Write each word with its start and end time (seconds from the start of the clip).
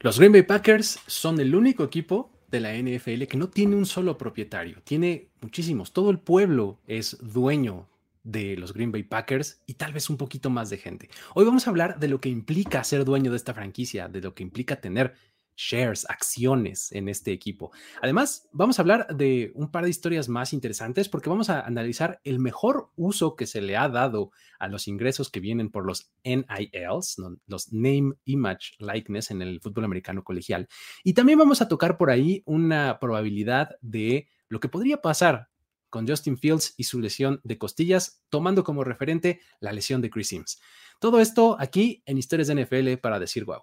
Los 0.00 0.20
Green 0.20 0.30
Bay 0.30 0.42
Packers 0.42 1.00
son 1.08 1.40
el 1.40 1.56
único 1.56 1.82
equipo 1.82 2.30
de 2.52 2.60
la 2.60 2.72
NFL 2.72 3.24
que 3.24 3.36
no 3.36 3.48
tiene 3.48 3.74
un 3.74 3.84
solo 3.84 4.16
propietario, 4.16 4.80
tiene 4.84 5.30
muchísimos. 5.40 5.92
Todo 5.92 6.10
el 6.10 6.20
pueblo 6.20 6.78
es 6.86 7.18
dueño 7.20 7.88
de 8.22 8.56
los 8.56 8.72
Green 8.72 8.92
Bay 8.92 9.02
Packers 9.02 9.60
y 9.66 9.74
tal 9.74 9.92
vez 9.92 10.08
un 10.08 10.16
poquito 10.16 10.50
más 10.50 10.70
de 10.70 10.78
gente. 10.78 11.10
Hoy 11.34 11.44
vamos 11.44 11.66
a 11.66 11.70
hablar 11.70 11.98
de 11.98 12.06
lo 12.06 12.20
que 12.20 12.28
implica 12.28 12.84
ser 12.84 13.04
dueño 13.04 13.32
de 13.32 13.38
esta 13.38 13.54
franquicia, 13.54 14.06
de 14.06 14.20
lo 14.20 14.36
que 14.36 14.44
implica 14.44 14.80
tener 14.80 15.14
shares, 15.58 16.06
acciones 16.08 16.92
en 16.92 17.08
este 17.08 17.32
equipo. 17.32 17.72
Además, 18.00 18.48
vamos 18.52 18.78
a 18.78 18.82
hablar 18.82 19.08
de 19.14 19.50
un 19.54 19.70
par 19.70 19.84
de 19.84 19.90
historias 19.90 20.28
más 20.28 20.52
interesantes 20.52 21.08
porque 21.08 21.28
vamos 21.28 21.50
a 21.50 21.60
analizar 21.60 22.20
el 22.22 22.38
mejor 22.38 22.90
uso 22.94 23.34
que 23.34 23.46
se 23.46 23.60
le 23.60 23.76
ha 23.76 23.88
dado 23.88 24.30
a 24.60 24.68
los 24.68 24.86
ingresos 24.86 25.30
que 25.30 25.40
vienen 25.40 25.70
por 25.70 25.84
los 25.84 26.12
NILs, 26.24 27.16
los 27.46 27.72
Name, 27.72 28.14
Image, 28.24 28.76
Likeness 28.78 29.32
en 29.32 29.42
el 29.42 29.60
fútbol 29.60 29.84
americano 29.84 30.22
colegial. 30.22 30.68
Y 31.02 31.14
también 31.14 31.40
vamos 31.40 31.60
a 31.60 31.68
tocar 31.68 31.98
por 31.98 32.10
ahí 32.10 32.42
una 32.46 32.98
probabilidad 33.00 33.70
de 33.80 34.28
lo 34.48 34.60
que 34.60 34.68
podría 34.68 35.02
pasar 35.02 35.48
con 35.90 36.06
Justin 36.06 36.38
Fields 36.38 36.74
y 36.76 36.84
su 36.84 37.00
lesión 37.00 37.40
de 37.44 37.58
costillas, 37.58 38.22
tomando 38.28 38.62
como 38.62 38.84
referente 38.84 39.40
la 39.58 39.72
lesión 39.72 40.02
de 40.02 40.10
Chris 40.10 40.28
Sims. 40.28 40.60
Todo 41.00 41.18
esto 41.18 41.56
aquí 41.58 42.02
en 42.06 42.18
Historias 42.18 42.48
de 42.48 42.62
NFL 42.62 43.00
para 43.00 43.18
decir 43.18 43.44
wow. 43.44 43.62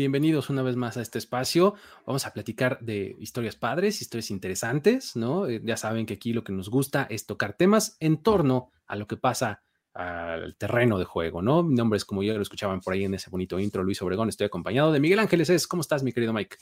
Bienvenidos 0.00 0.48
una 0.48 0.62
vez 0.62 0.76
más 0.76 0.96
a 0.96 1.02
este 1.02 1.18
espacio. 1.18 1.74
Vamos 2.06 2.24
a 2.24 2.32
platicar 2.32 2.78
de 2.80 3.16
historias 3.18 3.54
padres, 3.54 4.00
historias 4.00 4.30
interesantes, 4.30 5.14
¿no? 5.14 5.46
Eh, 5.46 5.60
ya 5.62 5.76
saben 5.76 6.06
que 6.06 6.14
aquí 6.14 6.32
lo 6.32 6.42
que 6.42 6.54
nos 6.54 6.70
gusta 6.70 7.06
es 7.10 7.26
tocar 7.26 7.52
temas 7.52 7.98
en 8.00 8.16
torno 8.22 8.70
a 8.86 8.96
lo 8.96 9.06
que 9.06 9.18
pasa 9.18 9.62
al 9.92 10.56
terreno 10.56 10.98
de 10.98 11.04
juego, 11.04 11.42
¿no? 11.42 11.62
Mi 11.62 11.74
nombre 11.74 11.98
es, 11.98 12.06
como 12.06 12.22
ya 12.22 12.32
lo 12.32 12.40
escuchaban 12.40 12.80
por 12.80 12.94
ahí 12.94 13.04
en 13.04 13.12
ese 13.12 13.28
bonito 13.28 13.60
intro, 13.60 13.82
Luis 13.84 14.00
Obregón. 14.00 14.30
Estoy 14.30 14.46
acompañado 14.46 14.90
de 14.90 15.00
Miguel 15.00 15.18
Ángeles. 15.18 15.66
¿Cómo 15.66 15.82
estás, 15.82 16.02
mi 16.02 16.14
querido 16.14 16.32
Mike? 16.32 16.56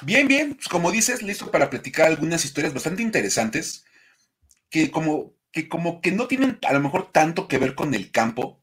Bien, 0.00 0.26
bien. 0.26 0.54
Pues 0.54 0.68
como 0.68 0.90
dices, 0.90 1.22
listo 1.22 1.50
para 1.50 1.68
platicar 1.68 2.06
algunas 2.06 2.46
historias 2.46 2.72
bastante 2.72 3.02
interesantes 3.02 3.84
que 4.70 4.90
como 4.90 5.34
que 5.52 5.68
como 5.68 6.00
que 6.00 6.12
no 6.12 6.28
tienen 6.28 6.58
a 6.66 6.72
lo 6.72 6.80
mejor 6.80 7.10
tanto 7.12 7.46
que 7.46 7.58
ver 7.58 7.74
con 7.74 7.92
el 7.92 8.10
campo, 8.10 8.59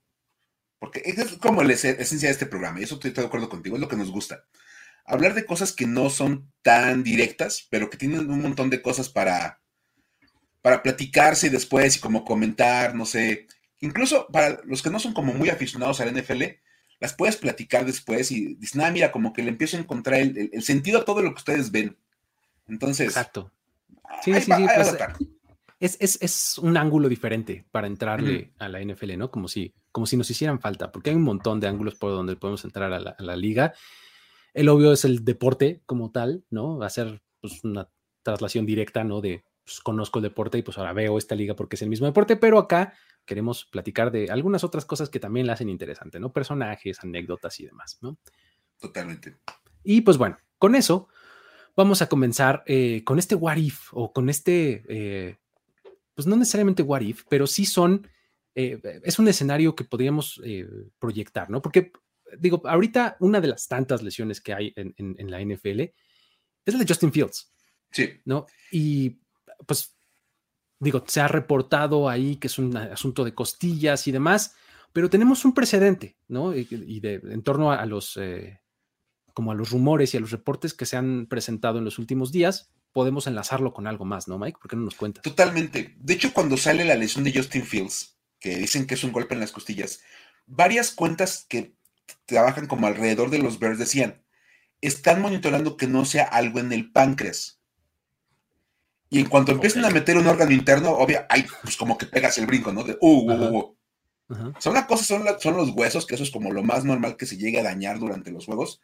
porque 0.80 1.02
es 1.06 1.34
como 1.38 1.64
la 1.64 1.74
esencia 1.74 2.30
de 2.30 2.34
este 2.34 2.46
programa, 2.46 2.80
y 2.80 2.84
eso 2.84 2.96
estoy 2.96 3.12
de 3.12 3.26
acuerdo 3.26 3.50
contigo, 3.50 3.76
es 3.76 3.82
lo 3.82 3.88
que 3.88 3.96
nos 3.96 4.12
gusta. 4.12 4.44
Hablar 5.06 5.34
de 5.34 5.46
cosas 5.46 5.72
que 5.72 5.88
no 5.88 6.10
son 6.10 6.52
tan 6.62 7.04
directas, 7.04 7.68
pero 7.70 7.90
que 7.90 7.98
tienen 7.98 8.30
un 8.30 8.42
montón 8.42 8.70
de 8.70 8.82
cosas 8.82 9.10
para, 9.10 9.62
para 10.62 10.84
platicarse 10.84 11.50
después 11.50 11.96
y 11.96 12.00
como 12.00 12.26
comentar, 12.26 12.94
no 12.94 13.06
sé. 13.06 13.48
Incluso 13.80 14.28
para 14.28 14.60
los 14.66 14.82
que 14.82 14.90
no 14.90 15.00
son 15.00 15.14
como 15.14 15.34
muy 15.34 15.50
aficionados 15.50 16.02
al 16.02 16.14
NFL, 16.14 16.44
las 17.00 17.14
puedes 17.14 17.38
platicar 17.38 17.86
después 17.86 18.32
y 18.32 18.56
dices, 18.56 18.82
ah, 18.82 18.92
mira, 18.92 19.12
como 19.12 19.34
que 19.34 19.44
le 19.44 19.50
empiezo 19.50 19.78
a 19.78 19.80
encontrar 19.80 20.20
el, 20.20 20.62
sentido 20.62 21.00
a 21.00 21.06
todo 21.06 21.22
lo 21.22 21.32
que 21.32 21.40
ustedes 21.40 21.72
ven. 21.72 21.98
Entonces. 22.68 23.08
Exacto. 23.08 23.52
Sí, 24.24 24.34
sí, 24.34 24.42
sí. 24.42 24.66
Pues, 25.80 25.98
es, 26.00 26.58
un 26.58 26.76
ángulo 26.76 27.08
diferente 27.08 27.66
para 27.72 27.88
entrarle 27.88 28.52
a 28.58 28.68
la 28.68 28.82
NFL, 28.84 29.18
¿no? 29.18 29.30
Como 29.30 29.48
si, 29.48 29.74
como 29.98 30.06
si 30.06 30.16
nos 30.16 30.30
hicieran 30.30 30.60
falta, 30.60 30.92
porque 30.92 31.10
hay 31.10 31.16
un 31.16 31.24
montón 31.24 31.60
de 31.60 31.66
ángulos 31.66 31.96
por 31.96 32.12
donde 32.12 32.36
podemos 32.36 32.64
entrar 32.64 32.94
a 32.94 33.16
la, 33.18 33.36
liga. 33.36 33.74
El 34.54 34.70
obvio 34.70 34.92
es 34.92 35.04
el 35.06 35.26
deporte 35.26 35.82
como 35.88 36.12
tal, 36.12 36.46
¿no? 36.52 36.84
Hacer 36.84 37.24
pues, 37.42 37.64
una 37.64 37.90
traslación 38.22 38.68
directa, 38.68 39.04
¿no? 39.04 39.22
De 39.22 39.44
pues, 39.66 39.80
conozco 39.80 40.20
el 40.20 40.24
deporte 40.24 40.60
y 40.60 40.62
pues 40.62 40.78
ahora 40.78 40.94
veo 40.94 41.18
esta 41.18 41.34
liga 41.34 41.56
porque 41.56 41.78
es 41.78 41.82
el 41.82 41.90
mismo 41.90 42.06
deporte, 42.06 42.36
pero 42.36 42.60
acá 42.60 42.94
queremos 43.26 43.66
platicar 43.66 44.12
de 44.12 44.30
algunas 44.30 44.64
otras 44.64 44.86
cosas 44.86 45.10
que 45.10 45.20
también 45.20 45.48
la 45.48 45.54
hacen 45.54 45.68
interesante, 45.68 46.20
¿no? 46.20 46.32
Personajes, 46.32 47.00
anécdotas 47.04 47.60
y 47.60 47.66
demás, 47.66 47.98
¿no? 48.00 48.20
Totalmente. 48.80 49.38
Y 49.84 50.02
pues 50.02 50.20
bueno, 50.20 50.38
con 50.60 50.76
eso 50.76 51.08
vamos 51.76 52.04
a 52.04 52.08
comenzar 52.08 52.62
eh, 52.68 53.04
con 53.04 53.18
este 53.18 53.34
what 53.34 53.58
if 53.58 53.88
o 53.94 54.14
con 54.14 54.30
este 54.30 54.84
eh, 54.90 55.38
pues 56.14 56.28
no 56.28 56.36
necesariamente 56.36 56.84
what 56.84 57.02
if, 57.02 57.24
pero 57.28 57.48
sí 57.48 57.66
son, 57.66 58.08
eh, 58.60 59.02
es 59.04 59.20
un 59.20 59.28
escenario 59.28 59.76
que 59.76 59.84
podríamos 59.84 60.42
eh, 60.44 60.68
proyectar, 60.98 61.48
¿no? 61.48 61.62
Porque, 61.62 61.92
digo, 62.40 62.64
ahorita 62.66 63.16
una 63.20 63.40
de 63.40 63.50
las 63.50 63.68
tantas 63.68 64.02
lesiones 64.02 64.42
que 64.42 64.52
hay 64.52 64.74
en, 64.76 65.30
la 65.30 65.40
NFL 65.40 65.82
es 65.82 66.74
la 66.74 66.80
de 66.80 66.88
Justin 66.88 67.14
Fields. 67.14 67.54
Sí. 67.92 68.10
¿No? 68.26 68.48
Y 68.72 69.22
pues, 69.68 69.96
digo, 70.80 71.04
se 71.06 71.22
ha 71.22 71.28
reportado 71.28 72.10
ahí 72.10 72.38
que 72.38 72.48
es 72.48 72.58
un 72.58 72.76
asunto 72.76 73.24
de 73.24 73.36
costillas 73.36 74.08
y 74.08 74.12
demás, 74.12 74.56
pero 74.92 75.08
tenemos 75.08 75.46
un 75.46 75.54
precedente, 75.54 76.18
¿no? 76.28 76.56
Y, 76.56 77.00
de, 77.00 77.22
en 77.24 77.44
torno 77.44 77.72
a, 77.72 77.86
los, 77.86 78.18
eh, 78.18 78.60
como 79.36 79.52
a 79.52 79.56
los 79.56 79.70
rumores 79.70 80.16
y 80.16 80.18
a 80.18 80.20
los 80.20 80.32
reportes 80.32 80.74
que 80.74 80.88
se 80.88 80.98
han 80.98 81.28
presentado 81.28 81.78
en 81.78 81.86
los 81.86 82.00
últimos 82.00 82.32
días, 82.32 82.72
podemos 82.92 83.28
enlazarlo 83.28 83.72
con 83.72 83.86
algo 83.86 84.04
más, 84.04 84.28
¿no, 84.28 84.40
Mike? 84.40 84.58
¿Por 84.60 84.72
qué 84.72 84.76
no 84.76 84.82
nos 84.82 84.96
cuentas? 84.96 85.22
Totalmente. 85.22 85.96
De 86.00 86.14
hecho, 86.16 86.34
cuando 86.34 86.58
sale 86.58 86.84
la 86.86 86.96
lesión 86.96 87.24
de 87.24 87.32
Justin 87.32 87.64
Fields, 87.64 88.17
que 88.40 88.56
dicen 88.58 88.88
que 88.88 88.96
es 88.96 89.04
un 89.04 89.12
golpe 89.12 89.34
en 89.34 89.40
las 89.40 89.52
costillas, 89.52 90.02
varias 90.46 90.92
cuentas 90.92 91.46
que 91.48 91.76
trabajan 92.26 92.68
como 92.68 92.88
alrededor 92.88 93.30
de 93.30 93.40
los 93.40 93.60
Bears 93.60 93.80
decían, 93.80 94.24
están 94.82 95.22
monitoreando 95.22 95.78
que 95.78 95.88
no 95.88 96.06
sea 96.06 96.24
algo 96.24 96.60
en 96.60 96.72
el 96.72 96.92
páncreas. 96.92 97.60
Y 99.10 99.20
en 99.20 99.28
cuanto 99.28 99.54
empiezan 99.54 99.86
a 99.86 99.90
meter 99.90 100.18
un 100.18 100.28
órgano 100.28 100.52
interno, 100.52 100.92
obvio, 100.92 101.26
ay, 101.30 101.46
pues 101.64 101.78
como 101.78 101.98
que 101.98 102.06
pegas 102.06 102.38
el 102.38 102.46
brinco, 102.46 102.74
¿no? 102.74 102.84
De, 102.84 102.98
uh, 103.00 103.32
uh, 103.32 103.34
uh, 103.34 103.58
uh. 103.58 104.54
Son 104.60 104.74
las 104.74 104.86
cosas, 104.86 105.08
son, 105.08 105.24
son 105.40 105.56
los 105.56 105.70
huesos, 105.70 106.06
que 106.06 106.16
eso 106.16 106.24
es 106.24 106.32
como 106.32 106.52
lo 106.52 106.62
más 106.62 106.84
normal 106.84 107.16
que 107.16 107.26
se 107.26 107.38
llegue 107.38 107.60
a 107.60 107.64
dañar 107.64 108.00
durante 108.00 108.32
los 108.32 108.46
juegos. 108.46 108.82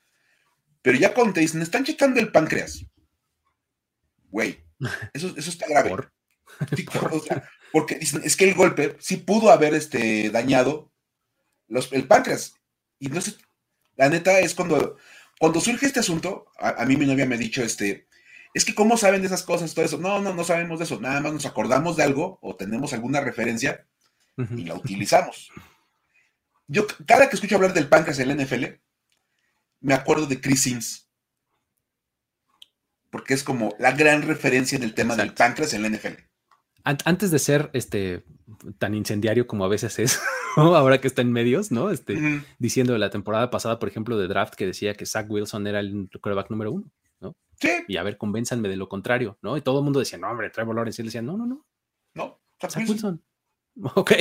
Pero 0.81 0.97
ya 0.97 1.14
cuando 1.14 1.34
te 1.34 1.41
dicen, 1.41 1.62
están 1.62 1.84
checando 1.84 2.22
el 2.22 2.31
páncreas, 2.31 2.85
güey, 4.30 4.64
eso, 5.14 5.34
eso 5.35 5.50
está 5.50 5.68
grave. 5.68 6.09
porque 7.72 7.96
dicen, 7.96 8.22
es 8.24 8.36
que 8.36 8.46
el 8.46 8.56
golpe 8.56 8.96
sí 9.00 9.18
pudo 9.18 9.52
haber 9.52 9.74
este, 9.74 10.30
dañado 10.30 10.91
los, 11.68 11.91
el 11.91 12.08
páncreas. 12.08 12.56
Y 13.00 13.08
no 13.08 13.22
sé, 13.22 13.36
la 13.96 14.09
neta 14.09 14.40
es 14.40 14.53
cuando, 14.53 14.97
cuando 15.40 15.59
surge 15.59 15.86
este 15.86 16.00
asunto, 16.00 16.47
a, 16.58 16.86
mí 16.86 16.96
mi 16.96 17.06
novia 17.06 17.25
me 17.25 17.36
ha 17.36 17.40
dicho, 17.40 17.64
este, 17.64 18.08
es 18.53 18.66
que 18.66 18.75
cómo 18.75 18.97
saben 18.97 19.22
de 19.22 19.28
esas 19.28 19.44
cosas, 19.44 19.74
todo 19.74 19.86
eso. 19.86 19.97
No, 19.97 20.19
no, 20.19 20.34
no 20.34 20.44
sabemos 20.44 20.80
de 20.80 20.86
eso. 20.86 21.00
Nada 21.00 21.19
más 21.22 21.34
nos 21.34 21.46
acordamos 21.46 21.97
de 21.97 22.03
algo 22.03 22.40
o 22.41 22.56
tenemos 22.56 22.94
alguna 22.94 23.22
referencia 23.22 23.88
y 24.38 24.64
la 24.64 24.75
utilizamos. 24.75 25.52
Yo, 26.68 26.88
cada 27.06 27.30
que 27.30 27.35
escucho 27.35 27.56
hablar 27.56 27.74
del 27.74 27.90
páncreas 27.90 28.20
en 28.20 28.30
la 28.30 28.44
NFL, 28.44 28.66
me 29.81 29.94
acuerdo 29.94 30.28
de 30.28 30.40
Chris 30.40 30.64
Sims 30.64 31.03
porque 33.14 33.35
es 33.35 33.44
como 33.44 33.76
la 33.78 33.91
gran 33.91 34.23
referencia 34.23 34.76
en 34.76 34.82
el 34.82 34.96
tema 34.96 35.16
del 35.16 35.35
páncreas 35.35 35.76
en 35.76 35.84
la 35.84 35.90
NFL. 35.90 36.16
Antes 36.84 37.32
de 37.32 37.40
ser 37.40 37.70
este 37.74 38.26
tan 38.78 38.94
incendiario 38.94 39.47
como 39.47 39.66
a 39.66 39.70
veces 39.70 40.00
es, 40.00 40.20
ahora 40.56 41.00
que 41.00 41.08
está 41.08 41.22
en 41.22 41.32
medios, 41.32 41.72
¿no? 41.72 41.90
Este, 41.90 42.44
Diciendo 42.59 42.94
de 42.94 43.00
la 43.00 43.09
temporada 43.09 43.50
pasada, 43.50 43.80
por 43.80 43.90
ejemplo, 43.90 44.18
de 44.18 44.28
draft, 44.28 44.56
que 44.56 44.66
decía 44.66 44.94
que 44.94 45.06
Zach 45.06 45.30
Wilson 45.30 45.68
era 45.68 45.80
el 45.80 46.09
quarterback 46.12 46.50
número 46.50 46.72
uno, 46.72 46.91
¿no? 47.20 47.35
Sí. 47.59 47.70
Y 47.88 47.97
a 47.97 48.03
ver, 48.03 48.18
convénzanme 48.18 48.68
de 48.68 48.76
lo 48.76 48.90
contrario, 48.90 49.38
¿no? 49.41 49.56
Y 49.56 49.62
todo 49.62 49.80
el 49.80 49.85
mundo 49.85 50.00
decía, 50.00 50.18
no, 50.18 50.30
hombre, 50.30 50.50
Trevor 50.50 50.76
Lawrence. 50.76 51.02
Y 51.02 51.03
él 51.03 51.08
decía, 51.08 51.22
no, 51.22 51.38
no, 51.38 51.46
no. 51.46 51.66
No, 52.16 52.41
Zach, 52.59 52.88
Wilson. 52.88 53.22
Ok, 53.96 54.12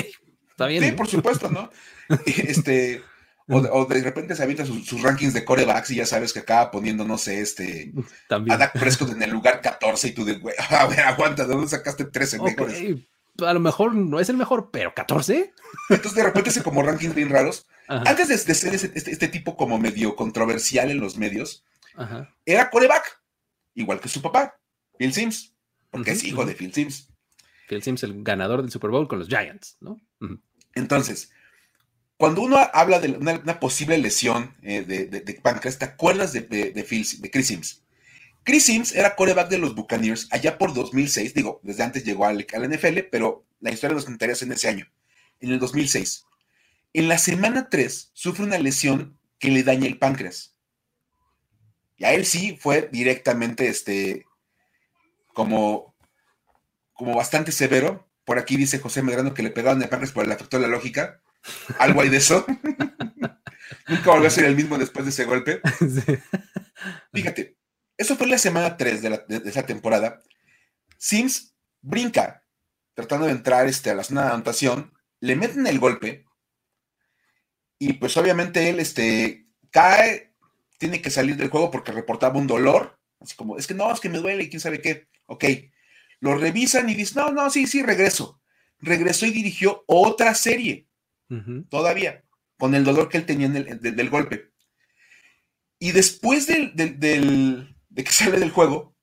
está 0.48 0.66
bien. 0.66 0.82
Sí, 0.82 0.92
por 0.92 1.08
supuesto, 1.08 1.50
¿no? 1.50 1.68
este, 2.26 3.02
o 3.48 3.86
de, 3.86 4.02
repente 4.02 4.36
se 4.36 4.42
avienta 4.42 4.64
sus, 4.64 5.02
rankings 5.02 5.34
de 5.34 5.44
corebacks 5.44 5.90
y 5.90 5.96
ya 5.96 6.06
sabes 6.06 6.32
que 6.32 6.40
acaba 6.40 6.70
poniendo, 6.70 7.04
no 7.04 7.18
sé, 7.18 7.40
este. 7.40 7.92
También. 8.28 8.54
A 8.54 8.58
Dak 8.58 8.78
Prescott 8.78 9.10
en 9.10 9.22
el 9.22 9.30
lugar 9.30 9.60
14 9.60 10.08
y 10.08 10.12
tú 10.12 10.24
de, 10.24 10.34
güey, 10.34 10.54
a 10.70 10.86
ver, 10.86 11.00
aguanta, 11.00 11.46
¿de 11.46 11.52
dónde 11.54 11.68
sacaste 11.68 12.04
13 12.04 12.40
mejores? 12.40 13.00
A 13.38 13.52
lo 13.54 13.60
mejor 13.60 13.94
no 13.94 14.20
es 14.20 14.28
el 14.28 14.36
mejor, 14.36 14.70
pero 14.70 14.94
14. 14.94 15.52
Entonces 15.88 16.14
de 16.14 16.22
repente 16.22 16.50
se 16.50 16.62
como 16.62 16.82
rankings 16.82 17.14
bien 17.14 17.30
raros. 17.30 17.66
Antes 17.88 18.28
de, 18.28 18.54
ser 18.54 18.74
este, 18.74 18.92
este, 18.94 19.28
tipo 19.28 19.56
como 19.56 19.78
medio 19.78 20.16
controversial 20.16 20.90
en 20.90 21.00
los 21.00 21.16
medios, 21.16 21.64
era 22.46 22.70
coreback, 22.70 23.20
igual 23.74 24.00
que 24.00 24.08
su 24.08 24.22
papá, 24.22 24.58
Phil 24.98 25.12
Sims, 25.12 25.54
porque 25.90 26.12
es 26.12 26.24
hijo 26.24 26.44
de 26.44 26.54
Phil 26.54 26.72
Sims. 26.72 27.10
Phil 27.68 27.82
Sims, 27.82 28.02
el 28.02 28.22
ganador 28.22 28.62
del 28.62 28.70
Super 28.70 28.90
Bowl 28.90 29.08
con 29.08 29.18
los 29.18 29.28
Giants, 29.28 29.76
¿no? 29.80 30.00
Entonces, 30.74 31.32
cuando 32.22 32.42
uno 32.42 32.56
habla 32.72 33.00
de 33.00 33.16
una, 33.16 33.58
posible 33.58 33.98
lesión 33.98 34.54
eh, 34.62 34.82
de, 34.82 35.40
páncreas, 35.42 35.80
te 35.80 35.86
acuerdas 35.86 36.32
de, 36.32 36.46
Chris 36.86 37.46
Sims. 37.48 37.82
Chris 38.44 38.66
Sims 38.66 38.92
era 38.92 39.16
coreback 39.16 39.48
de 39.48 39.58
los 39.58 39.74
Buccaneers 39.74 40.28
allá 40.30 40.56
por 40.56 40.72
2006, 40.72 41.34
digo, 41.34 41.58
desde 41.64 41.82
antes 41.82 42.04
llegó 42.04 42.26
al, 42.26 42.46
al 42.54 42.70
NFL, 42.70 43.08
pero 43.10 43.44
la 43.58 43.72
historia 43.72 43.96
nos 43.96 44.04
contaría 44.04 44.36
en 44.40 44.52
ese 44.52 44.68
año, 44.68 44.88
en 45.40 45.50
el 45.50 45.58
2006. 45.58 46.24
En 46.92 47.08
la 47.08 47.18
semana 47.18 47.68
3 47.68 48.12
sufre 48.12 48.44
una 48.44 48.58
lesión 48.58 49.18
que 49.40 49.50
le 49.50 49.64
daña 49.64 49.88
el 49.88 49.98
páncreas. 49.98 50.54
Y 51.96 52.04
a 52.04 52.14
él 52.14 52.24
sí 52.24 52.56
fue 52.56 52.88
directamente, 52.92 53.66
este, 53.66 54.26
como, 55.34 55.92
como 56.92 57.16
bastante 57.16 57.50
severo. 57.50 58.08
Por 58.24 58.38
aquí 58.38 58.56
dice 58.56 58.78
José 58.78 59.02
Medrano 59.02 59.34
que 59.34 59.42
le 59.42 59.50
pegaron 59.50 59.82
el 59.82 59.88
páncreas 59.88 60.12
por 60.12 60.24
el 60.24 60.30
afecto 60.30 60.58
de 60.58 60.62
la 60.62 60.68
lógica. 60.68 61.20
Algo 61.78 62.00
hay 62.00 62.08
de 62.08 62.18
eso. 62.18 62.44
Nunca 63.88 64.10
volvió 64.10 64.28
a 64.28 64.30
ser 64.30 64.44
el 64.44 64.56
mismo 64.56 64.78
después 64.78 65.04
de 65.04 65.10
ese 65.10 65.24
golpe. 65.24 65.60
Fíjate, 67.12 67.56
eso 67.96 68.16
fue 68.16 68.26
la 68.26 68.38
semana 68.38 68.76
3 68.76 69.02
de, 69.02 69.42
esa 69.44 69.66
temporada. 69.66 70.20
Sims 70.98 71.54
brinca, 71.80 72.44
tratando 72.94 73.26
de 73.26 73.32
entrar 73.32 73.66
este, 73.66 73.90
a 73.90 73.94
la 73.94 74.04
zona 74.04 74.24
de 74.24 74.32
anotación, 74.32 74.92
le 75.20 75.36
meten 75.36 75.66
el 75.66 75.78
golpe 75.78 76.24
y 77.78 77.94
pues 77.94 78.16
obviamente 78.16 78.70
él 78.70 78.78
este, 78.78 79.46
cae, 79.70 80.32
tiene 80.78 81.02
que 81.02 81.10
salir 81.10 81.36
del 81.36 81.50
juego 81.50 81.70
porque 81.70 81.92
reportaba 81.92 82.38
un 82.38 82.46
dolor, 82.46 82.98
así 83.20 83.34
como, 83.34 83.58
es 83.58 83.66
que 83.66 83.74
no, 83.74 83.92
es 83.92 84.00
que 84.00 84.08
me 84.08 84.18
duele, 84.18 84.48
quién 84.48 84.60
sabe 84.60 84.80
qué. 84.80 85.08
Ok, 85.26 85.44
lo 86.20 86.36
revisan 86.36 86.88
y 86.88 86.94
dicen, 86.94 87.22
no, 87.22 87.32
no, 87.32 87.50
sí, 87.50 87.66
sí, 87.66 87.82
regreso. 87.82 88.40
Regresó 88.78 89.26
y 89.26 89.32
dirigió 89.32 89.84
otra 89.86 90.34
serie, 90.34 90.88
todavía, 91.68 92.24
con 92.58 92.74
el 92.74 92.84
dolor 92.84 93.08
que 93.08 93.18
él 93.18 93.26
tenía 93.26 93.48
del 93.48 94.10
golpe. 94.10 94.52
Y 95.78 95.92
después 95.92 96.46
del, 96.46 96.72
de 96.74 98.04
que 98.04 98.10
sale 98.10 98.38
del 98.38 98.50
juego, 98.50 98.94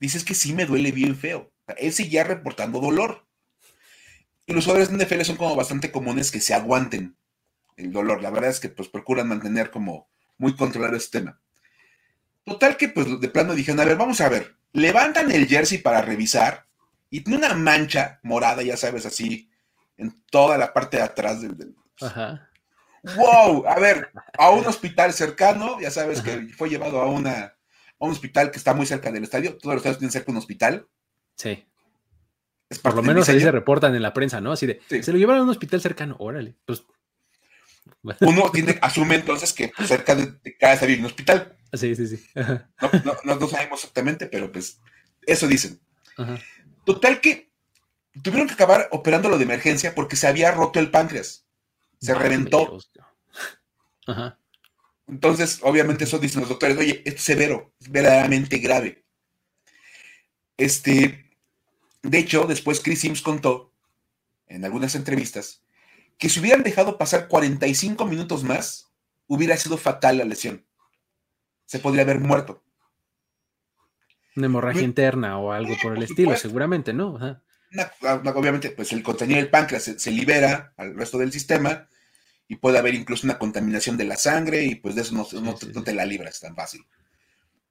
dices 0.00 0.24
que 0.24 0.34
sí 0.34 0.52
me 0.52 0.66
duele 0.66 0.92
bien 0.92 1.16
feo. 1.16 1.52
él 1.76 1.92
seguía 1.92 2.24
reportando 2.24 2.80
dolor. 2.80 3.26
Y 4.46 4.52
los 4.52 4.64
jugadores 4.64 4.90
de 4.90 5.04
NFL 5.04 5.22
son 5.22 5.36
como 5.36 5.56
bastante 5.56 5.90
comunes 5.90 6.30
que 6.30 6.40
se 6.40 6.54
aguanten 6.54 7.16
el 7.76 7.92
dolor. 7.92 8.20
La 8.20 8.30
verdad 8.30 8.50
es 8.50 8.60
que 8.60 8.68
pues 8.68 8.88
procuran 8.88 9.28
mantener 9.28 9.70
como 9.70 10.08
muy 10.36 10.54
controlado 10.56 10.96
este 10.96 11.20
tema. 11.20 11.40
Total 12.44 12.76
que 12.76 12.88
pues 12.88 13.20
de 13.20 13.28
plano 13.28 13.54
dijeron, 13.54 13.80
a 13.80 13.84
ver, 13.84 13.96
vamos 13.96 14.20
a 14.20 14.28
ver, 14.28 14.56
levantan 14.72 15.30
el 15.30 15.46
jersey 15.46 15.78
para 15.78 16.02
revisar 16.02 16.66
y 17.08 17.20
tiene 17.20 17.38
una 17.38 17.54
mancha 17.54 18.20
morada, 18.22 18.62
ya 18.62 18.76
sabes, 18.76 19.06
así, 19.06 19.48
en 19.96 20.22
toda 20.30 20.58
la 20.58 20.72
parte 20.72 20.96
de 20.98 21.02
atrás 21.02 21.40
del... 21.42 21.74
Ajá. 22.00 22.50
¡Wow! 23.16 23.66
A 23.66 23.78
ver, 23.78 24.10
a 24.38 24.50
un 24.50 24.66
hospital 24.66 25.12
cercano, 25.12 25.80
ya 25.80 25.90
sabes 25.90 26.22
que 26.22 26.48
fue 26.56 26.68
llevado 26.68 27.00
a 27.00 27.06
una 27.06 27.54
un 27.98 28.10
hospital 28.10 28.50
que 28.50 28.58
está 28.58 28.74
muy 28.74 28.86
cerca 28.86 29.10
del 29.10 29.24
estadio. 29.24 29.56
Todos 29.56 29.74
los 29.74 29.76
estadios 29.76 29.98
tienen 29.98 30.12
cerca 30.12 30.32
un 30.32 30.38
hospital. 30.38 30.86
Sí. 31.36 31.66
Por 32.82 32.94
lo 32.94 33.02
menos 33.02 33.28
ahí 33.28 33.40
se 33.40 33.50
reportan 33.50 33.94
en 33.94 34.02
la 34.02 34.12
prensa, 34.12 34.40
¿no? 34.40 34.52
Así 34.52 34.66
de, 34.66 34.80
se 34.88 35.12
lo 35.12 35.18
llevaron 35.18 35.42
a 35.42 35.44
un 35.44 35.50
hospital 35.50 35.80
cercano, 35.80 36.16
órale. 36.18 36.56
Pues... 36.64 36.84
Uno 38.20 38.50
tiene, 38.50 38.78
asume 38.82 39.16
entonces 39.16 39.52
que 39.52 39.72
cerca 39.86 40.14
de, 40.14 40.56
cada 40.58 40.74
estadio 40.74 40.94
hay 40.94 41.00
un 41.00 41.06
hospital. 41.06 41.56
Sí, 41.72 41.94
sí, 41.94 42.06
sí. 42.06 42.24
No, 42.34 43.36
no, 43.36 43.48
sabemos 43.48 43.80
exactamente, 43.80 44.26
pero 44.26 44.50
pues 44.50 44.80
eso 45.22 45.46
dicen. 45.46 45.80
Total 46.84 47.20
que 47.20 47.52
tuvieron 48.22 48.46
que 48.46 48.54
acabar 48.54 48.88
operándolo 48.92 49.38
de 49.38 49.44
emergencia 49.44 49.94
porque 49.94 50.16
se 50.16 50.26
había 50.26 50.52
roto 50.52 50.78
el 50.78 50.90
páncreas. 50.90 51.46
Se 52.00 52.14
reventó. 52.14 52.78
Ajá. 54.06 54.38
Entonces, 55.06 55.60
obviamente, 55.62 56.04
eso 56.04 56.18
dicen 56.18 56.40
los 56.40 56.48
doctores, 56.48 56.78
oye, 56.78 57.02
es 57.04 57.22
severo, 57.22 57.72
es 57.80 57.90
verdaderamente 57.90 58.58
grave. 58.58 59.04
Este, 60.56 61.30
de 62.02 62.18
hecho, 62.18 62.44
después 62.44 62.80
Chris 62.80 63.00
Sims 63.00 63.22
contó 63.22 63.72
en 64.46 64.64
algunas 64.64 64.94
entrevistas 64.94 65.62
que 66.18 66.28
si 66.28 66.40
hubieran 66.40 66.62
dejado 66.62 66.96
pasar 66.96 67.28
45 67.28 68.06
minutos 68.06 68.44
más, 68.44 68.92
hubiera 69.26 69.56
sido 69.56 69.76
fatal 69.76 70.18
la 70.18 70.24
lesión. 70.24 70.64
Se 71.66 71.78
podría 71.78 72.02
haber 72.02 72.20
muerto. 72.20 72.62
Una 74.36 74.46
hemorragia 74.46 74.82
interna 74.82 75.38
o 75.38 75.52
algo 75.52 75.74
por 75.82 75.96
el 75.96 76.02
estilo, 76.02 76.36
seguramente, 76.36 76.92
¿no? 76.92 77.42
Obviamente, 78.34 78.70
pues 78.70 78.92
el 78.92 79.02
contenido 79.02 79.38
del 79.38 79.50
páncreas 79.50 79.84
se 79.96 80.10
libera 80.10 80.72
al 80.76 80.94
resto 80.94 81.18
del 81.18 81.32
sistema 81.32 81.88
y 82.48 82.56
puede 82.56 82.78
haber 82.78 82.94
incluso 82.94 83.26
una 83.26 83.38
contaminación 83.38 83.96
de 83.96 84.04
la 84.04 84.16
sangre 84.16 84.64
y 84.64 84.74
pues 84.74 84.94
de 84.94 85.02
eso 85.02 85.14
no, 85.14 85.82
te 85.82 85.94
la 85.94 86.04
libras 86.04 86.40
tan 86.40 86.54
fácil. 86.54 86.86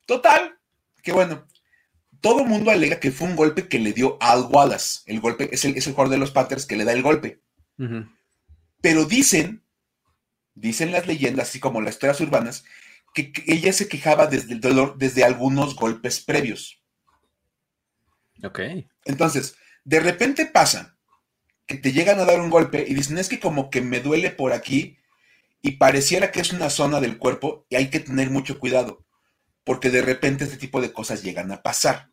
Total, 0.05 0.57
que 1.01 1.11
bueno, 1.11 1.47
todo 2.21 2.41
el 2.41 2.47
mundo 2.47 2.71
alega 2.71 2.99
que 2.99 3.11
fue 3.11 3.27
un 3.27 3.35
golpe 3.35 3.67
que 3.67 3.79
le 3.79 3.93
dio 3.93 4.17
Al 4.21 4.47
Wallace. 4.49 5.01
El 5.05 5.19
golpe 5.19 5.49
es 5.53 5.65
el, 5.65 5.77
es 5.77 5.87
el 5.87 5.93
jugador 5.93 6.11
de 6.11 6.17
los 6.17 6.31
Panthers 6.31 6.65
que 6.65 6.75
le 6.75 6.85
da 6.85 6.93
el 6.93 7.03
golpe. 7.03 7.41
Pero 8.81 9.05
dicen, 9.05 9.63
dicen 10.55 10.91
las 10.91 11.07
leyendas, 11.07 11.49
así 11.49 11.59
como 11.59 11.81
las 11.81 11.95
historias 11.95 12.21
urbanas, 12.21 12.63
que, 13.13 13.31
ella 13.45 13.73
se 13.73 13.87
quejaba 13.87 14.27
desde 14.27 14.53
el 14.53 14.61
dolor 14.61 14.97
desde 14.97 15.23
algunos 15.23 15.75
golpes 15.75 16.21
previos. 16.21 16.81
Ok. 18.43 18.59
Entonces, 19.05 19.55
de 19.83 19.99
repente 19.99 20.45
pasa 20.45 20.97
que 21.65 21.77
te 21.77 21.91
llegan 21.91 22.19
a 22.19 22.25
dar 22.25 22.39
un 22.39 22.49
golpe 22.49 22.85
y 22.87 22.93
dicen, 22.93 23.17
es 23.17 23.29
que 23.29 23.39
como 23.39 23.69
que 23.69 23.81
me 23.81 23.99
duele 23.99 24.31
por 24.31 24.53
aquí 24.53 24.97
y 25.61 25.71
pareciera 25.73 26.31
que 26.31 26.41
es 26.41 26.51
una 26.51 26.69
zona 26.69 26.99
del 26.99 27.17
cuerpo 27.17 27.65
y 27.69 27.75
hay 27.75 27.89
que 27.89 27.99
tener 27.99 28.29
mucho 28.29 28.59
cuidado, 28.59 29.05
porque 29.63 29.89
de 29.89 30.01
repente 30.01 30.43
este 30.43 30.57
tipo 30.57 30.81
de 30.81 30.91
cosas 30.91 31.23
llegan 31.23 31.51
a 31.51 31.61
pasar. 31.61 32.09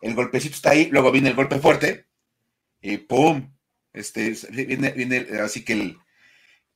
El 0.00 0.14
golpecito 0.14 0.56
está 0.56 0.70
ahí, 0.70 0.88
luego 0.90 1.12
viene 1.12 1.28
el 1.28 1.36
golpe 1.36 1.58
fuerte 1.58 2.06
y 2.80 2.96
¡pum! 2.96 3.54
Este, 3.92 4.36
viene, 4.50 4.92
viene 4.92 5.26
así 5.40 5.64
que 5.64 5.96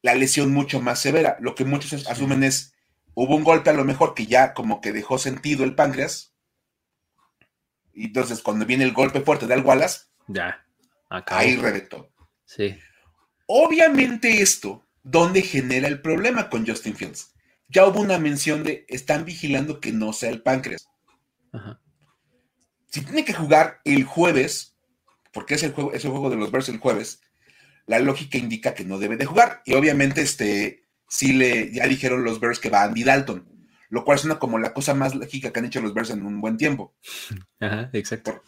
la 0.03 0.15
lesión 0.15 0.53
mucho 0.53 0.81
más 0.81 1.01
severa. 1.01 1.37
Lo 1.41 1.55
que 1.55 1.65
muchos 1.65 2.07
asumen 2.09 2.45
es, 2.45 2.75
hubo 3.15 3.35
un 3.35 3.45
golpe 3.45 3.71
a 3.71 3.75
lo 3.75 3.85
mejor 3.85 4.15
que 4.15 4.27
ya 4.27 4.53
como 4.53 4.81
que 4.81 4.93
dejó 4.93 5.19
sentido 5.19 5.65
el 5.65 5.75
páncreas. 5.75 6.34
Y 7.95 8.07
entonces 8.07 8.43
cuando 8.43 8.67
viene 8.67 8.85
el 8.85 8.93
golpe 8.93 9.21
fuerte 9.21 9.47
de 9.47 9.61
Wallace, 9.61 10.07
ya 10.27 10.65
Ahí 11.27 11.57
reventó. 11.57 12.11
Sí. 12.45 12.79
Obviamente 13.47 14.43
esto, 14.43 14.85
¿dónde 15.03 15.43
genera 15.43 15.89
el 15.89 16.01
problema 16.01 16.49
con 16.49 16.67
Justin 16.67 16.97
Fields? 16.97 17.35
Ya 17.69 17.87
hubo 17.87 18.01
una 18.01 18.19
mención 18.19 18.65
de 18.65 18.85
están 18.89 19.25
vigilando 19.25 19.81
que 19.81 19.93
no 19.93 20.13
sea 20.13 20.31
el 20.31 20.43
páncreas. 20.43 20.89
Si 22.89 23.01
tiene 23.03 23.25
que 23.25 23.33
jugar 23.33 23.81
el 23.85 24.05
jueves, 24.05 24.77
porque 25.33 25.55
es 25.55 25.63
el 25.63 25.73
juego, 25.73 25.93
es 25.93 26.05
el 26.05 26.11
juego 26.11 26.31
de 26.31 26.37
los 26.37 26.51
Bears 26.51 26.69
el 26.69 26.79
jueves, 26.79 27.21
la 27.87 27.99
lógica 27.99 28.39
indica 28.39 28.75
que 28.75 28.85
no 28.85 28.99
debe 28.99 29.17
de 29.17 29.27
jugar. 29.27 29.63
Y 29.65 29.75
obviamente, 29.75 30.23
este, 30.23 30.85
sí 31.09 31.33
le, 31.33 31.73
ya 31.73 31.87
dijeron 31.87 32.25
los 32.25 32.41
Bears 32.41 32.59
que 32.59 32.71
va 32.71 32.83
Andy 32.83 33.05
Dalton, 33.05 33.47
lo 33.89 34.05
cual 34.05 34.19
suena 34.19 34.39
como 34.39 34.59
la 34.59 34.73
cosa 34.73 34.95
más 34.95 35.15
lógica 35.15 35.53
que 35.53 35.61
han 35.61 35.67
hecho 35.67 35.81
los 35.81 35.95
Bears 35.95 36.11
en 36.11 36.25
un 36.25 36.41
buen 36.41 36.57
tiempo. 36.57 36.95
Ajá, 37.61 37.91
exacto. 37.93 38.43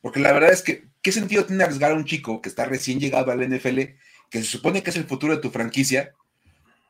Porque 0.00 0.20
la 0.20 0.32
verdad 0.32 0.52
es 0.52 0.62
que, 0.62 0.88
¿qué 1.02 1.12
sentido 1.12 1.44
tiene 1.44 1.64
arriesgar 1.64 1.92
a 1.92 1.94
un 1.94 2.04
chico 2.04 2.40
que 2.40 2.48
está 2.48 2.64
recién 2.64 3.00
llegado 3.00 3.30
al 3.30 3.46
NFL, 3.46 3.80
que 4.30 4.38
se 4.38 4.44
supone 4.44 4.82
que 4.82 4.90
es 4.90 4.96
el 4.96 5.04
futuro 5.04 5.34
de 5.34 5.42
tu 5.42 5.50
franquicia, 5.50 6.14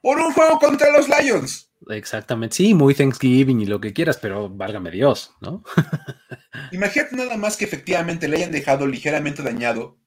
por 0.02 0.19
un 0.19 0.33
juego 0.33 0.59
contra 0.59 0.90
los 0.92 1.09
Lions? 1.09 1.71
Exactamente, 1.88 2.57
sí, 2.57 2.75
muy 2.75 2.95
Thanksgiving 2.95 3.61
y 3.61 3.66
lo 3.66 3.80
que 3.80 3.92
quieras, 3.92 4.19
pero 4.19 4.49
válgame 4.49 4.90
Dios, 4.90 5.35
¿no? 5.40 5.64
Imagínate 6.73 7.16
nada 7.16 7.37
más 7.37 7.57
que 7.57 7.64
efectivamente 7.64 8.28
le 8.28 8.37
hayan 8.37 8.52
dejado 8.52 8.87
ligeramente 8.87 9.42
dañado 9.42 9.99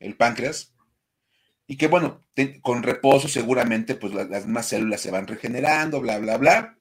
el 0.00 0.16
páncreas 0.16 0.74
y 1.66 1.76
que, 1.76 1.86
bueno, 1.86 2.24
con 2.62 2.82
reposo 2.82 3.28
seguramente 3.28 3.94
pues 3.94 4.12
las, 4.12 4.28
las 4.28 4.44
demás 4.44 4.66
células 4.66 5.00
se 5.00 5.12
van 5.12 5.28
regenerando, 5.28 6.00
bla, 6.00 6.18
bla, 6.18 6.36
bla. 6.36 6.76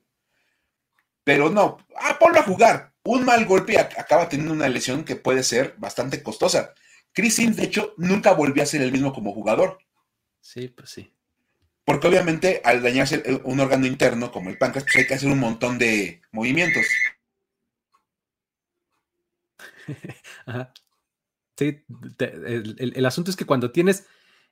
Pero 1.29 1.51
no, 1.51 1.77
ah, 1.95 2.17
ponlo 2.17 2.39
a 2.39 2.43
jugar 2.43 2.91
un 3.03 3.23
mal 3.23 3.45
golpe 3.45 3.77
acaba 3.77 4.27
teniendo 4.27 4.51
una 4.51 4.67
lesión 4.67 5.03
que 5.03 5.15
puede 5.15 5.43
ser 5.43 5.75
bastante 5.77 6.23
costosa. 6.23 6.73
Chris 7.13 7.35
Sims, 7.35 7.55
de 7.55 7.65
hecho, 7.65 7.93
nunca 7.97 8.33
volvió 8.33 8.63
a 8.63 8.65
ser 8.65 8.81
el 8.81 8.91
mismo 8.91 9.13
como 9.13 9.31
jugador. 9.31 9.77
Sí, 10.41 10.69
pues 10.69 10.89
sí. 10.89 11.13
Porque 11.85 12.07
obviamente 12.07 12.63
al 12.65 12.81
dañarse 12.81 13.21
un 13.43 13.59
órgano 13.59 13.85
interno 13.85 14.31
como 14.31 14.49
el 14.49 14.57
páncreas, 14.57 14.85
pues 14.85 14.95
hay 14.95 15.05
que 15.05 15.13
hacer 15.13 15.29
un 15.29 15.37
montón 15.37 15.77
de 15.77 16.23
movimientos. 16.31 16.87
Sí, 21.57 21.83
el, 22.19 23.05
asunto 23.05 23.29
es 23.29 23.35
que 23.35 23.45
cuando 23.45 23.71
tienes 23.73 24.05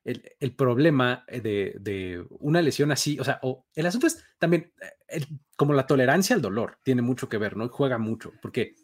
el, 0.07 0.55
problema 0.55 1.25
de, 1.27 2.25
una 2.39 2.61
lesión 2.61 2.91
así, 2.91 3.19
o 3.19 3.23
sea, 3.23 3.39
o 3.43 3.65
el 3.73 3.85
asunto 3.85 4.07
es 4.07 4.23
también 4.39 4.71
eh, 5.09 5.25
como 5.57 5.73
la 5.73 5.85
tolerancia 5.85 6.35
al 6.35 6.41
dolor, 6.41 6.79
tiene 6.83 7.01
mucho 7.01 7.27
que 7.27 7.37
ver, 7.37 7.57
¿no? 7.57 7.67
Juega 7.67 7.97
mucho, 7.97 8.31
porque 8.41 8.75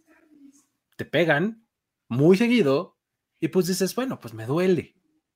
te 0.98 1.06
pegan 1.06 1.66
muy 2.10 2.36
seguido 2.36 2.98
y 3.40 3.48
pues 3.48 3.68
dices, 3.68 3.96
bueno, 3.96 4.20
pues 4.20 4.34
me 4.34 4.46
duele, 4.46 4.96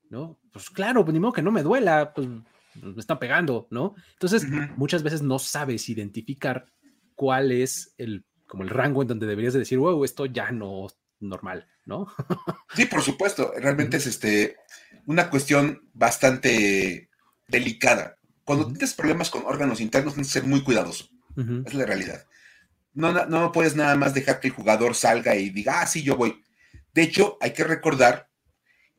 ¿no? 0.10 0.40
Pues 0.52 0.70
claro, 0.70 1.06
pues 1.06 1.14
ni 1.14 1.20
modo 1.22 1.34
que 1.34 1.42
no 1.42 1.52
me 1.52 1.64
duela, 1.64 2.14
pues 2.14 2.28
me 2.28 3.00
están 3.00 3.20
pegando, 3.20 3.68
¿no? 3.72 3.96
Entonces, 4.14 4.46
muchas 4.76 5.04
veces 5.04 5.22
no 5.22 5.40
sabes 5.40 5.88
identificar 5.88 6.66
cuál 7.16 7.52
es 7.52 7.94
el 7.98 8.26
como 8.46 8.64
el 8.64 8.70
rango 8.70 9.02
en 9.02 9.10
donde 9.10 9.28
deberías 9.28 9.54
de 9.54 9.60
decir, 9.60 9.78
wow, 9.78 10.04
esto 10.04 10.26
ya 10.26 10.52
no 10.52 10.88
normal, 11.20 11.68
¿no? 11.86 12.08
sí, 12.76 12.86
por 12.86 13.02
supuesto. 13.02 13.54
Realmente 13.58 13.98
es 13.98 14.08
este, 14.08 14.58
una 15.06 15.30
cuestión 15.30 15.90
bastante 15.94 17.10
delicada. 17.48 18.18
Cuando 18.44 18.68
tienes 18.68 18.94
problemas 18.94 19.30
con 19.30 19.46
órganos 19.46 19.82
internos, 19.82 20.14
tienes 20.14 20.30
que 20.30 20.40
ser 20.40 20.48
muy 20.48 20.64
cuidadoso. 20.64 21.10
Es 21.66 21.76
la 21.76 21.86
realidad. 21.86 22.26
No, 22.94 23.12
no, 23.12 23.26
no 23.28 23.52
puedes 23.52 23.76
nada 23.76 23.96
más 23.96 24.16
dejar 24.16 24.40
que 24.40 24.48
el 24.48 24.54
jugador 24.54 24.96
salga 24.96 25.36
y 25.36 25.52
diga, 25.52 25.82
ah, 25.82 25.86
sí, 25.86 26.02
yo 26.02 26.18
voy. 26.18 26.44
De 26.96 27.04
hecho, 27.04 27.38
hay 27.42 27.54
que 27.54 27.64
recordar 27.64 28.28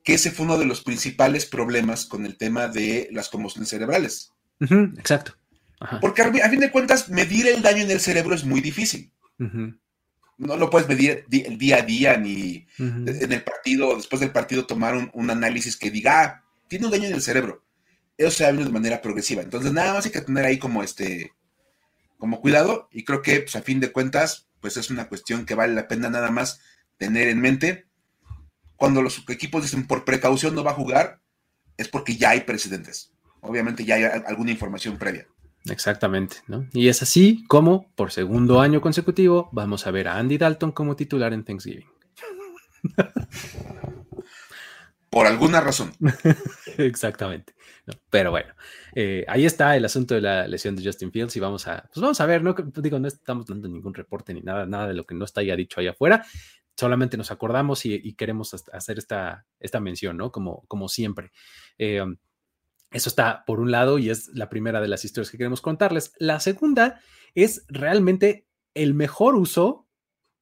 que 0.03 0.13
ese 0.13 0.31
fue 0.31 0.45
uno 0.45 0.57
de 0.57 0.65
los 0.65 0.81
principales 0.81 1.45
problemas 1.45 2.05
con 2.05 2.25
el 2.25 2.37
tema 2.37 2.69
de 2.69 3.09
las 3.11 3.27
conmociones 3.27 3.69
cerebrales. 3.69 4.31
exacto. 4.59 5.33
Porque 6.01 6.21
a 6.21 6.49
fin 6.49 6.59
de 6.59 6.71
cuentas, 6.71 7.09
medir 7.09 7.47
el 7.47 7.61
daño 7.61 7.83
en 7.83 7.91
el 7.91 7.99
cerebro 7.99 8.35
es 8.35 8.43
muy 8.43 8.61
difícil. 8.61 9.11
No 10.39 10.55
lo 10.55 10.69
puedes 10.69 10.87
medir 10.87 11.25
el 11.29 11.57
día 11.57 11.77
a 11.77 11.81
día, 11.81 12.17
ni 12.17 12.65
en 12.77 13.31
el 13.33 13.43
partido, 13.43 13.95
después 13.95 14.21
del 14.21 14.31
partido, 14.31 14.65
tomar 14.65 14.95
un, 15.13 15.29
análisis 15.29 15.75
que 15.75 15.91
diga, 15.91 16.23
ah, 16.23 16.43
tiene 16.69 16.85
un 16.85 16.91
daño 16.91 17.07
en 17.07 17.13
el 17.13 17.21
cerebro. 17.21 17.61
Eso 18.17 18.31
se 18.31 18.45
habla 18.45 18.63
de 18.63 18.71
manera 18.71 19.01
progresiva. 19.01 19.41
Entonces, 19.41 19.73
nada 19.73 19.93
más 19.93 20.05
hay 20.05 20.11
que 20.11 20.21
tener 20.21 20.45
ahí 20.45 20.57
como 20.57 20.81
este, 20.81 21.33
como 22.17 22.39
cuidado, 22.39 22.87
y 22.91 23.03
creo 23.03 23.21
que, 23.21 23.41
pues, 23.41 23.55
a 23.57 23.61
fin 23.61 23.81
de 23.81 23.91
cuentas, 23.91 24.47
pues 24.61 24.77
es 24.77 24.89
una 24.89 25.09
cuestión 25.09 25.45
que 25.45 25.55
vale 25.55 25.73
la 25.73 25.89
pena 25.89 26.09
nada 26.09 26.31
más 26.31 26.61
tener 26.97 27.27
en 27.27 27.41
mente. 27.41 27.85
Cuando 28.77 29.01
los 29.01 29.21
equipos 29.27 29.63
dicen 29.63 29.87
por 29.87 30.05
precaución 30.05 30.55
no 30.55 30.63
va 30.63 30.71
a 30.71 30.75
jugar, 30.75 31.19
es 31.75 31.89
porque 31.89 32.15
ya 32.15 32.29
hay 32.29 32.41
precedentes. 32.41 33.11
Obviamente 33.41 33.83
ya 33.83 33.95
hay 33.95 34.03
alguna 34.03 34.51
información 34.51 34.97
previa. 34.97 35.27
Exactamente, 35.65 36.37
¿no? 36.47 36.67
Y 36.73 36.87
es 36.87 37.01
así 37.01 37.43
como, 37.47 37.91
por 37.95 38.11
segundo 38.11 38.61
año 38.61 38.81
consecutivo, 38.81 39.49
vamos 39.51 39.85
a 39.87 39.91
ver 39.91 40.07
a 40.07 40.17
Andy 40.17 40.37
Dalton 40.37 40.71
como 40.71 40.95
titular 40.95 41.33
en 41.33 41.43
Thanksgiving. 41.43 41.87
Por 45.09 45.25
alguna 45.25 45.59
razón. 45.59 45.91
Exactamente. 46.77 47.55
pero 48.11 48.29
bueno, 48.29 48.53
eh, 48.93 49.25
ahí 49.27 49.45
está 49.45 49.75
el 49.75 49.83
asunto 49.83 50.13
de 50.13 50.21
la 50.21 50.47
lesión 50.47 50.75
de 50.75 50.83
Justin 50.83 51.11
Fields 51.11 51.35
y 51.35 51.39
vamos 51.39 51.67
a, 51.67 51.89
pues 51.91 52.01
vamos 52.01 52.21
a 52.21 52.25
ver, 52.27 52.43
no 52.43 52.53
digo, 52.75 52.99
no 52.99 53.07
estamos 53.07 53.47
dando 53.47 53.67
ningún 53.67 53.95
reporte 53.95 54.33
ni 54.33 54.41
nada, 54.41 54.67
nada 54.67 54.87
de 54.87 54.93
lo 54.93 55.05
que 55.05 55.15
no 55.15 55.25
está 55.25 55.41
ya 55.41 55.55
dicho 55.55 55.79
allá 55.79 55.91
afuera. 55.91 56.23
Solamente 56.77 57.17
nos 57.17 57.31
acordamos 57.31 57.85
y, 57.85 58.13
queremos 58.13 58.53
hacer 58.71 58.99
esta, 58.99 59.45
esta 59.59 59.81
mención, 59.81 60.15
¿no? 60.15 60.31
Como, 60.31 60.63
como 60.67 60.87
siempre. 60.87 61.31
Eh, 61.77 62.01
eso 62.91 63.09
está 63.09 63.43
por 63.45 63.59
un 63.59 63.71
lado 63.71 63.99
y 63.99 64.09
es 64.09 64.29
la 64.29 64.49
primera 64.49 64.81
de 64.81 64.87
las 64.87 65.05
historias 65.05 65.29
que 65.29 65.37
queremos 65.37 65.61
contarles. 65.61 66.13
La 66.17 66.39
segunda 66.39 67.01
es 67.35 67.65
realmente 67.67 68.47
el 68.73 68.93
mejor 68.93 69.35
uso 69.35 69.87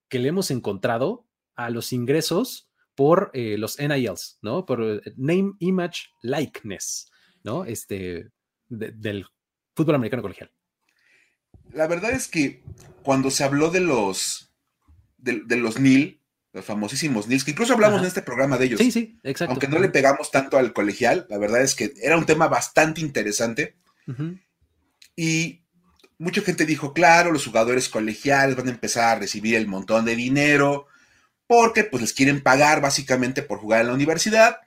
que 0.07 0.19
le 0.19 0.29
hemos 0.29 0.51
encontrado 0.51 1.27
a 1.55 1.69
los 1.69 1.91
ingresos 1.91 2.69
por 2.95 3.31
eh, 3.33 3.57
los 3.57 3.79
NILs, 3.79 4.39
¿no? 4.41 4.65
Por 4.65 4.81
eh, 4.81 5.01
Name, 5.17 5.53
Image, 5.59 6.07
Likeness, 6.21 7.11
¿no? 7.43 7.65
Este, 7.65 8.31
del 8.69 9.27
fútbol 9.75 9.95
americano 9.95 10.23
colegial. 10.23 10.51
La 11.73 11.87
verdad 11.87 12.11
es 12.11 12.27
que 12.27 12.63
cuando 13.03 13.29
se 13.29 13.43
habló 13.43 13.69
de 13.69 13.81
los, 13.81 14.53
de, 15.17 15.41
de 15.45 15.57
los 15.57 15.79
NIL, 15.79 16.21
los 16.53 16.65
famosísimos 16.65 17.27
Nils, 17.27 17.43
que 17.43 17.51
incluso 17.51 17.73
hablamos 17.73 18.01
en 18.01 18.07
este 18.07 18.21
programa 18.21 18.57
de 18.57 18.65
ellos. 18.65 18.79
Sí, 18.79 18.91
sí, 18.91 19.19
exacto. 19.23 19.51
Aunque 19.51 19.67
no 19.67 19.79
le 19.79 19.89
pegamos 19.89 20.31
tanto 20.31 20.57
al 20.57 20.73
colegial, 20.73 21.27
la 21.29 21.37
verdad 21.37 21.61
es 21.61 21.75
que 21.75 21.93
era 22.01 22.17
un 22.17 22.25
tema 22.25 22.47
bastante 22.47 23.01
interesante. 23.01 23.75
Y 25.15 25.63
mucha 26.17 26.41
gente 26.41 26.65
dijo, 26.65 26.93
claro, 26.93 27.31
los 27.31 27.45
jugadores 27.45 27.89
colegiales 27.89 28.55
van 28.55 28.67
a 28.67 28.71
empezar 28.71 29.17
a 29.17 29.19
recibir 29.19 29.55
el 29.55 29.67
montón 29.67 30.05
de 30.05 30.15
dinero 30.15 30.87
porque 31.45 31.83
pues 31.83 32.01
les 32.01 32.13
quieren 32.13 32.41
pagar 32.41 32.81
básicamente 32.81 33.41
por 33.41 33.59
jugar 33.59 33.81
en 33.81 33.87
la 33.87 33.93
universidad 33.93 34.61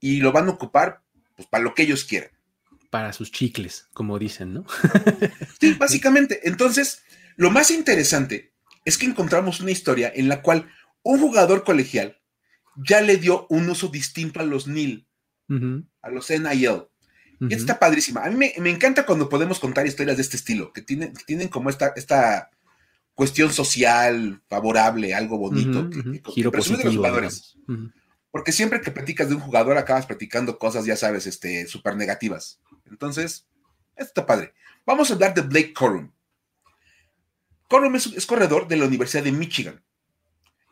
y 0.00 0.20
lo 0.20 0.32
van 0.32 0.48
a 0.48 0.52
ocupar 0.52 1.02
pues 1.36 1.48
para 1.48 1.64
lo 1.64 1.74
que 1.74 1.82
ellos 1.82 2.04
quieran. 2.04 2.30
Para 2.90 3.12
sus 3.12 3.30
chicles, 3.30 3.88
como 3.92 4.18
dicen, 4.18 4.54
¿no? 4.54 4.64
sí, 5.60 5.74
básicamente. 5.74 6.40
Entonces, 6.48 7.02
lo 7.36 7.50
más 7.50 7.70
interesante 7.70 8.52
es 8.84 8.98
que 8.98 9.06
encontramos 9.06 9.60
una 9.60 9.70
historia 9.70 10.10
en 10.14 10.28
la 10.28 10.42
cual 10.42 10.68
un 11.02 11.20
jugador 11.20 11.64
colegial 11.64 12.20
ya 12.76 13.00
le 13.00 13.16
dio 13.16 13.46
un 13.48 13.68
uso 13.68 13.88
distinto 13.88 14.40
a 14.40 14.44
los 14.44 14.66
NIL, 14.66 15.06
a 16.02 16.10
los 16.10 16.30
NIL. 16.30 16.86
Y 17.40 17.54
está 17.54 17.78
padrísima. 17.78 18.22
A 18.24 18.30
mí 18.30 18.52
me, 18.58 18.70
encanta 18.70 19.06
cuando 19.06 19.28
podemos 19.28 19.58
contar 19.58 19.86
historias 19.86 20.18
de 20.18 20.22
este 20.22 20.36
estilo, 20.36 20.72
que 20.72 20.82
tienen, 20.82 21.14
tienen 21.26 21.48
como 21.48 21.70
esta, 21.70 21.94
esta 21.96 22.50
cuestión 23.14 23.50
social 23.50 24.42
favorable, 24.46 25.14
algo 25.14 25.38
bonito, 25.38 25.88
que, 25.88 26.02
de 26.02 26.50
los 26.52 26.96
jugadores. 26.96 27.56
Porque 28.30 28.52
siempre 28.52 28.80
que 28.80 28.90
platicas 28.90 29.28
de 29.28 29.34
un 29.34 29.40
jugador 29.40 29.78
acabas 29.78 30.06
platicando 30.06 30.58
cosas, 30.58 30.84
ya 30.84 30.96
sabes, 30.96 31.26
este, 31.26 31.66
súper 31.66 31.96
negativas. 31.96 32.60
Entonces, 32.90 33.46
esto 33.96 34.20
está 34.20 34.26
padre. 34.26 34.52
Vamos 34.84 35.10
a 35.10 35.14
hablar 35.14 35.34
de 35.34 35.40
Blake 35.40 35.72
Corum. 35.72 36.10
Corum 37.68 37.94
es 37.96 38.26
corredor 38.26 38.68
de 38.68 38.76
la 38.76 38.86
Universidad 38.86 39.24
de 39.24 39.32
Michigan. 39.32 39.82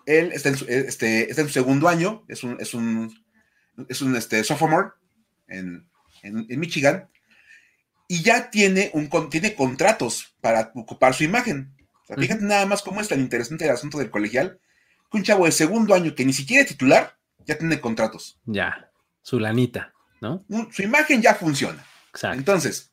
Él 0.09 0.33
está 0.33 0.49
en 0.49 0.57
su, 0.57 0.65
este, 0.65 1.29
está 1.29 1.43
en 1.43 1.49
su 1.49 1.53
segundo 1.53 1.87
año, 1.87 2.25
es 2.29 2.43
un, 2.43 2.57
es 2.61 2.73
un, 2.73 3.15
es 3.91 4.01
un 4.01 4.17
este, 4.17 4.43
sophomore 4.43 4.93
en, 5.49 5.87
en, 6.23 6.59
Michigan, 6.59 7.11
y 8.09 8.23
ya 8.23 8.49
tiene, 8.49 8.91
un, 8.95 9.11
tiene 9.29 9.55
contratos 9.55 10.35
para 10.41 10.73
ocupar 10.75 11.13
su 11.13 11.25
imagen. 11.25 11.77
fíjate 12.17 12.43
nada 12.43 12.65
más 12.65 12.81
cómo 12.81 13.03
es 13.03 13.09
tan 13.09 13.21
interesante 13.21 13.67
el 13.67 13.71
asunto 13.71 13.99
del 13.99 14.11
colegial, 14.11 14.59
que 15.11 15.19
un 15.19 15.25
chavo 15.25 15.45
de 15.45 15.53
segundo 15.53 15.95
año 15.95 16.15
que 16.15 16.25
ni 16.25 16.33
siquiera 16.33 16.63
es 16.63 16.69
titular, 16.71 17.19
ya 17.45 17.59
tiene 17.59 17.79
contratos. 17.79 18.41
Ya, 18.47 18.91
su 19.21 19.39
lanita, 19.39 19.93
¿no? 20.23 20.47
Su 20.73 20.83
imagen 20.83 21.21
ya 21.21 21.35
funciona. 21.35 21.85
Exacto. 22.15 22.39
Entonces, 22.39 22.93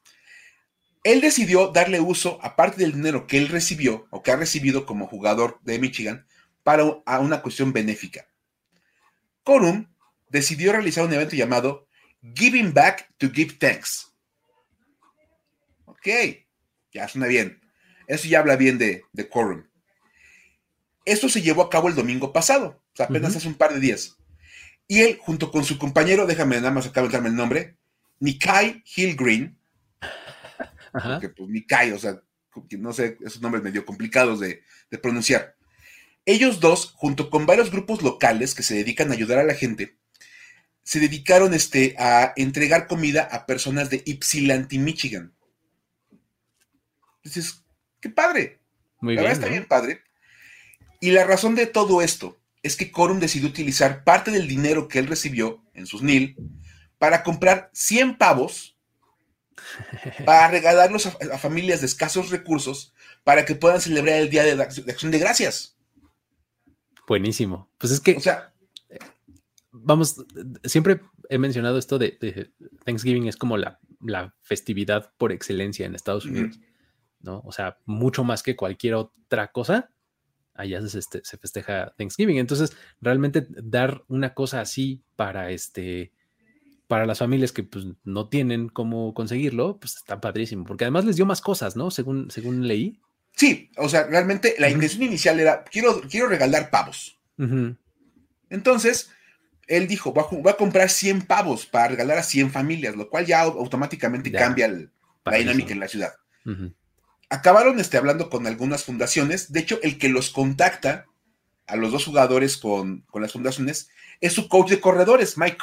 él 1.05 1.21
decidió 1.21 1.69
darle 1.69 2.01
uso, 2.01 2.39
aparte 2.41 2.81
del 2.81 2.91
dinero 2.91 3.25
que 3.25 3.37
él 3.37 3.47
recibió 3.47 4.05
o 4.09 4.21
que 4.21 4.31
ha 4.31 4.35
recibido 4.35 4.85
como 4.85 5.07
jugador 5.07 5.59
de 5.63 5.79
Michigan, 5.79 6.25
para 6.65 7.19
una 7.19 7.43
cuestión 7.43 7.71
benéfica. 7.71 8.27
Corum 9.43 9.85
decidió 10.29 10.71
realizar 10.71 11.05
un 11.05 11.13
evento 11.13 11.35
llamado 11.35 11.87
Giving 12.33 12.73
Back 12.73 13.07
to 13.19 13.29
Give 13.29 13.53
Thanks. 13.53 14.11
Ok, 15.85 16.07
ya 16.91 17.07
suena 17.07 17.27
bien. 17.27 17.61
Eso 18.07 18.27
ya 18.27 18.39
habla 18.39 18.55
bien 18.55 18.79
de, 18.79 19.03
de 19.13 19.29
Corum. 19.29 19.63
Esto 21.05 21.29
se 21.29 21.43
llevó 21.43 21.61
a 21.61 21.69
cabo 21.69 21.87
el 21.87 21.93
domingo 21.93 22.33
pasado, 22.33 22.81
o 22.93 22.95
sea, 22.95 23.05
apenas 23.05 23.35
hace 23.35 23.47
un 23.47 23.53
par 23.53 23.71
de 23.71 23.79
días. 23.79 24.17
Y 24.87 25.01
él, 25.01 25.19
junto 25.21 25.51
con 25.51 25.63
su 25.63 25.77
compañero, 25.77 26.25
déjame 26.25 26.55
nada 26.55 26.71
más 26.71 26.87
acá 26.87 27.03
darme 27.03 27.29
el 27.29 27.35
nombre, 27.35 27.77
Nikai 28.19 28.81
Hillgreen, 28.95 29.55
porque 30.91 31.29
pues 31.29 31.47
Nikai, 31.47 31.91
o 31.91 31.99
sea, 31.99 32.19
no 32.79 32.91
sé, 32.91 33.19
esos 33.23 33.39
nombres 33.39 33.63
medio 33.63 33.85
complicados 33.85 34.39
de 34.39 34.63
pronunciar. 34.99 35.54
Ellos 36.25 36.59
dos, 36.59 36.93
junto 36.95 37.29
con 37.29 37.45
varios 37.45 37.71
grupos 37.71 38.01
locales 38.01 38.55
que 38.55 38.63
se 38.63 38.75
dedican 38.75 39.11
a 39.11 39.13
ayudar 39.13 39.37
a 39.37 39.43
la 39.43 39.53
gente, 39.53 39.97
se 40.83 40.99
dedicaron 40.99 41.53
este, 41.53 41.95
a 41.97 42.33
entregar 42.35 42.87
comida 42.87 43.23
a 43.31 43.45
personas 43.45 43.89
de 43.89 44.03
Ypsilanti, 44.05 44.79
Michigan. 44.79 45.33
Entonces, 47.23 47.63
qué 47.99 48.09
padre. 48.09 48.59
Muy 49.01 49.15
la 49.15 49.21
verdad 49.21 49.37
está 49.37 49.49
bien 49.49 49.65
padre. 49.65 50.01
Y 50.99 51.11
la 51.11 51.23
razón 51.23 51.55
de 51.55 51.67
todo 51.67 52.01
esto 52.01 52.39
es 52.63 52.75
que 52.75 52.91
Corum 52.91 53.19
decidió 53.19 53.47
utilizar 53.47 54.03
parte 54.03 54.31
del 54.31 54.47
dinero 54.47 54.87
que 54.87 54.99
él 54.99 55.07
recibió 55.07 55.63
en 55.73 55.85
sus 55.85 56.01
NIL 56.01 56.35
para 56.97 57.23
comprar 57.23 57.69
100 57.73 58.17
pavos 58.17 58.75
para 60.25 60.47
regalarlos 60.47 61.05
a, 61.05 61.37
familias 61.37 61.81
de 61.81 61.87
escasos 61.87 62.29
recursos 62.29 62.93
para 63.23 63.45
que 63.45 63.55
puedan 63.55 63.81
celebrar 63.81 64.15
el 64.15 64.29
Día 64.29 64.43
de 64.43 64.61
Acción 64.61 65.11
de 65.11 65.19
Gracias. 65.19 65.74
Buenísimo. 67.07 67.69
Pues 67.77 67.91
es 67.91 67.99
que, 67.99 68.15
o 68.15 68.19
sea, 68.19 68.53
vamos, 69.71 70.25
siempre 70.63 71.01
he 71.29 71.37
mencionado 71.37 71.77
esto 71.77 71.97
de, 71.99 72.51
Thanksgiving 72.83 73.27
es 73.27 73.37
como 73.37 73.57
la, 73.57 73.79
festividad 74.41 75.11
por 75.17 75.31
excelencia 75.31 75.85
en 75.85 75.95
Estados 75.95 76.25
Unidos, 76.25 76.59
¿no? 77.21 77.41
O 77.43 77.51
sea, 77.51 77.79
mucho 77.85 78.23
más 78.23 78.43
que 78.43 78.55
cualquier 78.55 78.93
otra 78.93 79.51
cosa, 79.51 79.89
allá 80.53 80.87
se, 80.87 80.99
este, 80.99 81.21
se, 81.23 81.37
festeja 81.37 81.93
Thanksgiving. 81.97 82.37
Entonces, 82.37 82.77
realmente 83.01 83.47
dar 83.49 84.03
una 84.07 84.35
cosa 84.35 84.61
así 84.61 85.01
para 85.15 85.49
este 85.49 86.11
para 86.87 87.05
las 87.05 87.19
familias 87.19 87.51
que 87.51 87.63
pues, 87.63 87.85
no 88.03 88.29
tienen 88.29 88.69
cómo 88.69 89.13
conseguirlo, 89.13 89.79
pues 89.79 89.97
está 89.97 90.21
padrísimo, 90.21 90.65
porque 90.65 90.83
además 90.83 91.05
les 91.05 91.15
dio 91.15 91.25
más 91.25 91.41
cosas, 91.41 91.75
¿no? 91.75 91.91
Según, 91.91 92.29
según 92.29 92.67
leí. 92.67 92.99
Sí, 93.35 93.69
o 93.77 93.89
sea, 93.89 94.03
realmente 94.03 94.55
la 94.57 94.69
intención 94.69 95.03
inicial 95.03 95.39
era, 95.39 95.63
quiero, 95.65 96.01
quiero 96.09 96.27
regalar 96.27 96.69
pavos. 96.69 97.17
Entonces, 98.49 99.11
él 99.67 99.87
dijo, 99.87 100.13
va 100.13 100.23
a, 100.51 100.57
comprar 100.57 100.89
100 100.89 101.23
pavos 101.23 101.65
para 101.65 101.89
regalar 101.89 102.17
a 102.17 102.23
100 102.23 102.51
familias, 102.51 102.95
lo 102.95 103.09
cual 103.09 103.25
ya 103.25 103.41
automáticamente 103.41 104.31
cambia 104.31 104.67
la 104.67 105.37
dinámica 105.37 105.73
en 105.73 105.79
la 105.79 105.87
ciudad. 105.87 106.13
acabaron 107.29 107.79
este, 107.79 107.97
hablando 107.97 108.29
con 108.29 108.47
algunas 108.47 108.83
fundaciones. 108.83 109.51
De 109.51 109.59
hecho, 109.59 109.79
el 109.81 109.97
que 109.97 110.09
los 110.09 110.29
contacta 110.29 111.05
a 111.67 111.75
los 111.75 111.91
dos 111.91 112.05
jugadores 112.05 112.57
con, 112.57 113.05
las 113.13 113.33
fundaciones 113.33 113.89
es 114.21 114.33
su 114.33 114.47
coach 114.47 114.69
de 114.69 114.79
corredores, 114.79 115.37
Mike 115.37 115.57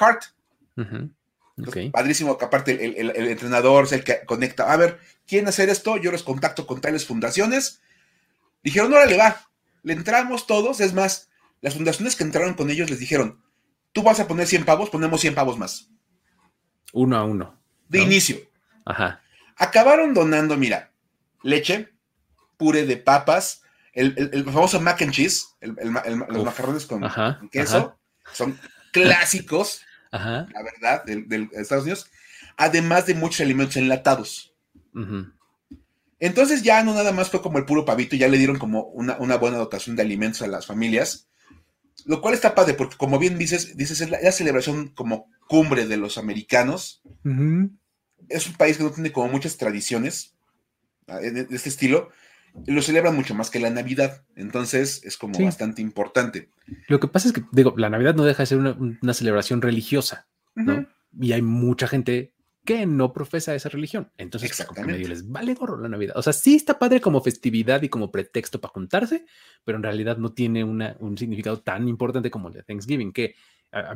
Padrísimo 1.92 2.38
que 2.38 2.44
aparte 2.44 3.00
el, 3.00 3.10
entrenador 3.28 3.84
es 3.84 3.92
el 3.92 4.04
que 4.04 4.24
conecta. 4.24 4.72
A 4.72 4.76
ver, 4.76 4.98
¿quieren 5.26 5.48
hacer 5.48 5.68
esto? 5.68 5.96
Yo 5.96 6.10
los 6.10 6.22
contacto 6.22 6.66
con 6.66 6.80
tales 6.80 7.06
fundaciones. 7.06 7.82
Dijeron, 8.62 8.92
órale, 8.92 9.16
va. 9.16 9.48
Le 9.82 9.92
entramos 9.92 10.46
todos. 10.46 10.80
Es 10.80 10.94
más, 10.94 11.28
las 11.60 11.74
fundaciones 11.74 12.16
que 12.16 12.24
entraron 12.24 12.54
con 12.54 12.70
ellos 12.70 12.90
les 12.90 12.98
dijeron, 12.98 13.42
tú 13.92 14.02
vas 14.02 14.20
a 14.20 14.26
poner 14.26 14.46
100 14.46 14.64
pavos, 14.64 14.90
ponemos 14.90 15.20
100 15.20 15.34
pavos 15.34 15.58
más. 15.58 15.88
Uno 16.92 17.16
a 17.16 17.24
uno. 17.24 17.58
De 17.88 18.00
inicio. 18.00 18.38
Ajá. 18.84 19.20
Acabaron 19.56 20.14
donando, 20.14 20.56
mira, 20.56 20.92
leche, 21.42 21.92
puré 22.56 22.86
de 22.86 22.96
papas, 22.96 23.62
el, 23.92 24.44
famoso 24.44 24.80
mac 24.80 25.02
and 25.02 25.12
cheese, 25.12 25.48
los 25.60 26.44
macarrones 26.44 26.86
con, 26.86 27.02
queso, 27.50 27.98
son 28.32 28.58
clásicos, 28.92 29.82
la 30.12 30.62
verdad, 30.62 31.04
de, 31.04 31.48
Estados 31.52 31.84
Unidos, 31.84 32.10
además 32.56 33.06
de 33.06 33.14
muchos 33.14 33.40
alimentos 33.40 33.76
enlatados. 33.76 34.54
Entonces 36.20 36.62
ya 36.62 36.84
no 36.84 36.94
nada 36.94 37.12
más 37.12 37.30
fue 37.30 37.42
como 37.42 37.58
el 37.58 37.64
puro 37.64 37.84
pavito, 37.84 38.14
ya 38.14 38.28
le 38.28 38.38
dieron 38.38 38.58
como 38.58 38.84
una, 38.84 39.36
buena 39.36 39.56
dotación 39.56 39.96
de 39.96 40.02
alimentos 40.02 40.42
a 40.42 40.46
las 40.46 40.66
familias, 40.66 41.28
lo 42.04 42.20
cual 42.20 42.34
está 42.34 42.54
padre, 42.54 42.74
porque 42.74 42.96
como 42.96 43.18
bien 43.18 43.38
dices, 43.38 43.76
dices 43.76 44.00
es 44.00 44.10
la, 44.10 44.32
celebración 44.32 44.88
como 44.88 45.30
cumbre 45.48 45.86
de 45.86 45.96
los 45.96 46.18
americanos. 46.18 47.02
Es 48.28 48.46
un 48.46 48.54
país 48.56 48.76
que 48.76 48.84
no 48.84 48.90
tiene 48.90 49.12
como 49.12 49.28
muchas 49.28 49.56
tradiciones, 49.56 50.34
de 51.06 51.46
este 51.50 51.68
estilo, 51.68 52.10
lo 52.66 52.82
celebran 52.82 53.16
mucho 53.16 53.34
más 53.34 53.50
que 53.50 53.60
la 53.60 53.70
Navidad. 53.70 54.24
Entonces 54.36 55.02
es 55.04 55.16
como 55.16 55.38
bastante 55.38 55.82
importante. 55.82 56.50
Lo 56.88 57.00
que 57.00 57.08
pasa 57.08 57.28
es 57.28 57.34
que, 57.34 57.42
digo, 57.52 57.74
la 57.76 57.90
Navidad 57.90 58.14
no 58.14 58.24
deja 58.24 58.42
de 58.42 58.46
ser 58.46 58.58
una, 58.58 59.14
celebración 59.14 59.62
religiosa, 59.62 60.28
¿no? 60.54 60.86
Y 61.18 61.32
hay 61.32 61.42
mucha 61.42 61.86
gente 61.86 62.34
que 62.64 62.86
no 62.86 63.12
profesa 63.12 63.54
esa 63.54 63.68
religión. 63.68 64.12
Entonces, 64.16 64.64
pues, 64.68 64.86
medio 64.86 65.08
les 65.08 65.28
vale 65.28 65.54
gorro 65.54 65.80
la 65.80 65.88
Navidad. 65.88 66.16
O 66.16 66.22
sea, 66.22 66.32
sí 66.32 66.54
está 66.54 66.78
padre 66.78 67.00
como 67.00 67.20
festividad 67.20 67.82
y 67.82 67.88
como 67.88 68.12
pretexto 68.12 68.60
para 68.60 68.72
juntarse, 68.72 69.26
pero 69.64 69.76
en 69.76 69.82
realidad 69.82 70.16
no 70.16 70.32
tiene 70.32 70.62
un 70.62 71.18
significado 71.18 71.60
tan 71.60 71.88
importante 71.88 72.30
como 72.30 72.48
el 72.48 72.54
de 72.54 72.62
Thanksgiving, 72.62 73.12
que 73.12 73.34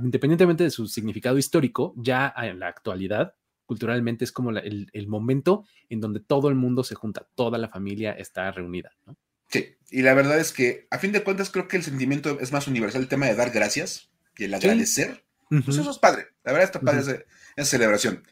independientemente 0.03 0.65
de 0.65 0.71
su 0.71 0.87
significado 0.89 1.39
histórico, 1.39 1.95
ya 1.97 2.33
en 2.37 2.59
la 2.59 2.69
actualidad 2.69 3.35
culturalmente 3.67 4.25
es 4.25 4.33
como 4.33 4.51
el, 4.51 5.07
momento 5.09 5.65
en 5.91 6.01
donde 6.01 6.21
todo 6.21 6.49
el 6.49 6.55
mundo 6.55 6.85
se 6.85 6.95
junta, 6.95 7.27
toda 7.35 7.59
la 7.59 7.69
familia 7.69 8.13
está 8.13 8.51
reunida, 8.51 8.93
¿no? 9.05 9.17
Sí, 9.49 9.77
y 9.91 10.03
la 10.03 10.15
verdad 10.15 10.41
es 10.41 10.53
que 10.53 10.89
a 10.91 10.99
fin 10.99 11.13
de 11.13 11.23
cuentas 11.23 11.51
creo 11.51 11.69
que 11.69 11.77
el 11.77 11.85
sentimiento 11.85 12.41
es 12.41 12.51
más 12.51 12.67
universal, 12.67 13.03
el 13.03 13.09
tema 13.09 13.27
de 13.27 13.37
dar 13.37 13.51
gracias 13.51 14.11
y 14.37 14.45
el 14.45 14.55
agradecer. 14.55 15.25
Pues 15.49 15.79
eso 15.79 15.91
es 15.91 15.99
padre, 15.99 16.27
la 16.43 16.53
verdad 16.53 16.65
está 16.65 16.81
padre 16.81 17.27
esa, 17.57 17.71
celebración. 17.71 18.27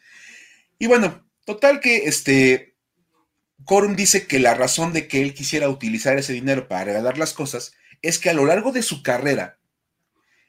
Y 0.78 0.88
bueno, 0.88 1.24
total 1.44 1.78
que 1.78 2.08
este 2.08 2.74
Corum 3.64 3.94
dice 3.94 4.26
que 4.26 4.40
la 4.40 4.54
razón 4.54 4.92
de 4.92 5.06
que 5.06 5.22
él 5.22 5.34
quisiera 5.34 5.68
utilizar 5.68 6.18
ese 6.18 6.32
dinero 6.32 6.66
para 6.66 6.84
regalar 6.84 7.18
las 7.18 7.32
cosas 7.32 7.74
es 8.02 8.18
que 8.18 8.30
a 8.30 8.34
lo 8.34 8.44
largo 8.44 8.72
de 8.72 8.82
su 8.82 9.04
carrera, 9.04 9.60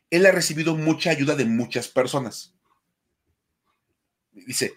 él 0.10 0.26
ha 0.26 0.32
recibido 0.32 0.76
mucha 0.76 1.12
ayuda 1.12 1.36
de 1.36 1.46
muchas 1.46 1.88
personas 1.88 2.55
dice, 4.46 4.74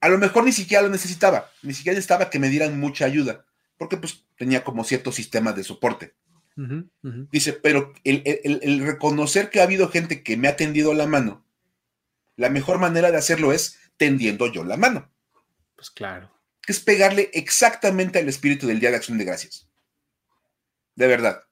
a 0.00 0.08
lo 0.08 0.18
mejor 0.18 0.44
ni 0.44 0.52
siquiera 0.52 0.82
lo 0.82 0.88
necesitaba, 0.88 1.50
ni 1.62 1.74
siquiera 1.74 1.94
necesitaba 1.94 2.30
que 2.30 2.38
me 2.38 2.48
dieran 2.48 2.78
mucha 2.78 3.04
ayuda, 3.04 3.44
porque 3.76 3.96
pues 3.96 4.24
tenía 4.36 4.64
como 4.64 4.84
cierto 4.84 5.12
sistema 5.12 5.52
de 5.52 5.64
soporte. 5.64 6.14
Dice, 7.32 7.54
pero 7.54 7.94
el, 8.04 8.80
reconocer 8.84 9.48
que 9.48 9.60
ha 9.60 9.64
habido 9.64 9.88
gente 9.88 10.22
que 10.22 10.36
me 10.36 10.46
ha 10.48 10.56
tendido 10.56 10.92
la 10.92 11.06
mano, 11.06 11.42
la 12.36 12.50
mejor 12.50 12.78
manera 12.78 13.10
de 13.10 13.16
hacerlo 13.16 13.52
es 13.52 13.78
tendiendo 13.96 14.46
yo 14.52 14.64
la 14.64 14.76
mano. 14.76 15.10
Pues 15.74 15.90
claro. 15.90 16.30
Que 16.60 16.72
es 16.72 16.80
pegarle 16.80 17.30
exactamente 17.32 18.18
al 18.18 18.28
espíritu 18.28 18.66
del 18.66 18.80
Día 18.80 18.90
de 18.90 18.96
Acción 18.96 19.16
de 19.16 19.24
Gracias. 19.24 19.68
De 20.96 21.06
verdad. 21.06 21.44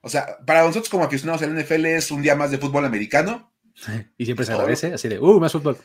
O 0.00 0.08
sea, 0.08 0.38
para 0.46 0.62
nosotros 0.62 0.88
como 0.88 1.04
aficionados 1.04 1.42
al 1.42 1.58
NFL 1.58 1.86
es 1.86 2.10
un 2.10 2.22
día 2.22 2.36
más 2.36 2.50
de 2.50 2.58
fútbol 2.58 2.84
americano. 2.84 3.52
Y 4.18 4.24
siempre 4.24 4.46
se 4.46 4.52
agradece, 4.52 4.94
así 4.94 5.08
de, 5.08 5.18
uh, 5.18 5.40
más 5.40 5.52
fútbol. 5.52 5.78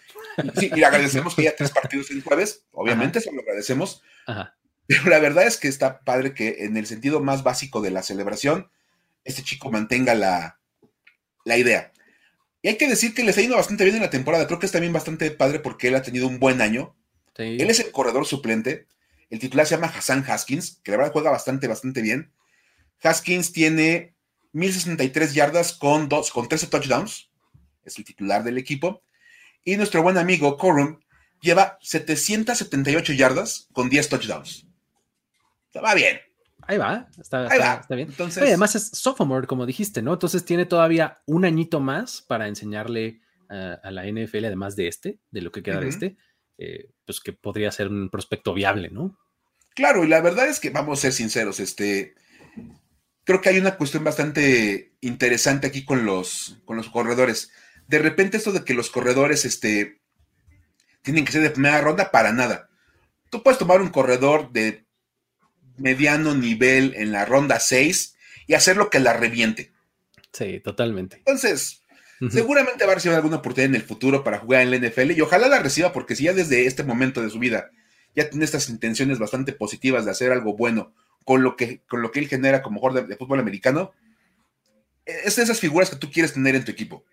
Sí, 0.58 0.72
y 0.76 0.84
agradecemos 0.84 1.36
que 1.36 1.42
haya 1.42 1.56
tres 1.56 1.72
partidos 1.72 2.12
el 2.12 2.24
jueves, 2.24 2.66
obviamente, 2.72 3.20
eso 3.20 3.32
lo 3.32 3.42
agradecemos. 3.42 4.02
Pero 4.88 5.10
la 5.10 5.20
verdad 5.20 5.46
es 5.46 5.58
que 5.58 5.68
está 5.68 6.02
padre 6.02 6.34
que 6.34 6.64
en 6.66 6.78
el 6.78 6.88
sentido 6.88 7.20
más 7.20 7.44
básico 7.44 7.82
de 7.82 7.92
la 7.92 8.02
celebración, 8.02 8.72
este 9.24 9.44
chico 9.44 9.70
mantenga 9.72 10.16
la, 10.16 10.60
la 11.46 11.58
idea. 11.58 11.92
Y 12.62 12.70
hay 12.70 12.78
que 12.78 12.88
decir 12.88 13.14
que 13.14 13.24
le 13.24 13.30
está 13.30 13.42
yendo 13.42 13.56
bastante 13.56 13.84
bien 13.84 13.96
en 13.96 14.02
la 14.02 14.10
temporada. 14.10 14.48
Creo 14.48 14.60
que 14.60 14.66
es 14.66 14.72
también 14.72 14.92
bastante 14.92 15.32
padre 15.32 15.60
porque 15.60 15.88
él 15.88 15.96
ha 15.96 16.02
tenido 16.02 16.28
un 16.28 16.40
buen 16.40 16.62
año. 16.62 16.96
Él 17.36 17.70
es 17.70 17.80
el 17.80 17.92
corredor 17.92 18.26
suplente. 18.26 18.88
El 19.30 19.40
titular 19.40 19.66
se 19.66 19.76
llama 19.76 19.88
Hassan 19.96 20.26
Haskins, 20.28 20.82
que 20.84 20.92
la 20.92 20.98
verdad 20.98 21.14
juega 21.14 21.32
bastante, 21.32 21.68
bastante 21.68 22.02
bien. 22.02 22.34
Haskins 23.02 23.54
tiene 23.54 24.16
1063 24.52 25.34
yardas 25.34 25.74
con, 25.74 26.10
dos, 26.10 26.32
con 26.32 26.50
13 26.50 26.68
touchdowns. 26.68 27.29
Es 27.90 27.98
el 27.98 28.06
titular 28.06 28.44
del 28.44 28.58
equipo. 28.58 29.04
Y 29.64 29.76
nuestro 29.76 30.02
buen 30.02 30.18
amigo 30.18 30.58
Corum 30.58 31.00
lleva 31.42 31.78
778 31.82 33.14
yardas 33.14 33.68
con 33.74 33.90
10 33.90 34.10
touchdowns. 34.10 34.66
va 35.84 35.94
bien. 35.94 36.20
Ahí 36.68 36.78
va, 36.78 37.08
está, 37.20 37.48
bien. 37.90 38.10
Entonces, 38.10 38.44
además 38.44 38.76
es 38.76 38.90
sophomore, 38.94 39.48
como 39.48 39.66
dijiste, 39.66 40.04
¿no? 40.04 40.14
Entonces 40.14 40.46
tiene 40.46 40.66
todavía 40.66 41.18
un 41.26 41.44
añito 41.44 41.80
más 41.80 42.22
para 42.22 42.48
enseñarle 42.48 43.22
a 43.50 43.90
la 43.90 44.06
NFL, 44.06 44.46
además 44.46 44.76
de 44.76 44.88
este, 44.88 45.20
de 45.32 45.42
lo 45.42 45.52
que 45.52 45.64
queda 45.64 45.80
de 45.80 45.90
este, 45.90 46.18
eh, 46.60 46.92
pues 47.06 47.20
que 47.20 47.34
podría 47.34 47.72
ser 47.72 47.88
un 47.88 48.10
prospecto 48.12 48.54
viable, 48.54 48.90
¿no? 48.92 49.18
Claro, 49.74 50.04
y 50.04 50.08
la 50.08 50.22
verdad 50.22 50.48
es 50.48 50.60
que 50.60 50.70
vamos 50.70 51.00
a 51.00 51.02
ser 51.02 51.14
sinceros, 51.14 51.60
este, 51.60 52.14
creo 53.24 53.42
que 53.42 53.50
hay 53.50 53.58
una 53.58 53.76
cuestión 53.76 54.04
bastante 54.04 54.94
interesante 55.02 55.68
aquí 55.68 55.84
con 55.84 56.06
los, 56.06 56.58
con 56.66 56.78
los 56.78 56.90
corredores 56.90 57.52
de 57.90 57.98
repente 57.98 58.38
esto 58.38 58.52
de 58.52 58.64
que 58.64 58.76
los 58.76 58.92
corredores 58.92 59.46
este, 59.46 60.00
tienen 61.02 61.26
que 61.26 61.32
ser 61.32 61.42
de 61.42 61.50
primera 61.50 61.82
ronda, 61.82 62.12
para 62.12 62.32
nada. 62.32 62.70
Tú 63.32 63.42
puedes 63.42 63.58
tomar 63.58 63.82
un 63.82 63.90
corredor 63.90 64.52
de 64.52 64.86
mediano 65.78 66.36
nivel 66.36 66.94
en 66.96 67.12
la 67.12 67.26
ronda 67.26 67.60
6 67.60 68.16
y 68.46 68.54
hacer 68.54 68.78
lo 68.78 68.92
que 68.92 69.00
la 69.00 69.14
reviente. 69.14 69.72
Sí, 70.32 70.60
totalmente. 70.60 71.18
Entonces, 71.18 71.82
seguramente 72.30 72.86
va 72.86 72.92
a 72.92 72.96
recibir 72.96 73.16
alguna 73.16 73.38
oportunidad 73.38 73.72
en 73.72 73.82
el 73.82 73.88
futuro 73.88 74.24
para 74.24 74.38
jugar 74.38 74.62
en 74.62 74.70
la 74.70 74.78
NFL 74.78 75.12
y 75.12 75.22
ojalá 75.22 75.48
la 75.48 75.58
reciba 75.58 75.92
porque 75.92 76.16
si 76.16 76.26
ya 76.26 76.34
desde 76.34 76.68
este 76.68 76.84
momento 76.84 77.24
de 77.24 77.32
su 77.32 77.40
vida 77.40 77.72
ya 78.16 78.30
tiene 78.30 78.46
estas 78.46 78.70
intenciones 78.70 79.18
bastante 79.18 79.52
positivas 79.52 80.06
de 80.06 80.12
hacer 80.12 80.32
algo 80.32 80.56
bueno 80.56 80.94
con 81.26 81.42
lo 81.42 81.56
que, 81.56 81.82
con 81.88 82.04
lo 82.04 82.12
que 82.12 82.20
él 82.20 82.28
genera 82.28 82.62
como 82.62 82.82
jugador 82.82 83.08
de 83.08 83.16
fútbol 83.16 83.40
americano, 83.40 83.94
es 85.06 85.38
de 85.38 85.44
esas 85.44 85.60
figuras 85.60 85.90
que 85.90 85.96
tú 85.96 86.12
quieres 86.12 86.34
tener 86.34 86.56
en 86.56 86.66
tu 86.66 86.72
equipo 86.72 87.04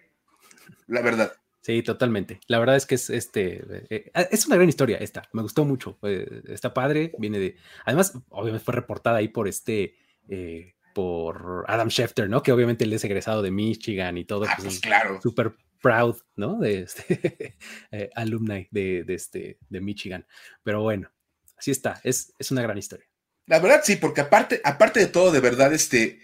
la 0.86 1.02
verdad. 1.02 1.32
Sí, 1.66 1.82
totalmente. 1.82 2.38
La 2.46 2.60
verdad 2.60 2.76
es 2.76 2.86
que 2.86 2.94
es 2.94 3.10
este 3.10 3.56
eh, 3.90 4.12
eh, 4.14 4.28
es 4.30 4.46
una 4.46 4.54
gran 4.54 4.68
historia 4.68 4.98
esta. 4.98 5.28
Me 5.32 5.42
gustó 5.42 5.64
mucho. 5.64 5.98
está 6.46 6.72
padre. 6.72 7.12
Viene 7.18 7.40
de. 7.40 7.56
Además, 7.84 8.16
obviamente 8.28 8.64
fue 8.64 8.74
reportada 8.74 9.16
ahí 9.16 9.26
por 9.26 9.48
este. 9.48 9.96
Eh, 10.28 10.74
por 10.94 11.64
Adam 11.66 11.88
Schefter, 11.88 12.30
¿no? 12.30 12.40
Que 12.44 12.52
obviamente 12.52 12.84
él 12.84 12.92
es 12.92 13.02
egresado 13.02 13.42
de 13.42 13.50
Michigan 13.50 14.16
y 14.16 14.24
todo. 14.24 14.44
Ah, 14.44 14.54
pues, 14.54 14.64
pues 14.64 14.80
claro. 14.80 15.20
Súper 15.20 15.56
proud, 15.82 16.16
¿no? 16.36 16.60
De 16.60 16.82
este 16.82 17.56
alumni 18.14 18.68
de, 18.70 19.04
este, 19.08 19.58
de 19.68 19.80
Michigan. 19.80 20.24
Pero 20.62 20.82
bueno, 20.82 21.10
así 21.58 21.72
está. 21.72 22.00
Es, 22.04 22.32
es 22.38 22.52
una 22.52 22.62
gran 22.62 22.78
historia. 22.78 23.06
La 23.46 23.58
verdad, 23.58 23.80
sí, 23.82 23.96
porque 23.96 24.20
aparte, 24.20 24.60
aparte 24.62 25.00
de 25.00 25.06
todo, 25.06 25.32
de 25.32 25.40
verdad, 25.40 25.74
este 25.74 26.20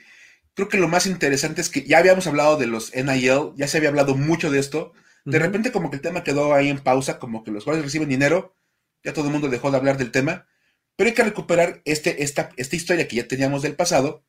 creo 0.54 0.68
que 0.68 0.78
lo 0.78 0.88
más 0.88 1.06
interesante 1.06 1.60
es 1.60 1.68
que 1.68 1.84
ya 1.84 1.98
habíamos 1.98 2.26
hablado 2.26 2.56
de 2.56 2.66
los 2.66 2.94
NIL, 2.94 3.52
ya 3.56 3.68
se 3.68 3.78
había 3.78 3.88
hablado 3.88 4.14
mucho 4.14 4.50
de 4.50 4.58
esto. 4.58 4.92
De 5.24 5.38
repente 5.38 5.72
como 5.72 5.90
que 5.90 5.96
el 5.96 6.02
tema 6.02 6.24
quedó 6.24 6.52
ahí 6.54 6.68
en 6.68 6.80
pausa, 6.80 7.18
como 7.18 7.44
que 7.44 7.50
los 7.50 7.64
jugadores 7.64 7.86
reciben 7.86 8.08
dinero, 8.08 8.56
ya 9.04 9.12
todo 9.12 9.26
el 9.26 9.32
mundo 9.32 9.48
dejó 9.48 9.70
de 9.70 9.76
hablar 9.76 9.96
del 9.96 10.10
tema, 10.10 10.46
pero 10.96 11.08
hay 11.08 11.14
que 11.14 11.24
recuperar 11.24 11.80
este, 11.84 12.22
esta, 12.22 12.50
esta 12.56 12.76
historia 12.76 13.08
que 13.08 13.16
ya 13.16 13.28
teníamos 13.28 13.62
del 13.62 13.76
pasado, 13.76 14.24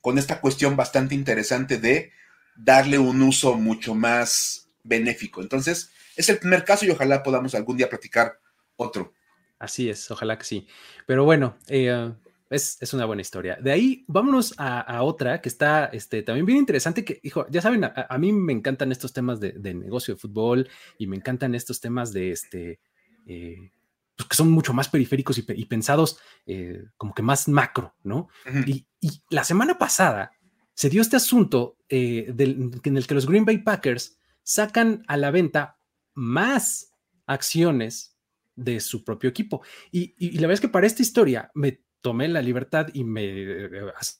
con 0.00 0.18
esta 0.18 0.40
cuestión 0.40 0.76
bastante 0.76 1.14
interesante 1.14 1.78
de 1.78 2.12
darle 2.56 2.98
un 2.98 3.22
uso 3.22 3.54
mucho 3.54 3.94
más 3.94 4.68
benéfico. 4.82 5.40
Entonces, 5.40 5.90
es 6.16 6.28
el 6.28 6.38
primer 6.38 6.64
caso 6.64 6.84
y 6.84 6.90
ojalá 6.90 7.22
podamos 7.22 7.54
algún 7.54 7.76
día 7.76 7.88
platicar 7.88 8.40
otro. 8.76 9.14
Así 9.58 9.88
es, 9.88 10.10
ojalá 10.10 10.38
que 10.38 10.44
sí. 10.44 10.66
Pero 11.06 11.24
bueno, 11.24 11.56
eh, 11.68 12.12
es, 12.52 12.92
una 12.92 13.04
buena 13.04 13.22
historia. 13.22 13.58
De 13.60 13.72
ahí, 13.72 14.04
vámonos 14.06 14.54
a, 14.58 15.02
otra 15.02 15.40
que 15.40 15.48
está 15.48 15.86
este, 15.86 16.22
también 16.22 16.46
bien 16.46 16.58
interesante, 16.58 17.04
que, 17.04 17.20
hijo, 17.22 17.46
ya 17.50 17.60
saben, 17.60 17.84
a, 17.84 18.18
mí 18.18 18.32
me 18.32 18.52
encantan 18.52 18.92
estos 18.92 19.12
temas 19.12 19.40
de, 19.40 19.52
negocio 19.74 20.14
de 20.14 20.20
fútbol 20.20 20.68
y 20.98 21.06
me 21.06 21.16
encantan 21.16 21.54
estos 21.54 21.80
temas 21.80 22.12
de, 22.12 22.30
este, 22.30 22.80
eh, 23.26 23.72
pues, 24.16 24.28
que 24.28 24.36
son 24.36 24.50
mucho 24.50 24.72
más 24.72 24.88
periféricos 24.88 25.38
y, 25.38 25.64
pensados 25.64 26.18
eh, 26.46 26.84
como 26.96 27.14
que 27.14 27.22
más 27.22 27.48
macro, 27.48 27.94
¿no? 28.04 28.28
y, 28.66 28.86
la 29.30 29.42
semana 29.42 29.78
pasada 29.78 30.32
se 30.74 30.88
dio 30.88 31.02
este 31.02 31.16
asunto 31.16 31.76
en 31.88 32.96
el 32.96 33.06
que 33.06 33.14
los 33.14 33.26
Green 33.26 33.44
Bay 33.44 33.58
Packers 33.58 34.18
sacan 34.42 35.02
a 35.08 35.16
la 35.16 35.30
venta 35.30 35.78
más 36.14 36.92
acciones 37.26 38.16
de 38.56 38.80
su 38.80 39.04
propio 39.04 39.30
equipo. 39.30 39.62
Y, 39.90 40.14
la 40.34 40.42
verdad 40.42 40.54
es 40.54 40.60
que 40.60 40.68
para 40.68 40.86
esta 40.86 41.02
historia 41.02 41.50
me 41.54 41.80
tomé 42.02 42.28
la 42.28 42.42
libertad 42.42 42.88
y 42.92 43.04
me 43.04 43.24
eh, 43.24 43.68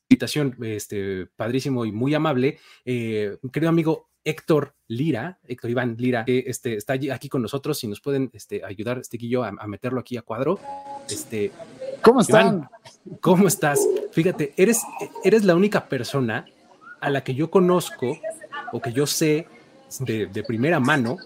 invitación 0.09 0.57
este 0.63 1.27
padrísimo 1.37 1.85
y 1.85 1.93
muy 1.93 2.15
amable 2.15 2.59
eh, 2.85 3.37
querido 3.53 3.69
amigo 3.69 4.09
Héctor 4.25 4.75
Lira, 4.87 5.41
Héctor 5.47 5.71
Iván 5.71 5.97
Lira, 5.99 6.25
que 6.25 6.45
este, 6.47 6.77
está 6.77 6.93
aquí 6.93 7.29
con 7.29 7.43
nosotros 7.43 7.83
y 7.83 7.89
nos 7.89 8.01
pueden 8.01 8.31
este, 8.33 8.65
ayudar, 8.65 8.99
este 8.99 9.17
Guillo, 9.17 9.43
a, 9.43 9.51
meterlo 9.67 10.01
aquí 10.01 10.17
a 10.17 10.23
cuadro. 10.23 10.61
Este, 11.11 11.51
¿Cómo 12.03 12.21
están? 12.21 12.69
¿Cómo 13.21 13.49
estás? 13.49 13.81
Fíjate, 14.13 14.55
eres, 14.57 14.81
eres 15.25 15.45
la 15.45 15.57
única 15.57 15.89
persona 15.89 16.47
a 17.01 17.11
la 17.11 17.25
que 17.25 17.35
yo 17.35 17.51
conozco 17.51 18.17
o 18.73 18.81
que 18.81 18.93
yo 18.93 19.07
sé 19.07 19.49
de, 20.01 20.27
de 20.27 20.43
primera 20.45 20.79
mano 20.79 21.17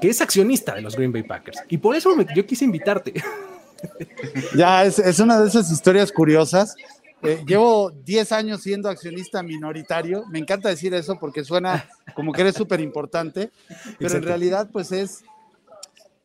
que 0.00 0.08
es 0.08 0.20
accionista 0.20 0.74
de 0.74 0.82
los 0.82 0.96
Green 0.96 1.12
Bay 1.12 1.22
Packers. 1.22 1.62
Y 1.68 1.78
por 1.78 1.94
eso 1.94 2.10
yo 2.34 2.46
quise 2.46 2.64
invitarte. 2.64 3.14
Ya, 4.56 4.84
es, 4.84 4.98
es, 4.98 5.18
una 5.20 5.40
de 5.40 5.48
esas 5.48 5.70
historias 5.70 6.12
curiosas. 6.12 6.74
Eh, 7.22 7.44
llevo 7.46 7.90
10 7.90 8.32
años 8.32 8.62
siendo 8.62 8.88
accionista 8.88 9.42
minoritario. 9.42 10.24
Me 10.26 10.38
encanta 10.38 10.68
decir 10.68 10.92
eso 10.94 11.18
porque 11.18 11.44
suena 11.44 11.88
como 12.14 12.32
que 12.32 12.40
eres 12.40 12.56
súper 12.56 12.80
importante, 12.80 13.50
pero 13.98 14.16
en 14.16 14.24
realidad 14.24 14.68
pues 14.72 14.90
es, 14.90 15.22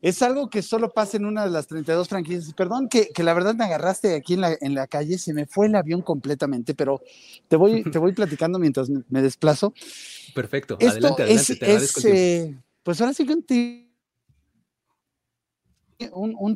es 0.01 0.21
algo 0.23 0.49
que 0.49 0.63
solo 0.63 0.91
pasa 0.91 1.17
en 1.17 1.25
una 1.25 1.43
de 1.45 1.51
las 1.51 1.67
32 1.67 2.07
franquicias. 2.07 2.53
Perdón 2.53 2.89
que, 2.89 3.09
que 3.09 3.23
la 3.23 3.35
verdad 3.35 3.53
me 3.53 3.65
agarraste 3.65 4.15
aquí 4.15 4.33
en 4.33 4.41
la, 4.41 4.57
en 4.59 4.73
la, 4.73 4.87
calle, 4.87 5.19
se 5.19 5.33
me 5.33 5.45
fue 5.45 5.67
el 5.67 5.75
avión 5.75 6.01
completamente, 6.01 6.73
pero 6.73 7.01
te 7.47 7.55
voy, 7.55 7.83
te 7.91 7.99
voy 7.99 8.13
platicando 8.13 8.57
mientras 8.57 8.89
me, 8.89 9.21
desplazo. 9.21 9.73
Perfecto, 10.33 10.77
adelante, 10.81 11.23
adelante. 11.23 11.55
te 11.55 11.75
es, 11.75 12.05
eh, 12.05 12.57
pues 12.81 12.99
ahora 13.01 13.13
sí 13.13 13.25
que 13.25 13.33
un, 13.33 13.43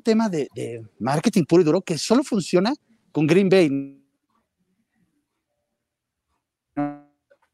tema 0.03 0.29
de, 0.29 0.47
marketing 0.99 1.45
puro 1.45 1.61
y 1.61 1.65
duro 1.65 1.81
que 1.81 1.97
solo 1.97 2.23
funciona 2.23 2.73
con 3.11 3.27
Green 3.27 3.49
Bay. 3.49 3.69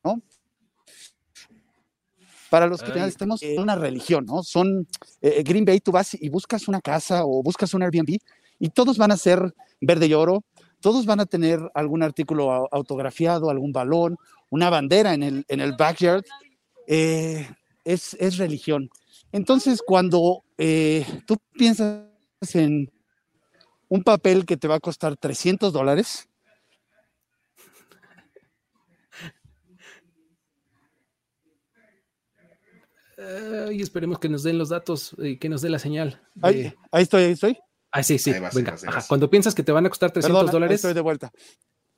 ¿no? 0.03 0.21
Para 2.49 2.67
los 2.67 2.81
que 2.81 2.97
estemos 3.05 3.41
en 3.43 3.59
una 3.59 3.75
religión, 3.75 4.25
¿no? 4.25 4.41
Son 4.43 4.87
eh, 5.21 5.43
Green 5.43 5.65
Bay, 5.65 5.79
tú 5.79 5.91
vas 5.91 6.13
y 6.13 6.29
buscas 6.29 6.67
una 6.67 6.79
casa 6.79 7.25
o 7.25 7.43
buscas 7.43 7.73
un 7.73 7.83
Airbnb 7.83 8.17
y 8.59 8.69
todos 8.69 8.97
van 8.97 9.11
a 9.11 9.17
ser 9.17 9.53
verde 9.81 10.07
y 10.07 10.13
oro, 10.13 10.43
todos 10.79 11.05
van 11.05 11.19
a 11.19 11.25
tener 11.25 11.59
algún 11.73 12.03
artículo 12.03 12.69
autografiado, 12.71 13.49
algún 13.49 13.73
balón, 13.73 14.17
una 14.49 14.69
bandera 14.69 15.13
en 15.13 15.23
el, 15.23 15.45
en 15.47 15.59
el 15.59 15.73
backyard. 15.73 16.23
Eh, 16.87 17.47
es, 17.83 18.37
religión. 18.37 18.89
Entonces, 19.31 19.81
cuando 19.85 20.43
eh, 20.57 21.05
tú 21.25 21.37
piensas 21.53 22.05
en 22.53 22.91
un 23.89 24.03
papel 24.03 24.45
que 24.45 24.57
te 24.57 24.67
va 24.67 24.75
a 24.75 24.79
costar 24.79 25.17
300 25.17 25.73
dólares, 25.73 26.27
y 33.71 33.81
esperemos 33.81 34.19
que 34.19 34.29
nos 34.29 34.43
den 34.43 34.57
los 34.57 34.69
datos 34.69 35.15
y 35.17 35.37
que 35.37 35.49
nos 35.49 35.61
dé 35.61 35.69
la 35.69 35.79
señal. 35.79 36.21
Ahí, 36.41 36.71
estoy, 36.93 37.23
ahí 37.23 37.31
estoy. 37.31 37.57
Ah, 37.91 38.03
sí, 38.03 38.17
sí. 38.19 38.31
Venga. 38.53 38.77
Cuando 39.07 39.29
piensas 39.29 39.55
que 39.55 39.63
te 39.63 39.71
van 39.71 39.85
a 39.85 39.89
costar 39.89 40.11
300 40.11 40.51
dólares. 40.51 40.75
Estoy 40.75 40.93
de 40.93 41.01
vuelta. 41.01 41.31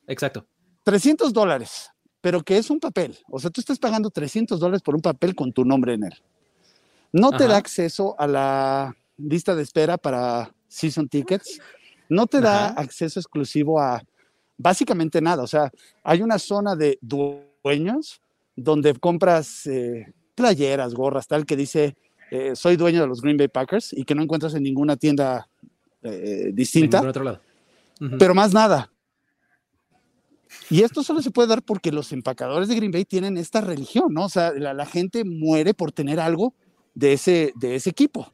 Exacto. 0.08 0.48
300 0.84 1.34
dólares 1.34 1.92
pero 2.22 2.42
que 2.42 2.58
es 2.58 2.70
un 2.70 2.80
papel. 2.80 3.18
O 3.30 3.40
sea, 3.40 3.50
tú 3.50 3.62
estás 3.62 3.80
pagando 3.80 4.10
300 4.10 4.60
dólares 4.60 4.82
por 4.82 4.96
un 4.96 5.02
papel 5.02 5.36
con 5.36 5.54
tu 5.54 5.64
nombre 5.66 5.94
en 5.94 6.06
él. 6.06 6.14
No 7.12 7.32
te 7.32 7.48
da 7.48 7.58
acceso 7.58 8.16
a 8.20 8.28
la 8.28 8.96
lista 9.18 9.56
de 9.56 9.64
espera 9.64 9.98
para 9.98 10.54
season 10.68 11.08
tickets. 11.08 11.60
No 12.08 12.28
te 12.28 12.42
da 12.42 12.68
acceso 12.68 13.20
exclusivo 13.20 13.80
a 13.80 14.02
básicamente 14.58 15.22
nada. 15.22 15.44
O 15.44 15.48
sea, 15.48 15.72
hay 16.04 16.22
una 16.22 16.40
zona 16.40 16.76
de 16.76 17.00
dueños 17.02 18.22
donde 18.56 18.94
compras 18.96 19.66
eh, 19.68 20.14
playeras, 20.36 20.94
gorras, 20.94 21.28
tal, 21.28 21.46
que 21.46 21.56
dice 21.56 21.96
eh, 22.32 22.56
soy 22.56 22.76
dueño 22.76 23.02
de 23.02 23.08
los 23.08 23.22
Green 23.22 23.38
Bay 23.38 23.48
Packers 23.48 23.94
y 23.94 24.04
que 24.04 24.14
no 24.14 24.22
encuentras 24.22 24.54
en 24.54 24.64
ninguna 24.64 24.96
tienda 24.98 25.48
eh, 26.04 26.52
distinta. 26.54 27.02
otro 27.02 27.24
lado. 27.24 27.42
Pero 28.18 28.34
más 28.34 28.54
nada. 28.54 28.92
Y 30.70 30.84
esto 30.84 31.04
solo 31.04 31.22
se 31.22 31.32
puede 31.32 31.50
dar 31.50 31.64
porque 31.64 31.92
los 31.92 32.12
empacadores 32.12 32.70
de 32.70 32.76
Green 32.76 32.92
Bay 32.92 33.06
tienen 33.06 33.38
esta 33.38 33.62
religión, 33.62 34.14
¿no? 34.14 34.26
O 34.26 34.30
sea, 34.30 34.52
la, 34.54 34.86
gente 34.86 35.24
muere 35.24 35.74
por 35.74 35.92
tener 35.92 36.20
algo 36.20 36.54
de 37.00 37.14
ese, 37.14 37.54
de 37.56 37.76
ese 37.76 37.90
equipo. 37.90 38.32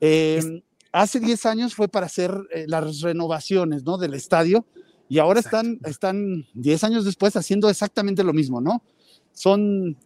Em, 0.00 0.60
hace 0.92 1.18
10 1.18 1.46
años 1.46 1.74
fue 1.74 1.88
para 1.88 2.06
hacer 2.06 2.30
eh, 2.52 2.66
las 2.68 3.00
renovaciones, 3.00 3.84
¿no? 3.84 3.96
Del 3.96 4.14
estadio 4.14 4.66
y 5.08 5.18
ahora 5.18 5.40
están, 5.40 5.80
están 5.84 6.46
10 6.54 6.84
años 6.84 7.04
después 7.04 7.34
haciendo 7.36 7.70
exactamente 7.70 8.22
lo 8.22 8.32
mismo, 8.32 8.60
¿no? 8.60 8.82
Son, 9.32 9.96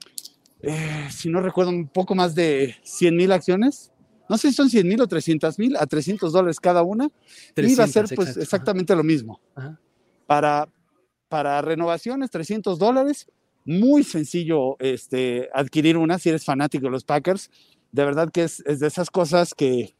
eh, 0.63 1.09
si 1.11 1.29
no 1.29 1.41
recuerdo, 1.41 1.71
un 1.73 1.89
poco 1.89 2.15
más 2.15 2.35
de 2.35 2.77
100 2.85 3.17
mil 3.17 3.33
acciones. 3.33 3.91
No 4.29 4.39
sé 4.39 4.49
si 4.49 4.55
son 4.55 4.71
100 4.71 4.87
mil 4.89 5.01
o 5.03 5.07
300 5.09 5.59
mil 5.59 5.77
a 5.77 5.87
300 5.87 6.33
dólares 6.33 6.61
cada 6.61 6.83
una. 6.83 7.11
y 7.57 7.75
va 7.75 7.85
a 7.85 7.89
ser 7.89 8.07
pues 8.15 8.37
exactamente 8.37 8.95
lo 8.95 9.03
mismo. 9.03 9.41
Para, 10.27 10.69
para 11.29 11.61
renovaciones, 11.61 12.31
300 12.31 12.79
dólares. 12.79 13.27
Muy 13.65 14.05
sencillo 14.05 14.77
este, 14.79 15.49
adquirir 15.55 15.97
una 15.97 16.19
si 16.19 16.29
eres 16.29 16.45
fanático 16.45 16.85
de 16.85 16.91
los 16.91 17.05
Packers. 17.05 17.51
De 17.93 18.05
verdad 18.05 18.31
que 18.31 18.45
es, 18.45 18.63
de 18.65 18.87
esas 18.87 19.11
cosas 19.11 19.55
que 19.55 19.95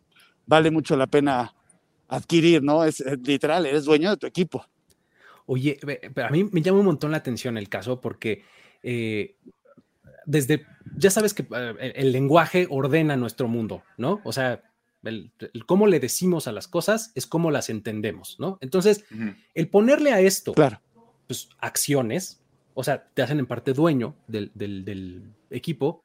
vale 0.47 0.71
mucho 0.71 0.97
la 0.97 1.07
pena 1.07 1.55
adquirir, 2.09 2.63
¿no? 2.63 2.85
Es, 2.85 3.03
literal, 3.25 3.67
eres 3.67 3.85
dueño 3.85 4.11
de 4.11 4.17
tu 4.17 4.27
equipo. 4.27 4.67
Oye, 5.47 5.79
a 6.17 6.31
mí 6.31 6.45
me 6.45 6.63
llama 6.63 6.79
un 6.79 6.87
montón 6.87 7.11
la 7.11 7.19
atención 7.19 7.59
el 7.59 7.69
caso 7.69 8.01
porque 8.01 8.43
eh, 8.83 9.37
desde, 10.25 10.67
ya 10.97 11.11
sabes 11.11 11.35
que 11.35 11.47
eh, 11.55 11.93
el, 11.97 12.13
lenguaje 12.13 12.67
ordena 12.71 13.17
nuestro 13.17 13.47
mundo, 13.49 13.83
¿no? 13.99 14.21
O 14.25 14.33
sea, 14.33 14.63
el, 15.03 15.33
cómo 15.67 15.87
le 15.87 16.01
decimos 16.01 16.49
a 16.49 16.53
las 16.53 16.67
cosas 16.67 17.13
es 17.15 17.27
cómo 17.27 17.51
las 17.51 17.69
entendemos, 17.69 18.37
¿no? 18.39 18.57
Entonces, 18.63 19.05
el 19.55 19.69
ponerle 19.69 20.13
a 20.13 20.21
esto 20.21 20.55
claro 20.55 20.81
pues, 21.27 21.49
acciones, 21.59 22.41
o 22.75 22.85
sea, 22.85 23.09
te 23.15 23.23
hacen 23.23 23.39
en 23.39 23.47
parte 23.47 23.73
dueño 23.73 24.17
del, 24.27 25.33
equipo, 25.51 26.01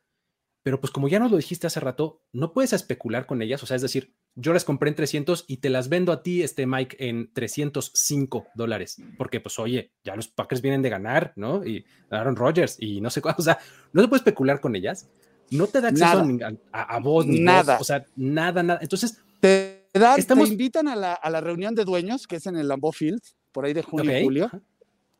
pero 0.64 0.80
pues 0.80 0.92
como 0.92 1.08
ya 1.08 1.20
nos 1.20 1.32
lo 1.32 1.38
dijiste 1.38 1.66
hace 1.66 1.80
rato, 1.80 2.22
no 2.32 2.54
puedes 2.54 2.74
especular 2.74 3.26
con 3.26 3.42
ellas, 3.42 3.64
o 3.64 3.66
sea, 3.66 3.76
es 3.76 3.82
decir, 3.82 4.14
yo 4.36 4.54
las 4.54 4.64
compré 4.64 4.90
en 4.90 4.96
300 4.96 5.46
y 5.48 5.58
te 5.58 5.70
las 5.70 5.90
vendo 5.90 6.12
a 6.12 6.22
ti, 6.22 6.44
este 6.44 6.68
Mike, 6.68 6.98
en 7.00 7.34
305 7.34 8.48
dólares, 8.54 8.98
porque 9.18 9.40
pues 9.40 9.58
oye, 9.58 9.92
ya 10.04 10.16
los 10.16 10.28
Packers 10.28 10.62
vienen 10.62 10.84
de 10.84 10.90
ganar, 10.90 11.34
¿no? 11.36 11.66
Y 11.66 11.86
Aaron 12.12 12.36
Rodgers 12.36 12.78
y 12.80 13.02
no 13.02 13.10
sé 13.10 13.22
cuál, 13.22 13.36
o 13.38 13.42
sea, 13.42 13.58
no 13.92 14.02
se 14.02 14.08
puede 14.08 14.20
especular 14.20 14.62
con 14.62 14.76
ellas, 14.76 15.10
no 15.50 15.66
te 15.66 15.82
da 15.82 15.90
acceso 15.90 16.24
a, 16.72 17.00
vos 17.00 17.26
ni 17.26 17.40
nada, 17.40 17.80
o 17.80 17.84
sea, 17.84 18.06
nada, 18.16 18.62
nada. 18.62 18.80
Entonces, 18.84 19.20
te, 19.40 19.88
te 19.92 20.34
invitan 20.46 20.88
a 20.88 20.96
la, 20.96 21.42
reunión 21.42 21.74
de 21.74 21.86
dueños, 21.86 22.28
que 22.28 22.36
es 22.36 22.46
en 22.46 22.58
el 22.58 22.68
Lambeau 22.68 22.92
Field, 22.92 23.22
por 23.52 23.66
ahí 23.66 23.74
de 23.74 23.82
junio 23.82 24.20
y 24.20 24.24
julio 24.24 24.52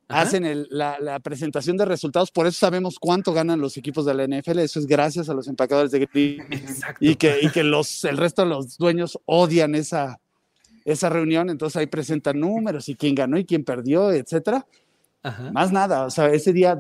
hacen 0.10 0.68
la, 0.70 1.20
presentación 1.20 1.78
de 1.78 1.86
resultados, 1.86 2.32
por 2.32 2.48
eso 2.48 2.58
sabemos 2.60 2.98
cuánto 3.00 3.32
ganan 3.32 3.62
los 3.62 3.78
equipos 3.78 4.06
de 4.06 4.14
la 4.14 4.26
NFL, 4.26 4.60
eso 4.60 4.80
es 4.80 4.88
gracias 4.88 5.30
a 5.30 5.34
los 5.34 5.48
empacadores 5.48 5.92
de 5.92 6.06
Green 6.06 6.48
y 7.00 7.16
que, 7.16 7.40
y 7.42 7.50
que 7.50 7.64
los, 7.64 8.04
el 8.04 8.18
resto 8.18 8.42
de 8.42 8.50
los 8.50 8.78
dueños 8.78 9.20
odian 9.26 9.76
esa, 9.76 10.20
esa 10.84 11.10
reunión, 11.10 11.50
entonces 11.50 11.78
ahí 11.78 11.88
presentan 11.88 12.40
números 12.40 12.90
y 12.90 12.96
quién 12.96 13.16
ganó 13.16 13.38
y 13.38 13.46
quién 13.46 13.64
perdió, 13.64 14.12
etcétera. 14.12 14.66
Más 15.54 15.72
nada, 15.72 16.06
o 16.06 16.10
sea, 16.10 16.28
ese 16.30 16.54
día... 16.54 16.80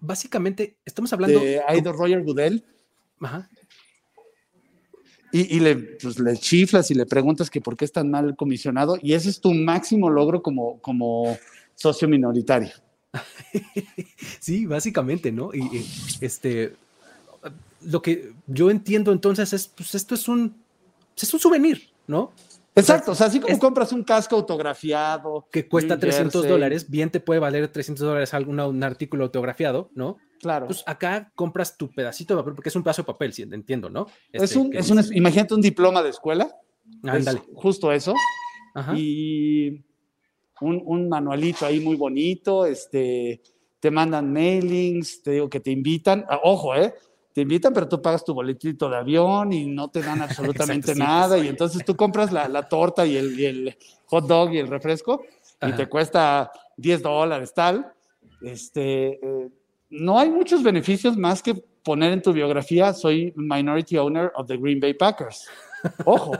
básicamente, 0.00 0.78
estamos 0.84 1.12
hablando... 1.12 1.38
De 1.38 1.60
Aido 1.66 1.92
Roger 1.92 2.22
Goodell. 2.24 2.64
Ajá 3.20 3.48
y, 5.36 5.58
le, 5.58 5.74
pues, 5.76 6.20
le 6.20 6.36
chiflas 6.36 6.92
y 6.92 6.94
le 6.94 7.06
preguntas 7.06 7.50
que 7.50 7.60
por 7.60 7.76
qué 7.76 7.84
es 7.84 7.90
tan 7.90 8.08
mal 8.08 8.36
comisionado 8.36 8.96
y 9.02 9.14
ese 9.14 9.28
es 9.30 9.40
tu 9.40 9.52
máximo 9.52 10.08
logro 10.08 10.42
como, 10.42 10.78
como 10.80 11.36
socio 11.74 12.08
minoritario. 12.08 12.70
Sí, 14.40 14.66
básicamente, 14.66 15.32
¿no? 15.32 15.50
Y, 15.54 15.84
este, 16.20 16.74
lo 17.82 18.02
que 18.02 18.32
yo 18.46 18.70
entiendo 18.70 19.10
entonces 19.10 19.52
es, 19.52 19.66
pues 19.66 19.94
esto 19.94 20.14
es 20.14 20.28
un, 20.28 20.54
es 21.16 21.32
un 21.32 21.40
souvenir, 21.40 21.88
¿no? 22.06 22.32
Exacto, 22.76 23.12
o 23.12 23.14
sea, 23.14 23.28
así 23.28 23.40
como 23.40 23.58
compras 23.58 23.92
un 23.92 24.02
casco 24.02 24.36
autografiado. 24.36 25.46
Que 25.50 25.66
cuesta 25.68 25.98
300 25.98 26.46
dólares, 26.46 26.90
bien 26.90 27.10
te 27.10 27.20
puede 27.20 27.40
valer 27.40 27.68
300 27.68 28.04
dólares 28.06 28.34
algún 28.34 28.60
un 28.60 28.82
artículo 28.82 29.24
autografiado, 29.24 29.90
¿no? 29.94 30.18
Claro. 30.44 30.66
Pues 30.66 30.82
acá 30.86 31.32
compras 31.34 31.76
tu 31.76 31.90
pedacito 31.90 32.34
de 32.34 32.40
papel, 32.42 32.54
porque 32.54 32.68
es 32.68 32.76
un 32.76 32.82
pedazo 32.82 33.02
de 33.02 33.06
papel, 33.06 33.32
entiendo, 33.52 33.88
¿no? 33.90 34.06
es 34.30 34.42
Este, 34.42 34.58
un, 34.58 34.74
es 34.76 34.90
un, 34.90 35.02
imagínate 35.16 35.54
un 35.54 35.60
diploma 35.62 36.02
de 36.02 36.10
escuela. 36.10 36.54
es 37.02 37.10
Ándale. 37.10 37.42
justo 37.54 37.90
eso. 37.92 38.14
Ajá. 38.74 38.92
y 38.96 39.84
un, 40.60 40.82
un 40.84 41.08
manualito 41.08 41.64
ahí 41.64 41.80
muy 41.80 41.96
bonito, 41.96 42.66
este, 42.66 43.40
te 43.80 43.90
mandan 43.90 44.32
mailings, 44.32 45.22
te 45.22 45.30
digo 45.32 45.48
que 45.48 45.60
te 45.60 45.70
invitan, 45.70 46.24
ah, 46.28 46.40
ojo, 46.42 46.74
¿eh? 46.74 46.92
Te 47.32 47.40
invitan, 47.40 47.72
pero 47.72 47.88
tú 47.88 48.00
pagas 48.02 48.24
tu 48.24 48.34
boletito 48.34 48.88
de 48.88 48.96
avión 48.96 49.52
y 49.52 49.66
no 49.66 49.88
te 49.90 50.02
dan 50.02 50.20
absolutamente 50.22 50.92
Exacto, 50.92 51.12
nada. 51.12 51.36
pues, 51.36 51.44
y 51.46 51.48
entonces 51.48 51.84
tú 51.84 51.96
compras 51.96 52.32
la, 52.32 52.48
la 52.48 52.68
torta 52.68 53.06
y 53.06 53.16
el, 53.16 53.38
y 53.40 53.44
el 53.46 53.76
hot 54.06 54.26
dog 54.26 54.52
y 54.52 54.58
el 54.58 54.68
refresco 54.68 55.22
y 55.62 55.72
te 55.72 55.88
cuesta 55.88 56.50
10 56.76 57.02
dólares, 57.02 57.54
tal. 57.54 57.90
Este, 58.42 59.14
eh, 59.14 59.48
no 60.00 60.18
hay 60.18 60.30
muchos 60.30 60.62
beneficios 60.62 61.16
más 61.16 61.42
que 61.42 61.54
poner 61.82 62.12
en 62.12 62.22
tu 62.22 62.32
biografía, 62.32 62.92
soy 62.94 63.32
minority 63.36 63.96
owner 63.98 64.32
of 64.36 64.46
the 64.46 64.56
Green 64.56 64.80
Bay 64.80 64.94
Packers. 64.94 65.46
Ojo, 66.04 66.32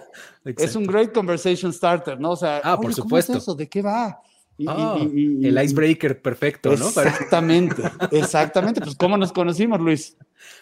es 0.45 0.75
un 0.75 0.85
great 0.87 1.13
conversation 1.13 1.73
starter, 1.73 2.19
¿no? 2.19 2.31
O 2.31 2.37
sea, 2.37 2.61
Ah, 2.65 2.77
por 2.77 2.87
"Oye, 2.87 2.95
¿cómo 3.03 3.19
es 3.19 3.25
supuesto. 3.27 3.37
eso? 3.39 3.55
¿De 3.55 3.69
qué 3.69 3.83
va? 3.83 4.21
Y- 4.57 4.67
Ah, 4.69 4.97
y- 5.01 5.43
y- 5.43 5.47
el 5.49 5.63
icebreaker 5.63 6.23
perfecto, 6.23 6.75
¿no? 6.77 6.87
Exactamente, 6.87 7.83
exactamente. 8.13 8.81
Pues, 8.81 8.97
¿cómo 8.97 9.17
nos 9.19 9.33
conocimos, 9.33 9.81
Luis? 9.81 10.17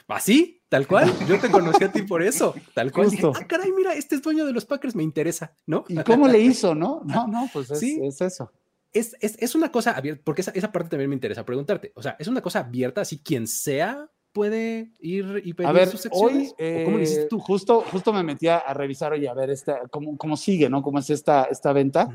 Así, 0.09 0.63
tal 0.69 0.87
cual. 0.87 1.13
Yo 1.29 1.39
te 1.39 1.51
conocí 1.51 1.85
a 1.85 1.93
ti 1.93 2.03
por 2.03 2.23
eso, 2.23 2.55
tal 2.75 2.91
cual. 2.91 3.11
Dije, 3.11 3.23
Justo. 3.23 3.39
ah, 3.41 3.47
caray, 3.47 3.71
mira, 3.73 3.95
este 3.95 4.15
es 4.17 4.23
dueño 4.23 4.47
de 4.47 4.53
los 4.53 4.65
Packers, 4.65 4.95
me 4.97 5.03
interesa, 5.03 5.53
¿no? 5.67 5.85
¿Y 5.89 5.97
cómo 6.03 6.27
le 6.27 6.41
hizo, 6.41 6.75
no? 6.75 7.03
No, 7.05 7.27
no, 7.29 7.49
pues 7.53 7.71
es, 7.71 7.79
Sí. 7.81 8.01
es 8.03 8.21
eso. 8.21 8.51
Es, 8.93 9.17
es, 9.21 9.37
es 9.41 9.55
una 9.55 9.71
cosa 9.71 9.93
abierta, 9.93 10.23
porque 10.25 10.43
esa, 10.43 10.51
esa 10.51 10.71
parte 10.71 10.91
también 10.91 11.09
me 11.09 11.17
interesa 11.17 11.45
preguntarte. 11.45 11.93
O 11.95 12.03
sea, 12.03 12.17
es 12.19 12.29
una 12.29 12.43
cosa 12.43 12.61
abierta, 12.61 13.01
así 13.01 13.19
quien 13.19 13.47
sea 13.47 14.11
puede 14.33 14.93
ir 15.01 15.43
y 15.45 15.53
pedir 15.55 15.69
A 15.69 15.73
ver, 15.73 15.89
sus 15.89 16.07
hoy, 16.11 16.49
acciones. 16.49 16.53
¿O 16.53 16.85
¿Cómo 16.85 16.97
lo 16.97 17.03
hiciste 17.03 17.23
eh, 17.23 17.29
tú? 17.29 17.39
Justo, 17.39 17.85
justo 17.91 18.13
me 18.13 18.23
metí 18.23 18.49
a, 18.49 18.61
revisar, 18.73 19.13
oye, 19.13 19.29
a 19.29 19.35
ver 19.35 19.51
esta, 19.51 19.81
cómo, 19.91 20.17
cómo 20.17 20.37
sigue, 20.37 20.69
¿no? 20.69 20.83
¿Cómo 20.83 20.99
es 20.99 21.11
esta, 21.11 21.45
esta 21.45 21.73
venta? 21.73 22.09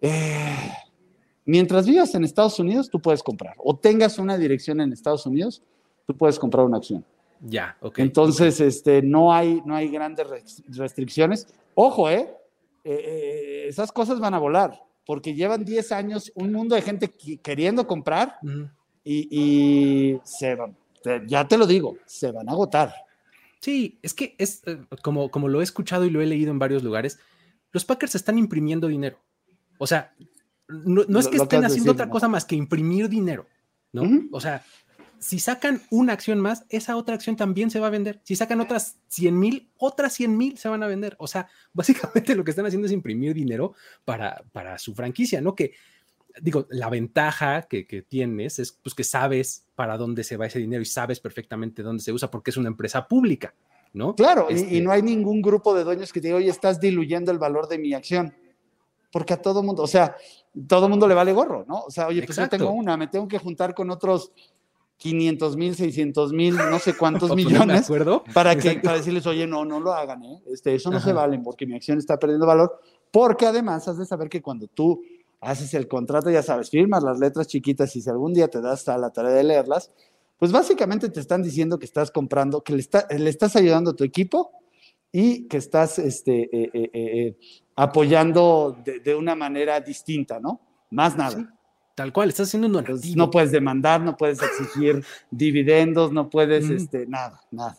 Eh, 0.00 0.72
mientras 1.44 1.86
vivas 1.86 2.14
en 2.14 2.24
Estados 2.24 2.58
Unidos, 2.58 2.88
tú 2.90 3.00
puedes 3.00 3.22
comprar. 3.22 3.54
O 3.58 3.76
tengas 3.76 4.18
una 4.18 4.36
dirección 4.38 4.80
en 4.80 4.92
Estados 4.92 5.26
Unidos, 5.26 5.62
tú 6.06 6.16
puedes 6.16 6.38
comprar 6.38 6.64
una 6.64 6.78
acción. 6.78 7.04
Ya, 7.40 7.76
ok. 7.80 7.98
Entonces, 7.98 8.60
este, 8.60 9.02
no, 9.02 9.32
hay, 9.32 9.62
no 9.64 9.74
hay 9.74 9.88
grandes 9.88 10.26
restricciones. 10.68 11.46
Ojo, 11.74 12.08
¿eh? 12.08 12.34
Eh, 12.84 13.04
eh, 13.04 13.64
Esas 13.68 13.92
cosas 13.92 14.20
van 14.20 14.34
a 14.34 14.38
volar, 14.38 14.82
porque 15.06 15.34
llevan 15.34 15.64
10 15.64 15.92
años 15.92 16.32
un 16.34 16.52
mundo 16.52 16.74
de 16.74 16.82
gente 16.82 17.10
queriendo 17.42 17.86
comprar 17.86 18.38
y, 19.04 19.28
y 19.30 20.20
se 20.24 20.54
van, 20.54 20.76
ya 21.26 21.46
te 21.46 21.58
lo 21.58 21.66
digo, 21.66 21.96
se 22.06 22.30
van 22.30 22.48
a 22.48 22.52
agotar. 22.52 22.94
Sí, 23.60 23.98
es 24.02 24.12
que 24.14 24.34
es 24.38 24.62
eh, 24.66 24.80
como, 25.02 25.30
como 25.30 25.48
lo 25.48 25.60
he 25.60 25.64
escuchado 25.64 26.04
y 26.04 26.10
lo 26.10 26.20
he 26.20 26.26
leído 26.26 26.50
en 26.50 26.58
varios 26.58 26.82
lugares, 26.82 27.18
los 27.70 27.84
Packers 27.84 28.14
están 28.16 28.36
imprimiendo 28.36 28.88
dinero. 28.88 29.18
O 29.78 29.86
sea, 29.86 30.14
no, 30.68 31.04
no 31.06 31.18
es 31.18 31.28
que 31.28 31.36
lo 31.36 31.44
estén 31.44 31.64
haciendo 31.64 31.84
decir, 31.84 31.90
otra 31.90 32.06
¿no? 32.06 32.12
cosa 32.12 32.28
más 32.28 32.44
que 32.44 32.56
imprimir 32.56 33.08
dinero, 33.08 33.46
¿no? 33.92 34.02
Ujú. 34.02 34.28
O 34.32 34.40
sea, 34.40 34.64
si 35.22 35.38
sacan 35.38 35.80
una 35.90 36.12
acción 36.12 36.40
más, 36.40 36.64
esa 36.68 36.96
otra 36.96 37.14
acción 37.14 37.36
también 37.36 37.70
se 37.70 37.78
va 37.78 37.86
a 37.86 37.90
vender. 37.90 38.20
Si 38.24 38.34
sacan 38.34 38.60
otras 38.60 38.96
100 39.08 39.38
mil, 39.38 39.70
otras 39.78 40.14
100 40.14 40.36
mil 40.36 40.58
se 40.58 40.68
van 40.68 40.82
a 40.82 40.88
vender. 40.88 41.14
O 41.18 41.28
sea, 41.28 41.46
básicamente 41.72 42.34
lo 42.34 42.42
que 42.44 42.50
están 42.50 42.66
haciendo 42.66 42.86
es 42.86 42.92
imprimir 42.92 43.32
dinero 43.32 43.74
para, 44.04 44.42
para 44.50 44.78
su 44.78 44.94
franquicia, 44.94 45.40
¿no? 45.40 45.54
Que, 45.54 45.72
digo, 46.40 46.66
la 46.70 46.90
ventaja 46.90 47.62
que, 47.62 47.86
que 47.86 48.02
tienes 48.02 48.58
es 48.58 48.72
pues, 48.72 48.94
que 48.94 49.04
sabes 49.04 49.64
para 49.76 49.96
dónde 49.96 50.24
se 50.24 50.36
va 50.36 50.46
ese 50.46 50.58
dinero 50.58 50.82
y 50.82 50.86
sabes 50.86 51.20
perfectamente 51.20 51.82
dónde 51.82 52.02
se 52.02 52.12
usa 52.12 52.28
porque 52.30 52.50
es 52.50 52.56
una 52.56 52.68
empresa 52.68 53.06
pública, 53.06 53.54
¿no? 53.92 54.16
Claro, 54.16 54.48
y- 54.50 54.54
Este- 54.54 54.76
y, 54.76 54.80
no 54.80 54.90
hay 54.90 55.02
ningún 55.02 55.40
grupo 55.40 55.72
de 55.72 55.84
dueños 55.84 56.12
que 56.12 56.20
te 56.20 56.26
diga, 56.28 56.38
oye, 56.38 56.50
estás 56.50 56.80
diluyendo 56.80 57.30
el 57.30 57.38
valor 57.38 57.68
de 57.68 57.78
mi 57.78 57.94
acción. 57.94 58.34
Porque 59.12 59.34
a 59.34 59.42
todo 59.42 59.62
mundo, 59.62 59.82
o 59.82 59.86
sea, 59.86 60.16
todo 60.66 60.88
mundo 60.88 61.06
le 61.06 61.14
vale 61.14 61.32
gorro, 61.32 61.64
¿no? 61.68 61.82
O 61.82 61.90
sea, 61.90 62.08
oye, 62.08 62.22
pues 62.24 62.36
yo 62.36 62.48
tengo 62.48 62.70
una, 62.70 62.96
me 62.96 63.06
tengo 63.08 63.28
que 63.28 63.38
juntar 63.38 63.74
con 63.74 63.90
otros 63.90 64.32
500 65.02 65.56
mil, 65.56 65.74
600 65.74 66.32
mil, 66.32 66.56
no 66.56 66.78
sé 66.78 66.94
cuántos 66.96 67.28
ponerme 67.30 67.50
de 67.50 67.58
millones. 67.58 67.84
acuerdo? 67.84 68.22
para, 68.32 68.54
que, 68.54 68.68
Exacto. 68.68 68.82
para 68.84 68.96
decirles, 68.98 69.26
oye, 69.26 69.46
no, 69.48 69.64
no 69.64 69.80
lo 69.80 69.92
hagan, 69.92 70.22
¿eh? 70.24 70.40
este, 70.52 70.74
eso 70.76 70.90
no 70.92 71.00
se 71.00 71.12
valen 71.12 71.42
porque 71.42 71.66
mi 71.66 71.74
acción 71.74 71.98
está 71.98 72.18
perdiendo 72.18 72.46
valor, 72.46 72.80
porque 73.10 73.46
además 73.46 73.88
has 73.88 73.98
de 73.98 74.06
saber 74.06 74.28
que 74.28 74.40
cuando 74.40 74.68
tú 74.68 75.02
haces 75.40 75.74
el 75.74 75.88
contrato, 75.88 76.30
ya 76.30 76.42
sabes, 76.42 76.70
firmas 76.70 77.02
las 77.02 77.18
letras 77.18 77.48
chiquitas 77.48 77.96
y 77.96 78.00
si 78.00 78.08
algún 78.08 78.32
día 78.32 78.46
te 78.46 78.60
das 78.60 78.88
a 78.88 78.96
la 78.96 79.10
tarea 79.10 79.32
de 79.32 79.42
leerlas, 79.42 79.90
pues 80.38 80.52
básicamente 80.52 81.08
te 81.08 81.18
están 81.18 81.42
diciendo 81.42 81.78
que 81.80 81.84
estás 81.86 82.10
comprando, 82.12 82.62
que 82.62 82.72
le, 82.74 82.80
está- 82.80 83.06
le 83.10 83.28
estás 83.28 83.56
ayudando 83.56 83.90
a 83.90 83.96
tu 83.96 84.04
equipo 84.04 84.52
y 85.10 85.48
que 85.48 85.56
estás 85.56 85.98
este, 85.98 86.42
eh, 86.44 86.70
eh, 86.72 86.90
eh, 86.94 87.38
apoyando 87.74 88.76
de, 88.84 89.00
de 89.00 89.14
una 89.14 89.34
manera 89.34 89.80
distinta, 89.80 90.38
¿no? 90.40 90.60
Más 90.90 91.16
nada. 91.16 91.36
Sí, 91.38 91.44
tal 91.94 92.12
cual, 92.12 92.28
estás 92.30 92.48
haciendo 92.48 92.68
un 92.68 92.76
Entonces, 92.76 93.14
no 93.16 93.30
puedes 93.30 93.50
demandar, 93.52 94.00
no 94.00 94.16
puedes 94.16 94.40
exigir 94.42 95.04
dividendos, 95.30 96.12
no 96.12 96.30
puedes, 96.30 96.64
Mm. 96.68 96.76
este, 96.76 97.06
nada, 97.06 97.40
nada. 97.50 97.76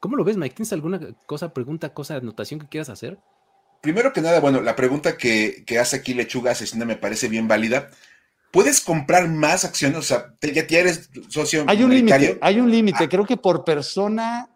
¿Cómo 0.00 0.16
lo 0.16 0.24
ves, 0.24 0.36
Mike? 0.36 0.54
¿Tienes 0.56 0.72
alguna 0.72 1.00
cosa, 1.26 1.54
pregunta, 1.54 1.94
cosa, 1.94 2.16
anotación 2.16 2.60
que 2.60 2.68
quieras 2.68 2.90
hacer? 2.90 3.18
Primero 3.80 4.12
que 4.12 4.20
nada, 4.20 4.40
bueno, 4.40 4.60
la 4.60 4.76
pregunta 4.76 5.16
que, 5.16 5.62
que 5.66 5.78
hace 5.78 5.96
aquí 5.96 6.14
Lechuga 6.14 6.52
Asesina 6.52 6.84
me 6.84 6.96
parece 6.96 7.28
bien 7.28 7.48
válida. 7.48 7.88
¿Puedes 8.50 8.80
comprar 8.80 9.28
más 9.28 9.64
acciones? 9.64 9.98
O 9.98 10.02
sea, 10.02 10.34
te- 10.38 10.52
ya, 10.52 10.62
eres 10.78 11.10
socio 11.28 11.64
Hay 11.66 11.82
un 11.82 11.90
límite, 11.92 12.38
hay 12.40 12.60
un 12.60 12.70
límite. 12.70 13.04
Ah. 13.04 13.08
Creo 13.08 13.26
que 13.26 13.36
por 13.36 13.64
persona, 13.64 14.48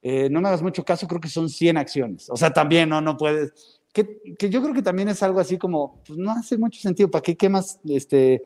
eh, 0.00 0.28
no 0.30 0.40
me 0.40 0.48
hagas 0.48 0.62
mucho 0.62 0.84
caso, 0.84 1.06
creo 1.06 1.20
que 1.20 1.28
son 1.28 1.48
100 1.50 1.76
acciones. 1.76 2.30
O 2.30 2.36
sea, 2.36 2.50
también 2.52 2.88
no, 2.88 3.00
no 3.00 3.16
puedes. 3.16 3.52
Que, 3.92 4.20
que 4.38 4.48
yo 4.50 4.62
creo 4.62 4.74
que 4.74 4.82
también 4.82 5.08
es 5.08 5.22
algo 5.22 5.38
así 5.40 5.56
como, 5.58 6.02
pues 6.06 6.18
no 6.18 6.30
hace 6.32 6.56
mucho 6.58 6.80
sentido. 6.80 7.10
¿Para 7.10 7.22
qué 7.22 7.36
quemas 7.36 7.78
este 7.84 8.42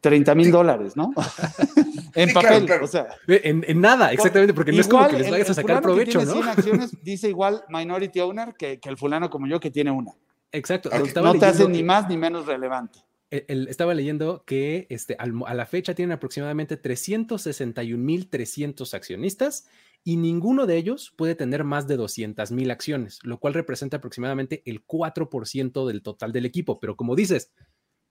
30 0.00 0.34
mil 0.34 0.50
dólares, 0.50 0.96
no? 0.96 1.12
en 2.14 2.28
Sí, 2.28 2.34
papel. 2.34 2.64
claro. 2.66 2.84
O 2.84 2.88
sea, 2.88 3.06
En, 3.26 3.64
en 3.66 3.80
nada, 3.80 4.12
exactamente, 4.12 4.54
porque 4.54 4.72
no 4.72 4.80
es 4.80 4.88
como 4.88 5.06
que 5.08 5.18
les 5.18 5.30
vayas 5.30 5.50
a 5.50 5.54
sacar 5.54 5.80
fulano 5.80 5.80
que 5.80 5.86
provecho, 6.04 6.18
tiene 6.20 6.26
¿no? 6.34 6.42
100 6.42 6.48
acciones 6.48 6.96
dice 7.02 7.28
igual 7.28 7.64
minority 7.68 8.20
owner 8.20 8.54
que, 8.56 8.78
que 8.80 8.88
el 8.88 8.96
fulano 8.96 9.28
como 9.30 9.46
yo 9.46 9.60
que 9.60 9.70
tiene 9.70 9.90
una. 9.90 10.12
Exacto. 10.52 10.88
No 11.22 11.34
te 11.34 11.44
hace 11.46 11.68
ni 11.68 11.82
más 11.82 12.08
ni 12.08 12.16
menos 12.16 12.46
relevante. 12.46 13.00
el- 13.30 13.44
el- 13.48 13.68
estaba 13.68 13.92
leyendo 13.94 14.44
que 14.46 14.86
este, 14.90 15.16
al 15.18 15.32
a 15.46 15.54
la 15.54 15.66
fecha 15.66 15.94
tienen 15.94 16.12
aproximadamente 16.12 16.80
361.300 16.80 18.94
accionistas 18.94 19.66
y 20.04 20.16
ninguno 20.18 20.66
de 20.66 20.76
ellos 20.76 21.12
puede 21.16 21.34
tener 21.34 21.64
más 21.64 21.86
de 21.88 21.96
200.000 21.98 22.70
acciones, 22.70 23.18
lo 23.22 23.40
cual 23.40 23.54
representa 23.54 23.96
aproximadamente 23.96 24.62
el 24.66 24.84
4% 24.86 25.86
del 25.86 26.02
total 26.02 26.30
del 26.32 26.44
equipo. 26.46 26.78
Pero 26.78 26.94
como 26.96 27.16
dices, 27.16 27.50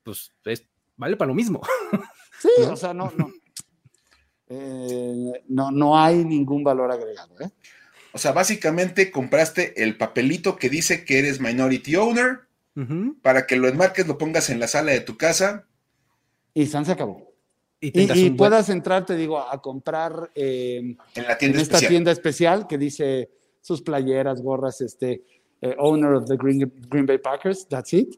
pues 0.03 0.33
es- 0.45 0.65
vale 0.97 1.15
para 1.17 1.29
lo 1.29 1.35
mismo. 1.35 1.61
Sí, 2.41 2.49
¿No? 2.59 2.73
o 2.73 2.75
sea, 2.75 2.93
no, 2.93 3.09
no. 3.15 3.31
Eh, 4.49 5.43
no, 5.47 5.71
no 5.71 5.97
hay 5.97 6.25
ningún 6.25 6.63
valor 6.63 6.91
agregado. 6.91 7.39
¿eh? 7.39 7.49
O 8.11 8.17
sea, 8.17 8.31
básicamente 8.33 9.11
compraste 9.11 9.81
el 9.81 9.97
papelito 9.97 10.55
que 10.57 10.69
dice 10.69 11.05
que 11.05 11.19
eres 11.19 11.39
minority 11.39 11.95
owner 11.95 12.41
para 13.21 13.45
que 13.47 13.55
lo 13.55 13.67
enmarques, 13.67 14.07
lo 14.07 14.17
pongas 14.17 14.49
en 14.49 14.59
la 14.59 14.67
sala 14.67 14.91
de 14.91 14.99
tu 15.01 15.15
casa. 15.15 15.67
Y 16.53 16.65
San 16.65 16.85
se 16.85 16.91
acabó. 16.91 17.32
Y, 17.85 18.29
puedas 18.31 18.69
entrar, 18.69 19.05
te 19.05 19.15
digo, 19.17 19.39
a 19.39 19.61
comprar 19.61 20.31
eh, 20.35 20.95
En 21.15 21.23
la 21.23 21.33
en 21.33 21.37
tienda 21.37 21.61
esta 21.61 21.77
especial. 21.77 21.89
tienda 21.89 22.11
especial 22.11 22.67
que 22.67 22.77
dice 22.77 23.29
sus 23.59 23.81
playeras, 23.81 24.41
gorras, 24.41 24.79
este, 24.79 25.23
eh, 25.61 25.75
owner 25.77 26.13
of 26.13 26.25
the 26.25 26.37
Green, 26.37 26.71
Green 26.89 27.05
Bay 27.05 27.17
Packers, 27.17 27.67
that's 27.67 27.93
it. 27.93 28.15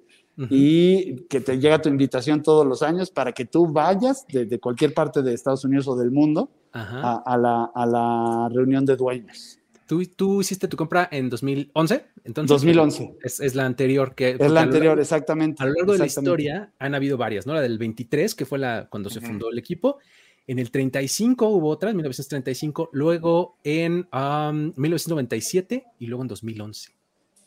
Y 0.50 1.16
que 1.30 1.40
te 1.40 1.58
llega 1.58 1.82
tu 1.82 1.88
invitación 1.88 2.44
todos 2.44 2.68
los 2.68 2.84
años 2.84 3.10
para 3.10 3.32
que 3.32 3.46
tú 3.46 3.68
vayas 3.68 4.28
de, 4.28 4.46
de 4.46 4.60
cualquier 4.60 4.94
parte 4.94 5.22
de 5.22 5.34
Estados 5.34 5.64
Unidos 5.64 5.88
o 5.88 5.96
del 5.96 6.12
mundo 6.12 6.52
a 6.74 7.38
la, 7.40 7.72
a 7.74 7.86
la 7.86 8.50
reunión 8.54 8.86
de 8.86 8.98
dueños. 8.98 9.60
¿Tú, 9.88 10.04
tú 10.06 10.42
hiciste 10.42 10.68
tu 10.68 10.78
compra 10.78 11.08
en 11.12 11.30
2011, 11.30 12.06
entonces. 12.24 12.50
2011. 12.50 13.18
Es, 13.24 13.40
es 13.40 13.54
la 13.56 13.66
anterior 13.66 14.16
que. 14.16 14.32
Es 14.32 14.52
la 14.52 14.62
anterior, 14.62 14.94
largo- 14.98 15.02
exactamente. 15.02 15.62
A 15.62 15.66
lo 15.68 15.74
largo 15.74 15.92
de 15.94 16.00
la 16.00 16.06
historia 16.08 16.74
han 16.80 16.96
habido 16.96 17.18
varias, 17.18 17.46
¿no? 17.46 17.54
La 17.54 17.62
del 17.62 17.78
23, 17.78 18.34
que 18.36 18.46
fue 18.46 18.58
la 18.60 18.88
cuando 18.90 19.10
se 19.10 19.20
fundó 19.22 19.50
el 19.52 19.60
equipo. 19.60 20.00
En 20.48 20.60
el 20.60 20.70
35 20.70 21.48
hubo 21.48 21.70
otra, 21.70 21.90
en 21.90 21.96
1935, 21.98 22.90
luego 22.94 23.58
en 23.64 24.08
am, 24.12 24.74
1997 24.76 25.86
y 26.00 26.08
luego 26.08 26.22
en 26.24 26.28
2011. 26.28 26.95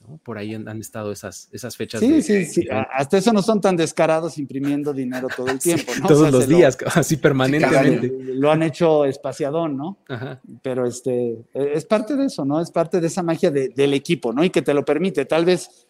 ¿No? 0.09 0.18
Por 0.25 0.38
ahí 0.38 0.55
han, 0.55 0.68
han 0.68 0.81
estado 0.81 1.12
esas, 1.12 1.49
esas 1.53 1.77
fechas. 1.77 2.01
Sí, 2.01 2.11
de- 2.11 2.23
sí, 2.23 2.44
sí. 2.47 2.64
de- 2.64 2.71
Hasta 2.92 3.18
eso 3.18 3.33
no 3.33 3.42
son 3.42 3.61
tan 3.61 3.77
descarados 3.77 4.38
imprimiendo 4.38 4.92
dinero 4.92 5.29
todo 5.37 5.49
el 5.49 5.59
tiempo, 5.61 5.92
¿no? 5.99 6.05
O 6.07 6.09
todos 6.09 6.23
sea, 6.23 6.31
los 6.31 6.44
se 6.44 6.51
lo- 6.51 6.57
días, 6.57 6.79
así 6.94 7.16
cada 7.16 7.23
permanentemente. 7.23 8.09
Lo 8.35 8.51
han 8.51 8.62
hecho 8.62 9.05
espaciadón, 9.05 9.77
¿no? 9.77 9.99
Ajá. 10.09 10.40
Pero 10.62 10.87
este, 10.87 11.33
eh, 11.55 11.73
es 11.75 11.85
parte 11.85 12.16
de 12.16 12.27
eso, 12.27 12.44
¿no? 12.44 12.61
Es 12.61 12.71
parte 12.71 13.01
de 13.01 13.07
esa 13.07 13.23
magia 13.23 13.51
de- 13.51 13.68
del 13.68 13.94
equipo, 13.94 14.33
¿no? 14.33 14.42
Y 14.42 14.51
que 14.51 14.62
te 14.62 14.73
lo 14.75 14.85
permite. 14.85 15.25
Tal 15.27 15.44
vez, 15.44 15.87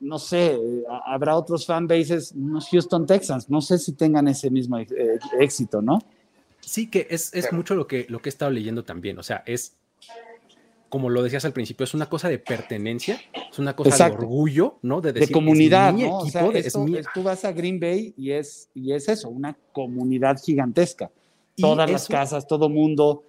no 0.00 0.18
sé, 0.18 0.52
eh, 0.54 0.82
ha- 0.88 1.12
habrá 1.14 1.36
otros 1.36 1.66
fanbases, 1.66 2.32
unos 2.32 2.68
Houston 2.70 3.04
Texans, 3.06 3.50
no 3.50 3.60
sé 3.60 3.78
si 3.78 3.92
tengan 3.92 4.28
ese 4.28 4.50
mismo 4.50 4.78
eh, 4.78 4.86
éxito, 5.38 5.82
¿no? 5.82 5.98
Sí, 6.60 6.88
que 6.88 7.06
es, 7.10 7.34
es 7.34 7.52
mucho 7.52 7.74
lo 7.74 7.86
que, 7.86 8.06
lo 8.08 8.20
que 8.22 8.28
he 8.28 8.32
estado 8.32 8.50
leyendo 8.50 8.84
también. 8.84 9.18
O 9.18 9.22
sea, 9.22 9.42
es 9.46 9.76
como 10.90 11.08
lo 11.08 11.22
decías 11.22 11.44
al 11.44 11.52
principio, 11.52 11.84
es 11.84 11.94
una 11.94 12.08
cosa 12.08 12.28
de 12.28 12.38
pertenencia, 12.38 13.18
es 13.50 13.58
una 13.58 13.74
cosa 13.74 14.10
de 14.10 14.14
orgullo, 14.14 14.78
¿no? 14.82 15.00
De, 15.00 15.12
decir, 15.12 15.32
comunidad, 15.32 15.94
¿no? 15.94 16.18
o 16.18 16.26
sea, 16.26 16.50
tú 17.14 17.22
vas 17.22 17.44
a 17.44 17.52
Green 17.52 17.78
Bay 17.80 18.12
y 18.16 18.32
es, 18.32 18.68
y 18.74 18.92
es 18.92 19.08
eso, 19.08 19.30
una 19.30 19.56
comunidad 19.72 20.36
gigantesca. 20.44 21.10
Todas 21.56 21.90
las 21.90 22.08
casas, 22.08 22.46
todo 22.46 22.68
mundo. 22.68 23.22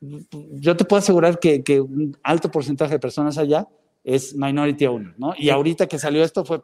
Yo 0.00 0.76
te 0.76 0.84
puedo 0.84 1.00
asegurar 1.00 1.38
que, 1.38 1.62
que, 1.62 1.80
un 1.80 2.16
alto 2.22 2.50
porcentaje 2.50 2.94
de 2.94 2.98
personas 2.98 3.36
allá 3.36 3.68
es 4.02 4.34
minority 4.34 4.86
owner, 4.86 5.14
¿no? 5.18 5.34
Y 5.36 5.50
ahorita 5.50 5.86
que 5.86 5.98
salió 5.98 6.22
esto 6.24 6.44
fue 6.44 6.62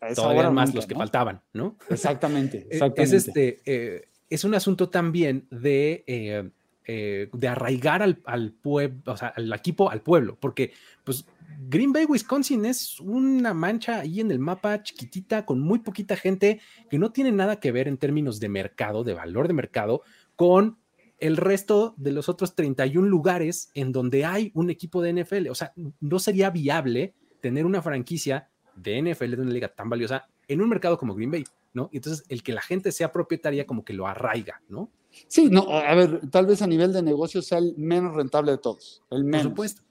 a 0.00 0.14
Todavía 0.14 0.50
más 0.50 0.74
los 0.74 0.86
que 0.86 0.94
faltaban, 0.94 1.40
¿no? 1.52 1.76
Exactamente, 1.88 2.66
exactamente. 2.70 3.16
Es, 3.16 3.26
este, 3.26 3.60
eh, 3.64 4.08
es 4.28 4.44
un 4.44 4.54
asunto 4.54 4.88
también 4.88 5.46
de 5.50 6.04
eh, 6.06 6.50
eh, 6.92 7.28
de 7.32 7.46
arraigar 7.46 8.02
al, 8.02 8.50
pueblo, 8.50 9.12
o 9.12 9.16
sea, 9.16 9.28
al 9.28 9.52
equipo 9.52 9.92
al 9.92 10.02
pueblo, 10.02 10.36
porque 10.40 10.72
pues 11.04 11.24
Green 11.68 11.92
Bay, 11.92 12.04
Wisconsin 12.04 12.64
es 12.64 12.98
una 12.98 13.54
mancha 13.54 14.00
ahí 14.00 14.18
en 14.18 14.32
el 14.32 14.40
mapa 14.40 14.82
chiquitita 14.82 15.46
con 15.46 15.60
muy 15.60 15.78
poquita 15.78 16.16
gente 16.16 16.60
que 16.90 16.98
no 16.98 17.12
tiene 17.12 17.30
nada 17.30 17.60
que 17.60 17.70
ver 17.70 17.86
en 17.86 17.96
términos 17.96 18.40
de 18.40 18.48
mercado, 18.48 19.04
de 19.04 19.14
valor 19.14 19.46
de 19.46 19.54
mercado, 19.54 20.02
con 20.34 20.78
el 21.20 21.36
resto 21.36 21.94
de 21.96 22.10
los 22.10 22.28
otros 22.28 22.56
31 22.56 23.06
lugares 23.06 23.70
en 23.74 23.92
donde 23.92 24.24
hay 24.24 24.50
un 24.54 24.68
equipo 24.68 25.00
de 25.00 25.12
NFL. 25.12 25.48
O 25.48 25.54
sea, 25.54 25.72
no 26.00 26.18
sería 26.18 26.50
viable 26.50 27.14
tener 27.40 27.66
una 27.66 27.82
franquicia 27.82 28.48
de 28.74 29.00
NFL 29.00 29.36
de 29.36 29.42
una 29.42 29.52
liga 29.52 29.68
tan 29.68 29.88
valiosa 29.88 30.26
en 30.48 30.60
un 30.60 30.68
mercado 30.68 30.98
como 30.98 31.14
Green 31.14 31.30
Bay, 31.30 31.44
¿no? 31.72 31.88
Entonces 31.92 32.24
el 32.28 32.42
que 32.42 32.52
la 32.52 32.62
gente 32.62 32.90
sea 32.90 33.12
propietaria 33.12 33.64
como 33.64 33.84
que 33.84 33.92
lo 33.92 34.08
arraiga, 34.08 34.60
¿no? 34.68 34.90
Sí, 35.26 35.48
no, 35.50 35.68
a 35.68 35.94
ver, 35.94 36.28
tal 36.30 36.46
vez 36.46 36.62
a 36.62 36.66
nivel 36.66 36.92
de 36.92 37.02
negocio 37.02 37.42
sea 37.42 37.58
el 37.58 37.74
menos 37.76 38.14
rentable 38.14 38.52
de 38.52 38.58
todos, 38.58 39.02
el 39.10 39.24
menos. 39.24 39.42
Por 39.42 39.50
supuesto. 39.50 39.82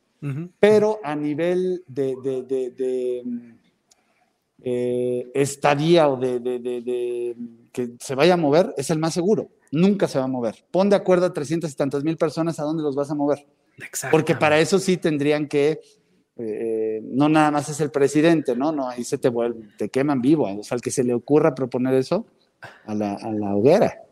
Pero 0.59 0.99
a 1.03 1.15
nivel 1.15 1.83
de, 1.87 2.15
de, 2.21 3.23
eh, 4.61 5.31
estadía 5.33 6.09
o 6.09 6.17
de, 6.17 7.35
que 7.71 7.91
se 7.99 8.15
vaya 8.15 8.33
a 8.33 8.37
mover, 8.37 8.73
es 8.75 8.89
el 8.89 8.99
más 8.99 9.13
seguro. 9.13 9.49
Nunca 9.71 10.07
se 10.07 10.19
va 10.19 10.25
a 10.25 10.27
mover. 10.27 10.65
Pon 10.71 10.89
de 10.89 10.97
acuerdo 10.97 11.25
a 11.27 11.33
300 11.33 11.71
y 11.71 11.75
tantas 11.75 12.03
mil 12.03 12.17
personas 12.17 12.59
a 12.59 12.63
dónde 12.63 12.83
los 12.83 12.95
vas 12.95 13.09
a 13.11 13.15
mover. 13.15 13.45
Porque 14.11 14.35
para 14.35 14.59
eso 14.59 14.77
sí 14.77 14.97
tendrían 14.97 15.47
que, 15.47 15.79
eh, 16.35 17.01
no 17.03 17.29
nada 17.29 17.51
más 17.51 17.69
es 17.69 17.79
el 17.79 17.91
presidente, 17.91 18.57
¿no? 18.57 18.73
No, 18.73 18.89
ahí 18.89 19.05
se 19.05 19.17
te, 19.17 19.29
vuelve, 19.29 19.69
te 19.77 19.87
queman 19.87 20.21
vivo. 20.21 20.53
O 20.59 20.63
sea, 20.63 20.75
al 20.75 20.81
que 20.81 20.91
se 20.91 21.05
le 21.05 21.13
ocurra 21.13 21.55
proponer 21.55 21.93
eso, 21.93 22.25
a 22.85 22.93
la, 22.93 23.13
a 23.13 23.31
la 23.31 23.55
hoguera. 23.55 24.03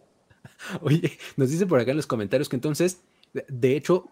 Oye, 0.82 1.18
nos 1.36 1.50
dice 1.50 1.66
por 1.66 1.80
acá 1.80 1.92
en 1.92 1.98
los 1.98 2.08
comentarios 2.08 2.50
que 2.50 2.56
entonces, 2.56 3.00
de 3.34 3.76
hecho, 3.76 4.10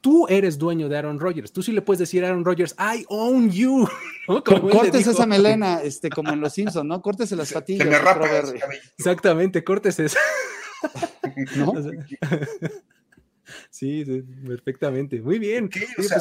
tú 0.00 0.26
eres 0.28 0.58
dueño 0.58 0.88
de 0.88 0.96
Aaron 0.96 1.18
Rodgers. 1.18 1.52
Tú 1.52 1.62
sí 1.62 1.72
le 1.72 1.82
puedes 1.82 1.98
decir 1.98 2.24
a 2.24 2.28
Aaron 2.28 2.44
Rodgers, 2.44 2.74
I 2.78 3.04
own 3.08 3.50
you. 3.50 3.88
Cortes 4.26 5.06
esa 5.06 5.26
melena, 5.26 5.80
este, 5.84 6.10
como 6.10 6.32
en 6.32 6.40
los 6.40 6.52
Simpsons, 6.52 6.86
¿no? 6.86 7.02
Córtese 7.02 7.36
las 7.36 7.52
patillas. 7.52 7.88
Exactamente, 8.98 9.64
cortes 9.64 9.98
esa. 9.98 10.18
¿No? 11.56 11.72
sí, 13.70 14.04
perfectamente. 14.46 15.20
Muy 15.20 15.38
bien. 15.38 15.70
Pues 15.96 16.12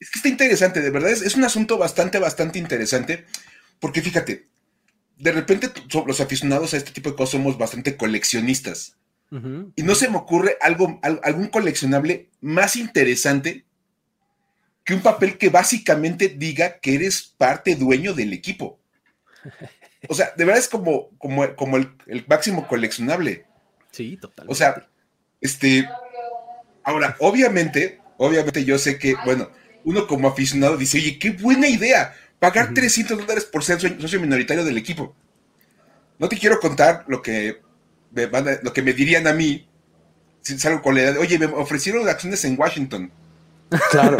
es 0.00 0.10
que 0.10 0.18
está 0.18 0.28
interesante, 0.28 0.80
de 0.80 0.90
verdad. 0.90 1.10
Es, 1.10 1.22
es, 1.22 1.36
un 1.36 1.44
asunto 1.44 1.78
bastante, 1.78 2.18
bastante 2.18 2.58
interesante. 2.58 3.24
Porque 3.78 4.02
fíjate, 4.02 4.48
de 5.16 5.32
repente 5.32 5.70
los 6.06 6.20
aficionados 6.20 6.74
a 6.74 6.76
este 6.76 6.90
tipo 6.90 7.10
de 7.10 7.16
cosas 7.16 7.32
somos 7.32 7.56
bastante 7.56 7.96
coleccionistas. 7.96 8.96
Y 9.76 9.82
no 9.82 9.94
se 9.94 10.10
me 10.10 10.18
ocurre 10.18 10.58
algo, 10.60 11.00
algún 11.02 11.46
coleccionable 11.46 12.28
más 12.42 12.76
interesante 12.76 13.64
que 14.84 14.92
un 14.92 15.00
papel 15.00 15.38
que 15.38 15.48
básicamente 15.48 16.28
diga 16.28 16.78
que 16.80 16.96
eres 16.96 17.22
parte 17.38 17.74
dueño 17.74 18.14
del 18.14 18.32
equipo. 18.32 18.78
O 20.08 20.14
sea, 20.14 20.32
de 20.36 20.44
verdad 20.44 20.60
es 20.60 20.68
como, 20.68 21.10
como, 21.16 21.54
como 21.54 21.76
el, 21.76 22.24
máximo 22.26 22.66
coleccionable. 22.66 23.46
Sí, 23.92 24.16
total. 24.16 24.46
O 24.48 24.54
sea, 24.56 24.88
este. 25.40 25.88
Ahora, 26.82 27.14
obviamente, 27.20 28.00
obviamente 28.16 28.64
yo 28.64 28.78
sé 28.78 28.98
que, 28.98 29.14
bueno, 29.24 29.48
uno 29.84 30.08
como 30.08 30.26
aficionado 30.26 30.76
dice, 30.76 30.98
oye, 30.98 31.20
qué 31.20 31.30
buena 31.30 31.68
idea, 31.68 32.16
pagar 32.40 32.74
300 32.74 33.16
dólares 33.16 33.44
por 33.44 33.62
ser 33.62 33.80
socio 33.80 34.20
minoritario 34.20 34.64
del 34.64 34.76
equipo. 34.76 35.14
No 36.18 36.28
te 36.28 36.36
quiero 36.36 36.58
contar 36.58 37.04
lo 37.06 37.22
que 37.22 37.62
me, 38.12 38.28
lo 38.62 38.72
que 38.72 38.82
me 38.82 38.92
dirían 38.92 39.26
a 39.26 39.32
mí 39.32 39.68
si 40.42 40.58
salgo 40.58 40.82
con 40.82 40.94
la 40.94 41.02
idea 41.02 41.12
de, 41.12 41.18
oye, 41.18 41.38
me 41.38 41.46
ofrecieron 41.46 42.08
acciones 42.08 42.44
en 42.44 42.58
Washington. 42.58 43.10
Claro. 43.90 44.18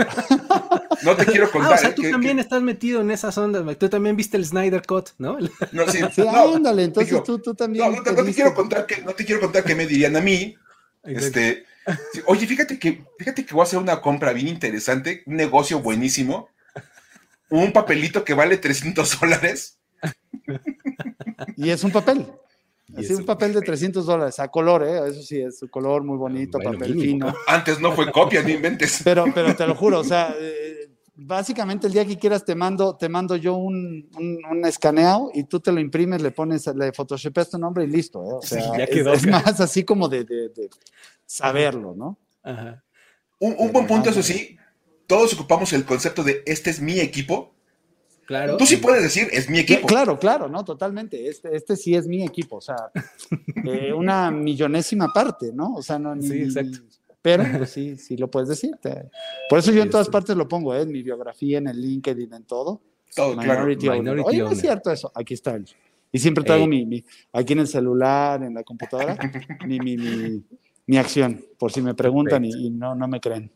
No 1.03 1.15
te 1.15 1.27
quiero 1.27 1.51
contar. 1.51 1.73
Ah, 1.73 1.75
o 1.75 1.79
sea, 1.79 1.95
tú 1.95 2.03
también 2.11 2.39
estás 2.39 2.63
metido 2.63 3.03
en 3.03 3.11
esas 3.11 3.37
ondas, 3.37 3.77
tú 3.77 3.91
también 3.91 4.17
viste 4.17 4.39
el 4.39 4.47
Snyder 4.47 4.81
Cut, 4.87 5.11
¿no? 5.19 5.37
No, 5.73 5.87
sí, 5.89 6.01
no, 6.17 6.55
ándale, 6.55 6.85
entonces 6.85 7.23
tú, 7.23 7.39
tú, 7.39 7.55
también. 7.55 7.85
No, 7.85 8.01
no, 8.03 8.03
te, 8.03 8.33
quiero 8.33 8.55
contar 8.55 8.87
que, 8.87 9.03
no 9.03 9.13
te 9.13 9.27
quiero 9.27 9.43
contar 9.43 9.63
qué 9.65 9.75
me 9.75 9.87
dirían 9.87 10.17
a 10.17 10.23
mí. 10.23 10.57
Este, 11.05 11.67
oye, 12.25 12.47
fíjate 12.47 12.79
que, 12.79 13.05
fíjate 13.19 13.45
que 13.45 13.53
voy 13.53 13.61
a 13.61 13.65
hacer 13.65 13.79
una 13.79 14.01
compra 14.01 14.33
bien 14.33 14.49
interesante, 14.49 15.23
un 15.27 15.37
negocio 15.37 15.81
buenísimo, 15.81 16.49
un 17.51 17.73
papelito 17.73 18.25
que 18.25 18.33
vale 18.33 18.57
300 18.57 19.21
dólares. 19.21 19.77
Y 21.59 21.69
es 21.69 21.85
un 21.85 21.91
papel. 21.91 22.27
Es 22.97 23.11
un 23.11 23.25
papel 23.25 23.55
de 23.55 23.63
300 23.63 24.05
dólares, 24.05 24.39
a 24.39 24.49
color, 24.49 24.85
¿eh? 24.85 25.09
eso 25.09 25.23
sí, 25.23 25.41
es 25.41 25.63
un 25.63 25.69
color 25.69 26.05
muy 26.05 26.17
bonito, 26.17 26.59
papel 26.59 27.01
fino. 27.01 27.33
Antes 27.47 27.81
no 27.81 27.93
fue 27.93 28.11
copia, 28.11 28.43
no 28.43 28.49
inventes. 28.51 29.01
Pero, 29.05 29.25
pero 29.35 29.55
te 29.57 29.67
lo 29.67 29.75
juro, 29.75 30.01
o 30.01 30.05
sea, 30.05 30.35
eh, 30.39 30.91
básicamente 31.15 31.87
el 31.87 31.93
día 31.93 32.05
que 32.05 32.19
quieras 32.19 32.45
te 32.45 32.55
mando, 32.55 32.97
te 32.97 33.09
mando 33.09 33.37
yo 33.37 33.55
un, 33.57 34.09
un, 34.17 34.67
escaneado 34.67 35.31
y 35.35 35.45
tú 35.45 35.61
te 35.61 35.73
lo 35.73 35.81
imprimes, 35.81 36.23
le 36.23 36.31
pones, 36.31 36.67
le 36.67 36.93
photoshopeas 36.93 37.51
tu 37.51 37.59
nombre 37.59 37.85
y 37.85 37.89
listo. 37.89 38.23
¿eh? 38.23 38.35
O 38.35 38.43
sea, 38.43 38.75
es, 38.77 39.27
más 39.27 39.61
así 39.61 39.85
como 39.85 40.09
de, 40.09 40.25
de, 40.25 40.71
saberlo, 41.27 41.95
¿no? 41.95 42.19
Ajá. 42.43 42.83
Un, 43.39 43.57
un 43.59 43.73
buen 43.73 43.87
punto, 43.87 44.11
eso 44.11 44.23
sí, 44.23 44.57
todos 45.07 45.35
ocupamos 45.35 45.73
el 45.73 45.85
concepto 45.85 46.23
de 46.23 46.43
este 46.47 46.71
es 46.71 46.81
mi 46.81 47.01
equipo 47.01 47.55
Claro. 48.27 48.57
Tú 48.57 48.67
sí 48.67 48.77
puedes 48.77 49.03
decir, 49.03 49.29
es 49.33 49.51
mi 49.51 49.59
equipo. 49.59 49.87
Claro, 49.87 50.19
claro, 50.19 50.49
no, 50.49 50.65
totalmente. 50.65 51.29
Este, 51.29 51.55
este 51.57 51.77
sí 51.77 51.95
es 51.95 52.07
mi 52.07 52.25
equipo, 52.25 52.57
o 52.57 52.61
sea, 52.61 52.77
eh, 53.65 53.93
una 53.93 54.31
millonésima 54.31 55.09
parte, 55.13 55.53
¿no? 55.53 55.75
O 55.75 55.83
sea, 55.83 55.99
no, 55.99 56.15
ni, 56.15 56.27
Sí, 56.27 56.43
exacto. 56.43 56.79
Pero 57.23 57.45
pues, 57.57 57.71
sí, 57.71 57.97
sí 57.97 58.17
lo 58.17 58.29
puedes 58.29 58.49
decir. 58.49 58.73
Por 59.49 59.61
eso 59.61 59.71
yo 59.71 59.83
en 59.83 59.91
todas 59.91 60.09
partes 60.09 60.37
lo 60.37 60.49
pongo, 60.49 60.75
¿eh? 60.75 60.83
en 60.83 60.91
mi 60.91 61.03
biografía, 61.03 61.59
en 61.59 61.69
el 61.69 61.81
LinkedIn, 61.81 62.35
en 62.35 62.45
todo. 62.45 62.83
Todo, 63.15 63.37
Minority 63.37 63.87
claro. 63.87 64.25
Oye, 64.25 64.39
no 64.39 64.51
es 64.51 64.61
cierto 64.61 64.91
eso. 64.91 65.13
Aquí 65.15 65.35
está. 65.35 65.59
Y 66.11 66.19
siempre 66.19 66.43
traigo 66.45 66.67
mi, 66.67 66.85
mi, 66.85 67.05
aquí 67.33 67.53
en 67.53 67.61
el 67.61 67.69
celular, 67.69 68.43
en 68.43 68.55
la 68.55 68.65
computadora, 68.65 69.17
mi, 69.67 69.79
mi, 69.79 70.45
mi, 70.87 70.97
acción, 70.99 71.45
por 71.59 71.73
si 71.73 71.81
me 71.81 71.95
preguntan 71.95 72.45
y, 72.45 72.71
no, 72.71 72.95
no 72.95 73.07
me 73.07 73.21
creen. 73.21 73.51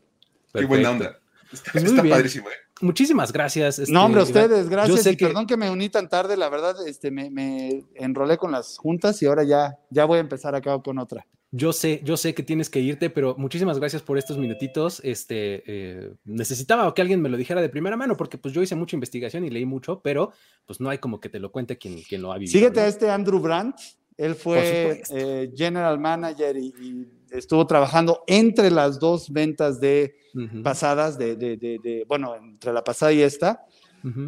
Qué 0.53 0.65
buena 0.65 0.91
onda. 0.91 1.19
Está, 1.51 1.71
pues 1.73 1.83
está 1.83 2.03
padrísimo, 2.03 2.49
¿eh? 2.49 2.66
Muchísimas 2.81 3.31
gracias. 3.31 3.89
no, 3.89 4.05
hombre, 4.05 4.21
a 4.21 4.23
este, 4.23 4.39
ustedes, 4.39 4.69
gracias. 4.69 5.05
y 5.05 5.15
perdón 5.15 5.45
que 5.47 5.57
me 5.57 5.69
uní 5.69 5.89
tan 5.89 6.09
tarde, 6.09 6.37
la 6.37 6.49
verdad, 6.49 6.75
este, 6.87 7.11
me, 7.11 7.29
me, 7.29 7.83
enrolé 7.95 8.37
con 8.37 8.51
las 8.51 8.77
juntas 8.77 9.21
y 9.21 9.25
ahora 9.25 9.43
ya, 9.43 9.77
ya 9.89 10.05
voy 10.05 10.17
a 10.17 10.21
empezar 10.21 10.55
acá 10.55 10.77
con 10.81 10.99
otra. 10.99 11.25
Yo 11.51 11.71
sé, 11.71 12.01
yo 12.03 12.17
sé 12.17 12.33
que 12.35 12.43
tienes 12.43 12.69
que 12.69 12.81
irte, 12.81 13.09
pero 13.09 13.35
muchísimas 13.37 13.79
gracias 13.79 14.01
por 14.01 14.17
estos 14.17 14.37
minutitos. 14.37 14.99
Este, 15.03 15.63
eh, 15.65 16.13
necesitaba 16.25 16.93
que 16.93 17.01
alguien 17.01 17.21
me 17.21 17.29
lo 17.29 17.37
dijera 17.37 17.61
de 17.61 17.69
primera 17.69 17.95
mano, 17.95 18.17
porque 18.17 18.37
pues 18.37 18.53
yo 18.53 18.61
hice 18.61 18.75
mucha 18.75 18.97
investigación 18.97 19.45
y 19.45 19.49
leí 19.49 19.65
mucho, 19.65 20.01
pero 20.01 20.33
pues 20.65 20.81
no 20.81 20.89
hay 20.89 20.97
como 20.97 21.21
que 21.21 21.29
te 21.29 21.39
lo 21.39 21.51
cuente 21.51 21.77
quien, 21.77 22.01
quien 22.01 22.21
lo 22.21 22.33
ha 22.33 22.37
vivido. 22.37 22.51
Síguete 22.51 22.81
a 22.81 22.87
este 22.87 23.09
Andrew 23.09 23.39
Brandt, 23.39 23.77
él 24.17 24.35
fue 24.35 25.03
eh, 25.09 25.51
general 25.55 25.99
manager 25.99 26.57
y 26.57 27.07
estuvo 27.31 27.65
trabajando 27.67 28.23
entre 28.27 28.71
las 28.71 28.99
dos 28.99 29.31
ventas 29.31 29.79
de 29.79 30.15
pasadas, 30.63 31.17
de, 31.17 31.35
de, 31.35 31.57
de, 31.57 32.05
bueno, 32.07 32.35
entre 32.35 32.73
la 32.73 32.83
pasada 32.83 33.11
y 33.13 33.21
esta, 33.21 33.65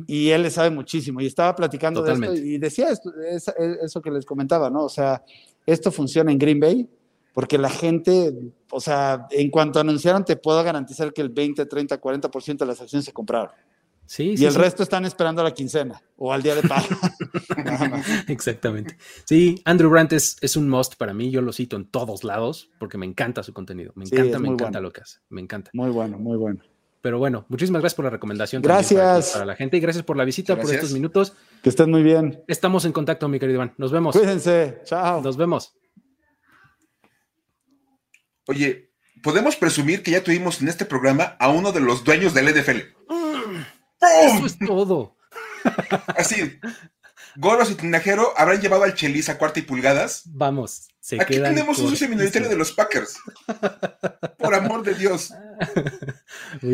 y 0.07 0.29
él 0.29 0.43
le 0.43 0.49
sabe 0.49 0.69
muchísimo. 0.71 1.21
Y 1.21 1.27
estaba 1.27 1.55
platicando 1.55 2.01
de 2.01 2.13
esto 2.13 2.33
y 2.33 2.57
decía 2.57 2.89
esto, 2.89 3.11
eso 3.21 4.01
que 4.01 4.11
les 4.11 4.25
comentaba, 4.25 4.69
¿no? 4.69 4.83
O 4.83 4.89
sea, 4.89 5.23
esto 5.65 5.91
funciona 5.91 6.31
en 6.31 6.37
Green 6.37 6.59
Bay 6.59 6.89
porque 7.33 7.57
la 7.57 7.69
gente, 7.69 8.33
o 8.71 8.81
sea, 8.81 9.27
en 9.31 9.49
cuanto 9.49 9.79
anunciaron, 9.79 10.25
te 10.25 10.35
puedo 10.35 10.61
garantizar 10.63 11.13
que 11.13 11.21
el 11.21 11.29
20, 11.29 11.65
30, 11.65 12.01
40% 12.01 12.57
de 12.57 12.65
las 12.65 12.81
acciones 12.81 13.05
se 13.05 13.13
compraron 13.13 13.51
y 14.17 14.45
el 14.45 14.55
resto 14.55 14.81
están 14.81 15.05
esperando 15.05 15.41
a 15.41 15.43
la 15.43 15.53
quincena 15.53 16.01
o 16.17 16.33
al 16.33 16.41
día 16.41 16.55
de 16.55 16.63
pago. 16.63 16.87
Exactamente. 18.27 18.97
Sí, 19.25 19.61
Andrew 19.65 19.89
Brandt 19.89 20.13
es, 20.13 20.37
es, 20.41 20.55
un 20.55 20.67
must 20.67 20.95
para 20.95 21.13
mí. 21.13 21.29
Yo 21.29 21.41
lo 21.41 21.53
cito 21.53 21.75
en 21.75 21.85
todos 21.85 22.23
lados 22.23 22.69
porque 22.79 22.97
me 22.97 23.05
encanta 23.05 23.43
su 23.43 23.53
contenido. 23.53 23.91
Me 23.95 24.05
encanta, 24.05 24.39
me 24.39 24.47
encanta 24.47 24.79
lo 24.79 24.91
que 24.91 25.01
hace. 25.01 25.19
Me 25.29 25.41
encanta. 25.41 25.69
Muy 25.73 25.91
bueno, 25.91 26.17
muy 26.17 26.37
bueno. 26.37 26.61
Pero 27.01 27.17
bueno, 27.17 27.45
muchísimas 27.47 27.81
gracias 27.81 27.95
por 27.95 28.05
la 28.05 28.11
recomendación. 28.11 28.61
Gracias. 28.61 29.31
Para, 29.31 29.45
la 29.45 29.55
gente 29.55 29.77
y 29.77 29.79
gracias 29.79 30.03
por 30.03 30.17
la 30.17 30.25
visita, 30.25 30.59
por 30.59 30.73
estos 30.73 30.91
minutos. 30.91 31.33
Que 31.63 31.69
estén 31.69 31.89
muy 31.89 32.03
bien. 32.03 32.43
Estamos 32.47 32.85
en 32.85 32.91
contacto, 32.91 33.27
mi 33.29 33.39
querido 33.39 33.57
Iván. 33.57 33.73
Nos 33.77 33.91
vemos. 33.91 34.15
Cuídense. 34.17 34.81
Chao. 34.83 35.21
Nos 35.21 35.37
vemos. 35.37 35.75
Oye, 38.47 38.91
podemos 39.21 39.55
presumir 39.55 40.03
que 40.03 40.11
ya 40.11 40.23
tuvimos 40.23 40.61
en 40.61 40.67
este 40.67 40.83
programa 40.83 41.37
a 41.39 41.49
uno 41.49 41.71
de 41.71 41.79
los 41.79 42.03
dueños 42.03 42.33
del 42.33 42.53
NFL. 42.53 42.98
Eso 44.01 44.45
es 44.45 44.57
todo. 44.59 45.17
Así, 46.15 46.59
Goros 47.35 47.71
y 47.71 47.75
Tinajero 47.75 48.33
habrán 48.37 48.61
llevado 48.61 48.83
al 48.83 48.95
Chelis 48.95 49.29
a 49.29 49.37
cuarta 49.37 49.59
y 49.59 49.63
pulgadas. 49.63 50.23
Vamos. 50.25 50.89
Se 50.99 51.21
Aquí 51.21 51.35
tenemos 51.35 51.79
un 51.79 51.89
socio 51.89 52.09
minoritario 52.09 52.49
de 52.49 52.55
los 52.55 52.71
Packers. 52.73 53.17
Por 54.37 54.53
amor 54.53 54.83
de 54.83 54.93
Dios. 54.93 55.33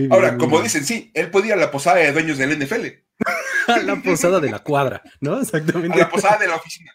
Ahora, 0.09 0.37
como 0.37 0.61
dicen, 0.61 0.83
sí, 0.83 1.11
él 1.13 1.29
podía 1.29 1.49
ir 1.49 1.53
a 1.53 1.65
la 1.65 1.71
posada 1.71 1.97
de 1.97 2.11
dueños 2.11 2.37
del 2.37 2.57
NFL. 2.57 2.85
a 3.67 3.77
la 3.79 4.01
posada 4.01 4.39
de 4.39 4.49
la 4.49 4.59
cuadra, 4.59 5.03
¿no? 5.19 5.39
Exactamente. 5.39 5.95
A 5.95 6.05
la 6.05 6.09
posada 6.09 6.37
de 6.37 6.47
la 6.47 6.55
oficina. 6.55 6.91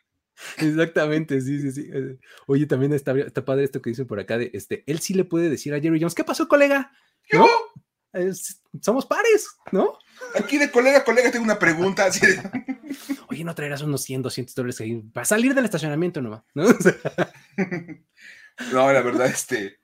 Exactamente, 0.57 1.41
sí, 1.41 1.61
sí, 1.61 1.73
sí. 1.73 1.91
Oye, 2.47 2.67
también 2.67 2.93
está, 2.93 3.13
está 3.19 3.45
padre 3.45 3.65
esto 3.65 3.81
que 3.81 3.91
dice 3.91 4.05
por 4.05 4.21
acá 4.21 4.39
de 4.39 4.51
este, 4.55 4.85
él 4.87 5.01
sí 5.01 5.15
le 5.15 5.25
puede 5.25 5.51
decir 5.51 5.75
a 5.75 5.81
Jerry 5.81 6.01
Jones, 6.01 6.15
¿qué 6.15 6.25
pasó, 6.25 6.49
colega? 6.49 6.93
¿No? 7.33 7.47
somos 8.83 9.07
pares, 9.07 9.49
¿no? 9.71 9.97
Aquí 10.35 10.59
de 10.59 10.71
colega 10.71 10.99
a 10.99 11.05
colega 11.05 11.31
tengo 11.31 11.45
una 11.45 11.59
pregunta. 11.59 12.07
Así 12.07 12.21
Oye, 13.29 13.45
¿no 13.45 13.55
traerás 13.55 13.83
unos 13.83 14.03
100, 14.03 14.23
200 14.23 14.55
dólares 14.55 14.83
para 15.13 15.25
salir 15.25 15.55
del 15.55 15.65
estacionamiento 15.65 16.21
nomás? 16.21 16.43
¿no? 16.55 16.65
no, 18.73 18.93
la 18.93 19.03
verdad, 19.03 19.27
este... 19.27 19.79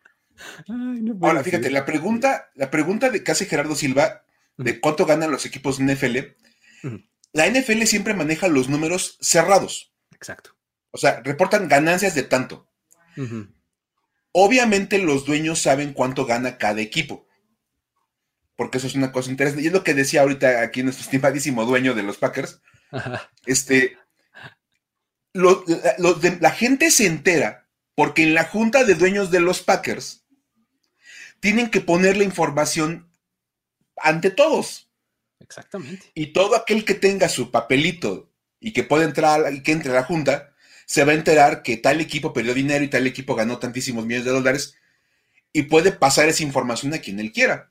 Ahora, 1.23 1.43
fíjate, 1.43 1.71
la 1.71 1.87
pregunta, 1.87 2.51
la 2.55 2.71
pregunta 2.71 3.09
de 3.09 3.23
casi 3.23 3.47
Gerardo 3.47 3.75
Silva 3.75 4.25
de 4.59 4.81
cuánto 4.81 5.07
ganan 5.07 5.31
los 5.31 5.47
equipos 5.47 5.81
NFL, 5.81 6.19
la 7.33 7.49
NFL 7.49 7.83
siempre 7.85 8.15
maneja 8.15 8.49
los 8.49 8.69
números 8.69 9.17
cerrados. 9.21 9.93
Exacto. 10.13 10.51
O 10.91 10.99
sea, 10.99 11.23
reportan 11.23 11.69
ganancias 11.69 12.15
de 12.15 12.23
tanto. 12.23 12.69
Obviamente 14.33 14.99
los 14.99 15.25
dueños 15.25 15.61
saben 15.61 15.95
cuánto 15.95 16.27
gana 16.27 16.59
cada 16.59 16.83
equipo 16.83 17.26
porque 18.57 18.79
eso 18.79 18.87
es 18.87 18.95
una 18.95 19.13
cosa 19.13 19.31
interesante. 19.31 19.63
Y 19.63 19.67
es 19.67 19.73
lo 19.73 19.85
que 19.85 19.95
decía 19.95 20.23
ahorita 20.23 20.63
aquí 20.63 20.83
nuestro 20.83 21.05
estimadísimo 21.05 21.65
dueño 21.65 21.95
de 21.95 22.03
los 22.03 22.17
Packers. 22.17 22.61
Este, 23.47 23.97
la 25.35 26.51
gente 26.51 26.91
se 26.91 27.07
entera 27.07 27.69
porque 27.95 28.23
en 28.23 28.35
la 28.35 28.45
junta 28.45 28.85
de 28.85 28.95
dueños 28.95 29.31
de 29.31 29.41
los 29.41 29.61
Packers 29.63 30.25
tienen 31.41 31.71
que 31.71 31.81
poner 31.81 32.17
la 32.17 32.25
información 32.25 33.09
ante 33.99 34.31
todos. 34.31 34.91
Exactamente. 35.39 36.11
Y 36.15 36.29
todo 36.29 36.57
aquel 36.57 36.85
que 36.85 36.95
tenga 36.95 37.29
su 37.29 37.51
papelito 37.51 38.33
y 38.59 38.73
que 38.73 38.83
pueda 38.83 39.05
entrar 39.05 39.53
y 39.53 39.63
que 39.63 39.73
entre 39.73 39.93
a 39.93 39.97
la 39.97 40.05
junta, 40.05 40.55
se 40.87 41.05
va 41.05 41.13
a 41.13 41.17
enterar 41.17 41.63
que 41.63 41.77
tal 41.77 42.01
equipo 42.01 42.33
perdió 42.33 42.55
dinero 42.55 42.83
y 42.83 42.89
tal 42.89 43.07
equipo 43.07 43.35
ganó 43.35 43.59
tantísimos 43.59 44.07
millones 44.07 44.25
de 44.25 44.33
dólares 44.33 44.77
y 45.53 45.63
puede 45.63 45.93
pasar 45.93 46.29
esa 46.29 46.43
información 46.43 46.95
a 46.95 46.99
quien 46.99 47.21
él 47.21 47.33
quiera 47.33 47.71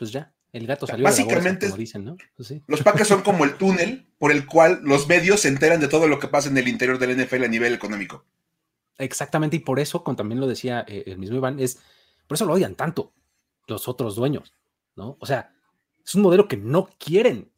pues 0.00 0.12
ya, 0.12 0.32
el 0.50 0.66
gato 0.66 0.86
salió 0.86 1.04
Básicamente, 1.04 1.66
de 1.66 1.72
la 1.72 1.76
dicen, 1.76 2.06
¿no? 2.06 2.16
Pues 2.34 2.54
los 2.66 2.82
Packers 2.82 3.06
son 3.06 3.20
como 3.20 3.44
el 3.44 3.58
túnel 3.58 4.10
por 4.16 4.32
el 4.32 4.46
cual 4.46 4.80
los 4.82 5.06
medios 5.06 5.40
se 5.40 5.48
enteran 5.48 5.78
de 5.78 5.88
todo 5.88 6.08
lo 6.08 6.18
que 6.18 6.26
pasa 6.26 6.48
en 6.48 6.56
el 6.56 6.68
interior 6.68 6.98
del 6.98 7.22
NFL 7.22 7.44
a 7.44 7.48
nivel 7.48 7.74
económico. 7.74 8.24
Exactamente, 8.96 9.56
y 9.56 9.58
por 9.58 9.78
eso, 9.78 10.02
como 10.02 10.16
también 10.16 10.40
lo 10.40 10.46
decía 10.46 10.86
eh, 10.88 11.04
el 11.04 11.18
mismo 11.18 11.36
Iván, 11.36 11.60
es 11.60 11.80
por 12.26 12.36
eso 12.36 12.46
lo 12.46 12.54
odian 12.54 12.76
tanto 12.76 13.12
los 13.66 13.88
otros 13.88 14.16
dueños, 14.16 14.54
¿no? 14.96 15.18
O 15.20 15.26
sea, 15.26 15.52
es 16.02 16.14
un 16.14 16.22
modelo 16.22 16.48
que 16.48 16.56
no 16.56 16.88
quieren 16.98 17.52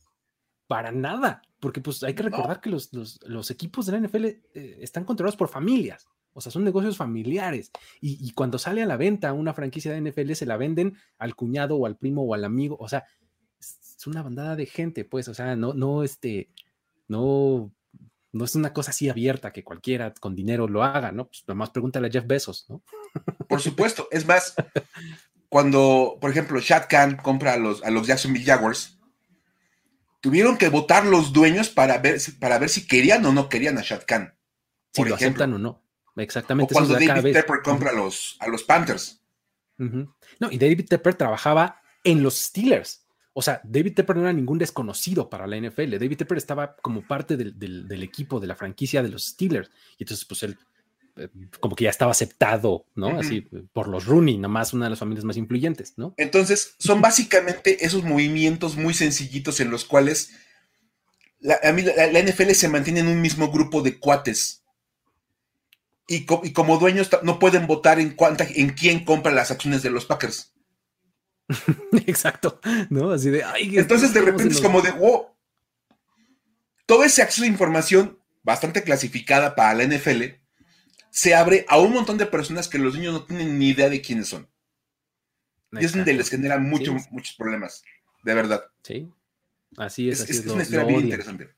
para 0.67 0.91
nada, 0.91 1.43
porque 1.61 1.81
pues 1.81 2.03
hay 2.03 2.15
que 2.15 2.25
recordar 2.25 2.61
que 2.61 2.71
los, 2.71 3.51
equipos 3.53 3.87
de 3.87 3.93
la 3.93 4.01
NFL 4.01 4.25
eh, 4.25 4.79
están 4.81 5.05
controlados 5.05 5.37
por 5.37 5.47
familias. 5.47 6.09
O 6.35 6.41
sea, 6.41 6.51
son 6.53 6.65
negocios 6.65 6.97
familiares. 6.97 7.71
Y, 8.01 8.33
cuando 8.33 8.59
sale 8.59 8.83
a 8.83 8.87
la 8.87 8.97
venta 8.97 9.33
una 9.33 9.55
franquicia 9.55 9.93
de 9.93 10.01
NFL, 10.01 10.33
se 10.33 10.47
la 10.47 10.57
venden 10.57 10.97
al 11.19 11.35
cuñado 11.35 11.77
o 11.77 11.87
al 11.87 11.97
primo 11.97 12.23
o 12.23 12.35
al 12.35 12.45
amigo. 12.45 12.77
O 12.81 12.89
sea, 12.89 13.05
es 13.61 14.07
una 14.07 14.23
bandada 14.23 14.57
de 14.57 14.67
gente, 14.67 15.05
pues. 15.05 15.29
O 15.29 15.35
sea, 15.35 15.57
no, 15.57 15.75
no, 15.75 16.03
este, 16.03 16.51
no, 17.09 17.73
no 18.33 18.45
es 18.45 18.55
una 18.55 18.73
cosa 18.73 18.91
así 18.91 19.09
abierta 19.09 19.53
que 19.53 19.63
cualquiera 19.63 20.15
con 20.15 20.35
dinero 20.35 20.67
lo 20.67 20.83
haga, 20.83 21.13
¿no? 21.13 21.29
Pues 21.29 21.45
nomás 21.47 21.71
pregúntale 21.71 22.09
a 22.09 22.11
Jeff 22.11 22.27
Bezos, 22.27 22.67
¿no? 22.69 22.83
Por 23.49 23.61
supuesto. 23.61 24.09
Es 24.11 24.27
más, 24.27 24.55
cuando, 25.49 26.17
por 26.21 26.31
ejemplo, 26.31 26.59
Shad 26.61 26.87
Khan 26.89 27.17
compra 27.17 27.53
a 27.53 27.57
los, 27.59 27.85
a 27.85 27.91
los 27.91 28.07
Jacksonville 28.07 28.47
Jaguars, 28.47 28.99
tuvieron 30.21 30.57
que 30.57 30.71
votar 30.71 31.05
los 31.05 31.35
dueños 31.35 31.69
para 31.69 31.99
ver, 31.99 32.19
para 32.41 32.59
ver 32.59 32.71
si 32.71 32.87
querían 32.87 33.27
o 33.27 33.33
no 33.33 33.51
querían 33.51 33.77
a 33.77 33.83
Shad 33.83 34.05
Khan. 34.07 34.35
Si 34.93 35.05
lo 35.05 35.15
aceptan 35.15 35.53
o 35.53 35.59
no. 35.59 35.82
Exactamente. 36.17 36.75
O 36.75 36.77
cuando 36.77 36.95
David 36.95 37.33
Tepper 37.33 37.63
compra 37.63 37.91
a 37.91 37.95
los, 37.95 38.37
a 38.41 38.49
los 38.49 38.63
Panthers. 38.65 39.21
No, 39.79 40.51
y 40.51 40.59
David 40.59 40.87
Tepper 40.89 41.15
trabajaba 41.15 41.81
en 42.05 42.23
los 42.23 42.37
Steelers. 42.37 43.05
O 43.35 43.43
sea, 43.43 43.61
David 43.65 43.95
Tepper 43.95 44.17
no 44.17 44.23
era 44.23 44.33
ningún 44.33 44.59
desconocido 44.59 45.31
para 45.31 45.47
la 45.47 45.57
NFL. 45.57 45.93
David 45.93 46.19
Tepper 46.19 46.39
estaba 46.39 46.77
como 46.77 47.07
parte 47.07 47.37
del, 47.37 48.03
equipo, 48.03 48.41
de 48.41 48.47
la 48.47 48.55
franquicia 48.55 49.03
de 49.03 49.09
los 49.09 49.25
Steelers. 49.25 49.71
Y 49.99 50.05
entonces, 50.05 50.25
pues 50.27 50.43
él, 50.43 50.59
eh, 51.17 51.29
como 51.59 51.75
que 51.75 51.85
ya 51.85 51.91
estaba 51.91 52.11
aceptado, 52.11 52.87
¿no? 52.95 53.19
Así, 53.19 53.49
por 53.73 53.89
los 53.89 54.05
Rooney, 54.05 54.37
nomás 54.37 54.75
una 54.75 54.87
de 54.87 54.91
las 54.91 54.99
familias 54.99 55.25
más 55.25 55.39
influyentes, 55.39 55.95
¿no? 55.97 56.15
Entonces, 56.19 56.75
son 56.79 57.01
básicamente 57.01 57.85
esos 57.85 58.05
movimientos 58.05 58.77
muy 58.77 58.93
sencillitos 58.93 59.61
en 59.61 59.71
los 59.71 59.87
cuales 59.87 60.33
la, 61.41 61.59
la 61.63 62.23
NFL 62.23 62.51
se 62.51 62.69
mantiene 62.69 63.01
en 63.01 63.09
un 63.09 63.21
mismo 63.21 63.51
grupo 63.51 63.83
de 63.83 63.99
cuates 63.99 64.62
y, 66.07 66.25
como 66.25 66.79
dueños 66.79 67.11
no 67.23 67.39
pueden 67.39 67.67
votar 67.67 68.01
en, 68.01 68.11
cuánta, 68.11 68.45
en 68.45 68.71
quién 68.71 69.05
compra 69.05 69.33
las 69.33 69.51
acciones 69.51 69.83
de 69.83 69.91
los 69.91 70.05
Packers. 70.05 70.53
Exacto, 72.07 72.61
¿no? 72.91 73.11
Así 73.11 73.31
de, 73.31 73.45
Entonces 73.59 74.13
de 74.13 74.23
repente 74.23 74.55
es 74.55 74.61
como 74.61 74.81
de, 74.81 74.91
wow, 74.93 75.27
todo 76.87 77.05
ese 77.05 77.23
acceso 77.23 77.43
de 77.43 77.49
información 77.49 78.19
bastante 78.43 78.83
clasificada 78.83 79.55
para 79.55 79.75
la 79.75 79.85
NFL 79.85 80.23
se 81.11 81.35
abre 81.35 81.67
a 81.69 81.79
un 81.79 81.93
montón 81.93 82.19
de 82.19 82.27
personas 82.27 82.69
que 82.69 82.79
los 82.79 82.95
niños 82.95 83.13
no 83.13 83.25
tienen 83.25 83.59
ni 83.59 83.69
idea 83.69 83.89
de 83.89 84.01
quiénes 84.01 84.29
son. 84.29 84.49
Y 85.73 85.85
es 85.85 85.93
donde 85.93 86.13
les 86.13 86.29
genera 86.29 86.59
muchos 86.59 87.07
problemas, 87.39 87.83
de 88.25 88.35
verdad. 88.35 88.65
Sí, 88.83 89.11
así 89.77 90.11
es. 90.11 90.29
Es, 90.29 90.47
una 90.47 90.63
historia 90.63 90.85
bien 90.85 91.01
interesante 91.01 91.55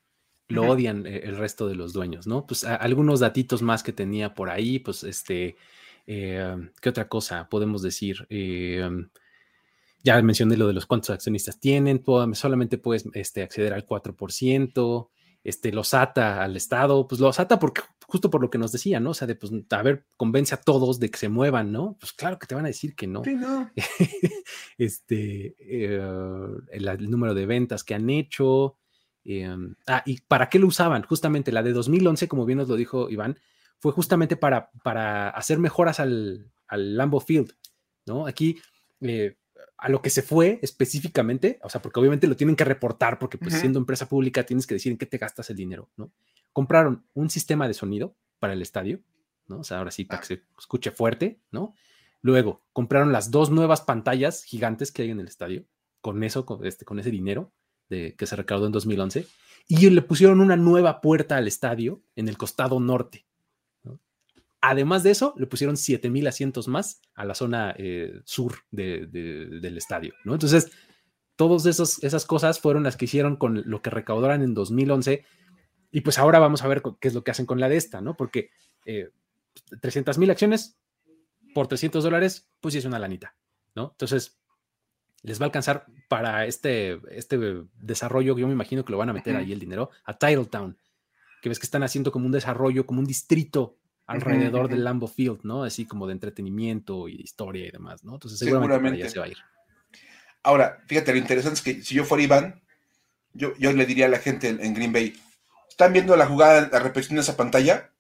lo 0.49 0.65
odian 0.65 1.07
eh, 1.07 1.23
el 1.25 1.37
resto 1.37 1.67
de 1.67 1.75
los 1.75 1.93
dueños, 1.93 2.27
¿no? 2.27 2.47
Pues 2.47 2.65
algunos 2.65 3.21
datitos 3.21 3.63
más 3.63 3.83
que 3.83 3.93
tenía 3.93 4.35
por 4.35 4.51
ahí, 4.51 4.79
pues 4.79 5.05
este, 5.05 5.57
eh, 6.07 6.57
¿qué 6.81 6.89
otra 6.89 7.09
cosa 7.09 7.49
podemos 7.49 7.83
decir? 7.83 8.27
Eh, 8.31 8.89
ya 10.03 10.21
mencioné 10.21 10.57
lo 10.57 10.67
de 10.67 10.75
los 10.75 10.87
cuántos 10.87 11.11
accionistas 11.11 11.59
tienen, 11.59 12.03
solamente 12.35 12.77
puedes 12.77 13.07
este, 13.15 13.43
acceder 13.43 13.73
al 13.73 13.87
4%, 13.87 15.09
este, 15.45 15.73
los 15.73 15.95
ata 15.95 16.43
al 16.43 16.57
Estado, 16.57 17.09
pues 17.09 17.21
los 17.21 17.41
ata 17.41 17.59
porque, 17.59 17.81
justo 18.07 18.31
por 18.31 18.43
lo 18.43 18.51
que 18.51 18.59
nos 18.59 18.71
decía, 18.71 19.01
¿no? 19.01 19.11
O 19.11 19.15
sea, 19.15 19.27
de, 19.27 19.35
pues, 19.35 19.51
a 19.71 19.83
ver, 19.83 20.07
convence 20.19 20.55
a 20.55 20.61
todos 20.61 21.01
de 21.01 21.11
que 21.11 21.19
se 21.19 21.31
muevan, 21.31 21.73
¿no? 21.73 21.97
Pues 21.99 22.13
claro 22.13 22.39
que 22.39 22.47
te 22.47 22.55
van 22.55 22.67
a 22.67 22.69
decir 22.69 22.95
que 22.95 23.07
no. 23.07 23.25
Sí, 23.25 23.35
no. 23.35 23.71
este, 24.79 25.55
el, 26.71 27.11
número 27.11 27.35
de 27.35 27.47
ventas 27.47 27.83
que 27.83 27.95
han 27.95 28.11
hecho, 28.11 28.77
Em, 29.25 29.75
ah, 29.87 30.03
¿y 30.05 30.21
para 30.21 30.49
qué 30.49 30.59
lo 30.59 30.67
usaban? 30.67 31.03
Justamente 31.03 31.53
la 31.53 31.63
de 31.63 31.73
2011, 31.73 32.29
como 32.29 32.45
bien 32.45 32.59
nos 32.59 32.69
lo 32.69 32.77
dijo 32.77 33.09
Iván, 33.11 33.39
fue 33.79 33.93
justamente 33.93 34.37
para, 34.37 34.71
para 34.83 35.31
hacer 35.31 35.59
mejoras 35.59 36.01
al, 36.01 36.51
al 36.69 36.97
Lambo 36.97 37.21
Field, 37.21 37.53
¿no? 38.07 38.27
Aquí, 38.27 38.59
eh, 39.01 39.37
a 39.77 39.89
lo 39.89 40.01
que 40.03 40.11
se 40.11 40.23
fue 40.23 40.59
específicamente, 40.63 41.59
o 41.63 41.69
sea, 41.69 41.83
porque 41.83 42.01
obviamente 42.01 42.27
lo 42.27 42.37
tienen 42.37 42.57
que 42.57 42.65
reportar, 42.65 43.19
porque 43.19 43.39
pues 43.39 43.55
siendo 43.55 43.79
empresa 43.79 44.09
pública 44.09 44.45
tienes 44.45 44.67
que 44.67 44.75
decir 44.75 44.93
en 44.93 44.99
qué 44.99 45.07
te 45.07 45.19
gastas 45.19 45.51
el 45.51 45.57
dinero, 45.57 45.91
¿no? 45.97 46.13
Compraron 46.53 47.05
un 47.15 47.29
sistema 47.29 47.67
de 47.67 47.75
sonido 47.75 48.15
para 48.39 48.53
el 48.53 48.63
estadio, 48.63 49.01
¿no? 49.47 49.59
O 49.61 49.65
sea, 49.65 49.79
ahora 49.79 49.91
sí, 49.91 50.05
para 50.05 50.21
que 50.21 50.27
se 50.27 50.43
escuche 50.59 50.91
fuerte, 50.91 51.41
¿no? 51.51 51.75
Luego, 52.23 52.63
compraron 52.73 53.13
las 53.13 53.31
dos 53.31 53.51
nuevas 53.51 53.83
pantallas 53.83 54.45
gigantes 54.45 54.93
que 54.93 55.03
hay 55.03 55.11
en 55.11 55.21
el 55.21 55.29
estadio, 55.29 55.67
con 56.01 56.23
eso, 56.23 56.47
con, 56.47 56.65
este, 56.65 56.85
con 56.85 56.99
ese 56.99 57.11
dinero 57.11 57.53
que 57.89 58.27
se 58.27 58.37
recaudó 58.37 58.67
en 58.67 58.73
2011, 58.73 59.27
y 59.69 59.91
le 59.91 60.03
pusieron 60.03 60.41
una 60.41 60.57
nueva 60.57 61.01
puerta 61.01 61.37
al 61.37 61.49
estadio 61.49 62.03
en 62.17 62.29
el 62.29 62.37
costado 62.37 62.81
norte. 62.81 63.27
Además 64.61 65.03
de 65.03 65.11
eso, 65.11 65.35
le 65.37 65.47
pusieron 65.47 65.77
7000 65.77 66.27
asientos 66.27 66.69
más 66.69 67.03
a 67.15 67.27
la 67.27 67.35
zona 67.35 67.75
eh, 67.77 68.21
sur 68.25 68.55
del 68.71 69.77
estadio. 69.77 70.15
¿no? 70.25 70.33
Entonces, 70.33 70.71
todas 71.37 71.67
esas 71.67 72.25
cosas 72.25 72.61
fueron 72.61 72.83
las 72.83 72.97
que 72.97 73.05
hicieron 73.05 73.37
con 73.37 73.63
lo 73.67 73.83
que 73.83 73.91
recaudaron 73.91 74.43
en 74.43 74.55
2011. 74.55 75.25
Y 75.91 76.01
pues 76.01 76.19
ahora 76.19 76.39
vamos 76.39 76.63
a 76.63 76.69
ver 76.69 76.83
qué 76.99 77.09
es 77.09 77.15
lo 77.15 77.23
que 77.23 77.31
hacen 77.31 77.47
con 77.47 77.61
la 77.61 77.69
de 77.69 77.77
esta, 77.77 78.01
¿no? 78.01 78.17
Porque 78.17 78.51
eh, 78.87 79.11
300 79.81 80.19
mil 80.19 80.31
acciones 80.31 80.79
por 81.55 81.69
300 81.69 82.03
dólares, 82.03 82.51
pues 82.61 82.73
sí 82.73 82.79
es 82.79 82.85
una 82.85 82.99
lanita, 82.99 83.37
¿no? 83.75 83.91
Entonces, 83.93 84.41
les 85.25 85.41
va 85.41 85.45
a 85.45 85.47
alcanzar 85.47 85.87
para 86.09 86.45
este, 86.45 87.01
este 87.11 87.39
desarrollo, 87.81 88.37
yo 88.37 88.47
me 88.47 88.53
imagino 88.53 88.85
que 88.85 88.93
lo 88.93 88.99
van 88.99 89.09
a 89.09 89.15
meter 89.15 89.35
ahí 89.35 89.53
el 89.53 89.59
dinero, 89.59 89.91
a 90.05 90.17
Titletown, 90.17 90.77
que 91.41 91.49
ves 91.49 91.59
que 91.59 91.67
están 91.67 91.83
haciendo 91.83 92.13
como 92.13 92.27
un 92.27 92.33
desarrollo, 92.33 92.85
como 92.85 93.01
un 93.01 93.07
distrito 93.07 93.79
alrededor 94.07 94.69
del 94.69 94.85
Lambo 94.85 95.09
Field, 95.09 95.41
¿no? 95.43 95.65
Así 95.65 95.87
como 95.87 96.07
de 96.07 96.13
entretenimiento 96.13 97.09
y 97.09 97.17
de 97.17 97.23
historia 97.23 97.67
y 97.67 97.71
demás, 97.71 98.05
¿no? 98.05 98.15
Entonces 98.15 98.39
seguramente, 98.39 99.09
se 99.09 99.19
va 99.19 99.25
a 99.25 99.29
ir. 99.29 99.39
Ahora, 100.43 100.83
fíjate, 100.87 101.13
lo 101.13 101.19
interesante 101.19 101.55
es 101.55 101.63
que 101.63 101.83
si 101.83 101.95
yo 101.95 102.05
fuera 102.05 102.23
Iván, 102.23 102.63
yo, 103.33 103.57
yo 103.57 103.73
le 103.73 103.87
diría 103.87 104.05
a 104.07 104.11
la 104.11 104.19
gente 104.19 104.49
en, 104.49 104.75
Green 104.75 104.93
Bay, 104.93 105.19
¿están 105.71 105.95
viendo 105.95 106.15
la 106.17 106.27
jugada, 106.27 106.69
la 106.71 106.81
repetición 106.81 107.17
de 107.17 107.23
esa 107.23 107.37
pantalla? 107.37 107.91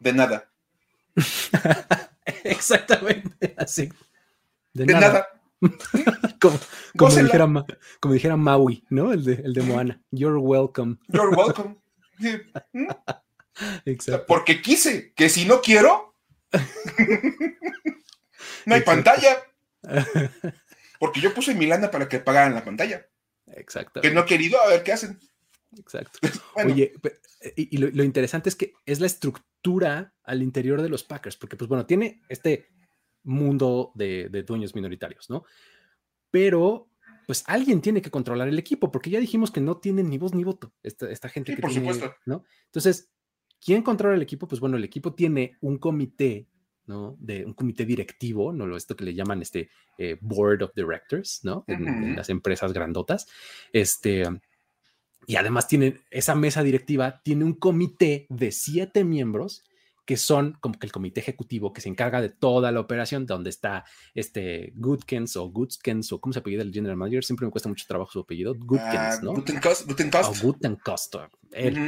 De 0.00 0.12
nada. 0.12 0.50
Exactamente, 2.42 3.54
así. 3.56 3.88
De, 4.74 4.84
nada. 4.86 5.28
como, 6.40 7.10
dijera, 7.10 7.46
como, 8.00 8.14
dijera, 8.14 8.36
Maui, 8.36 8.84
¿no? 8.90 9.12
El 9.12 9.24
de, 9.24 9.34
el 9.34 9.54
de 9.54 9.62
Moana. 9.62 10.02
You're 10.10 10.38
welcome. 10.38 10.98
You're 11.08 11.34
welcome. 11.34 11.76
Exacto. 13.84 14.26
Porque 14.26 14.60
quise, 14.60 15.12
que 15.14 15.28
si 15.28 15.44
no 15.44 15.60
quiero, 15.60 16.14
no 18.66 18.74
hay 18.74 18.82
pantalla. 18.82 19.38
Porque 20.98 21.20
yo 21.20 21.34
puse 21.34 21.54
mi 21.54 21.66
lana 21.66 21.90
para 21.90 22.08
que 22.08 22.20
pagaran 22.20 22.54
la 22.54 22.64
pantalla. 22.64 23.06
Exacto. 23.46 24.00
Que 24.00 24.10
no 24.10 24.22
he 24.22 24.26
querido, 24.26 24.60
a 24.60 24.68
ver 24.68 24.82
qué 24.82 24.92
hacen. 24.92 25.18
Exacto. 25.78 26.18
Oye, 26.54 26.94
y, 27.54 27.76
lo, 27.76 28.02
interesante 28.02 28.48
es 28.48 28.56
que 28.56 28.72
es 28.86 29.00
la 29.00 29.06
estructura 29.06 30.14
al 30.24 30.42
interior 30.42 30.82
de 30.82 30.88
los 30.88 31.04
Packers, 31.04 31.36
porque 31.36 31.56
pues 31.56 31.68
bueno, 31.68 31.86
tiene 31.86 32.22
este 32.28 32.68
mundo 33.26 33.92
de, 33.94 34.28
dueños 34.46 34.74
minoritarios, 34.74 35.28
¿no? 35.28 35.44
Pero 36.30 36.88
pues 37.26 37.44
alguien 37.46 37.80
tiene 37.80 38.00
que 38.00 38.10
controlar 38.10 38.48
el 38.48 38.58
equipo, 38.58 38.92
porque 38.92 39.10
ya 39.10 39.18
dijimos 39.18 39.50
que 39.50 39.60
no 39.60 39.78
tienen 39.78 40.08
ni 40.08 40.16
voz 40.16 40.32
ni 40.32 40.44
voto 40.44 40.72
esta, 40.82 41.10
esta 41.10 41.28
gente 41.28 41.54
sí, 41.54 41.60
por 41.60 41.72
supuesto. 41.72 42.14
¿no? 42.24 42.44
Entonces, 42.66 43.10
¿quién 43.60 43.82
controla 43.82 44.14
el 44.14 44.22
equipo? 44.22 44.46
Pues 44.46 44.60
bueno, 44.60 44.76
el 44.76 44.84
equipo 44.84 45.12
tiene 45.12 45.56
un 45.60 45.78
comité 45.78 46.48
¿no? 46.86 47.16
De 47.18 47.44
un 47.44 47.54
comité 47.54 47.84
directivo, 47.84 48.52
¿no? 48.52 48.76
Esto 48.76 48.96
que 48.96 49.04
le 49.04 49.14
llaman 49.14 49.42
este 49.42 49.70
eh, 49.98 50.16
board 50.20 50.62
of 50.62 50.70
directors, 50.74 51.40
¿no? 51.42 51.64
En, 51.66 52.14
las 52.14 52.30
empresas 52.30 52.72
grandotas. 52.72 53.26
Este, 53.72 54.22
y 55.26 55.36
además 55.36 55.66
tiene 55.66 56.00
esa 56.10 56.34
mesa 56.34 56.62
directiva, 56.62 57.20
tiene 57.22 57.44
un 57.44 57.54
comité 57.54 58.26
de 58.28 58.52
siete 58.52 59.04
miembros 59.04 59.64
que 60.06 60.16
son 60.16 60.56
como 60.60 60.78
que 60.78 60.86
el 60.86 60.92
comité 60.92 61.20
ejecutivo 61.20 61.72
que 61.72 61.80
se 61.80 61.88
encarga 61.88 62.20
de 62.20 62.28
toda 62.28 62.70
la 62.70 62.78
operación, 62.78 63.26
donde 63.26 63.50
está 63.50 63.84
este 64.14 64.72
Goodkens 64.76 65.36
o 65.36 65.50
Goodkens 65.50 66.12
o 66.12 66.20
cómo 66.20 66.32
se 66.32 66.38
apellida 66.38 66.62
el 66.62 66.72
general 66.72 66.96
manager, 66.96 67.24
siempre 67.24 67.44
me 67.44 67.50
cuesta 67.50 67.68
mucho 67.68 67.84
trabajo 67.88 68.12
su 68.12 68.20
apellido, 68.20 68.54
Goodkens, 68.56 69.22
¿no? 69.22 69.34
Gutenkost, 69.34 69.88
Gutenkost. 70.42 71.16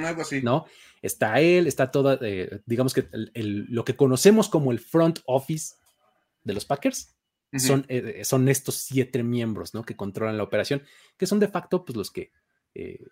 algo 0.04 0.22
así. 0.22 0.42
¿no? 0.42 0.66
Está 1.00 1.40
él, 1.40 1.68
está 1.68 1.92
toda, 1.92 2.18
eh, 2.20 2.60
digamos 2.66 2.92
que 2.92 3.08
lo 3.34 3.84
que 3.84 3.94
conocemos 3.94 4.48
como 4.48 4.72
el 4.72 4.80
front 4.80 5.20
office 5.24 5.76
de 6.42 6.54
los 6.54 6.64
Packers, 6.64 7.14
son, 7.56 7.86
eh, 7.88 8.24
son 8.24 8.48
estos 8.48 8.74
siete 8.74 9.22
miembros, 9.22 9.72
¿no? 9.72 9.82
Que 9.82 9.96
controlan 9.96 10.36
la 10.36 10.42
operación, 10.42 10.82
que 11.16 11.26
son 11.26 11.40
de 11.40 11.48
facto, 11.48 11.84
pues 11.84 11.96
los 11.96 12.10
que, 12.10 12.30
eh, 12.74 13.06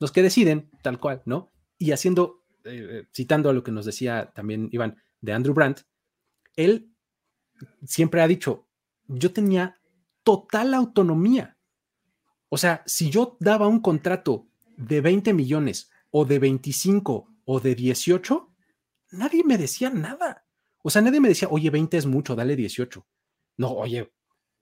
los 0.00 0.10
que 0.10 0.22
deciden 0.22 0.70
tal 0.82 0.98
cual, 0.98 1.22
¿no? 1.24 1.52
Y 1.78 1.92
haciendo 1.92 2.39
eh, 2.64 3.06
citando 3.12 3.50
a 3.50 3.52
lo 3.52 3.62
que 3.62 3.72
nos 3.72 3.86
decía 3.86 4.32
también 4.34 4.68
Iván 4.72 4.96
de 5.20 5.32
Andrew 5.32 5.54
Brandt, 5.54 5.82
él 6.56 6.90
siempre 7.84 8.22
ha 8.22 8.28
dicho, 8.28 8.66
yo 9.06 9.32
tenía 9.32 9.80
total 10.22 10.74
autonomía. 10.74 11.56
O 12.48 12.58
sea, 12.58 12.82
si 12.86 13.10
yo 13.10 13.36
daba 13.40 13.68
un 13.68 13.80
contrato 13.80 14.48
de 14.76 15.00
20 15.00 15.34
millones 15.34 15.90
o 16.10 16.24
de 16.24 16.38
25 16.38 17.28
o 17.44 17.60
de 17.60 17.74
18, 17.74 18.50
nadie 19.12 19.44
me 19.44 19.58
decía 19.58 19.90
nada. 19.90 20.46
O 20.82 20.90
sea, 20.90 21.02
nadie 21.02 21.20
me 21.20 21.28
decía, 21.28 21.48
oye, 21.50 21.70
20 21.70 21.96
es 21.96 22.06
mucho, 22.06 22.34
dale 22.34 22.56
18. 22.56 23.06
No, 23.58 23.72
oye, 23.72 24.12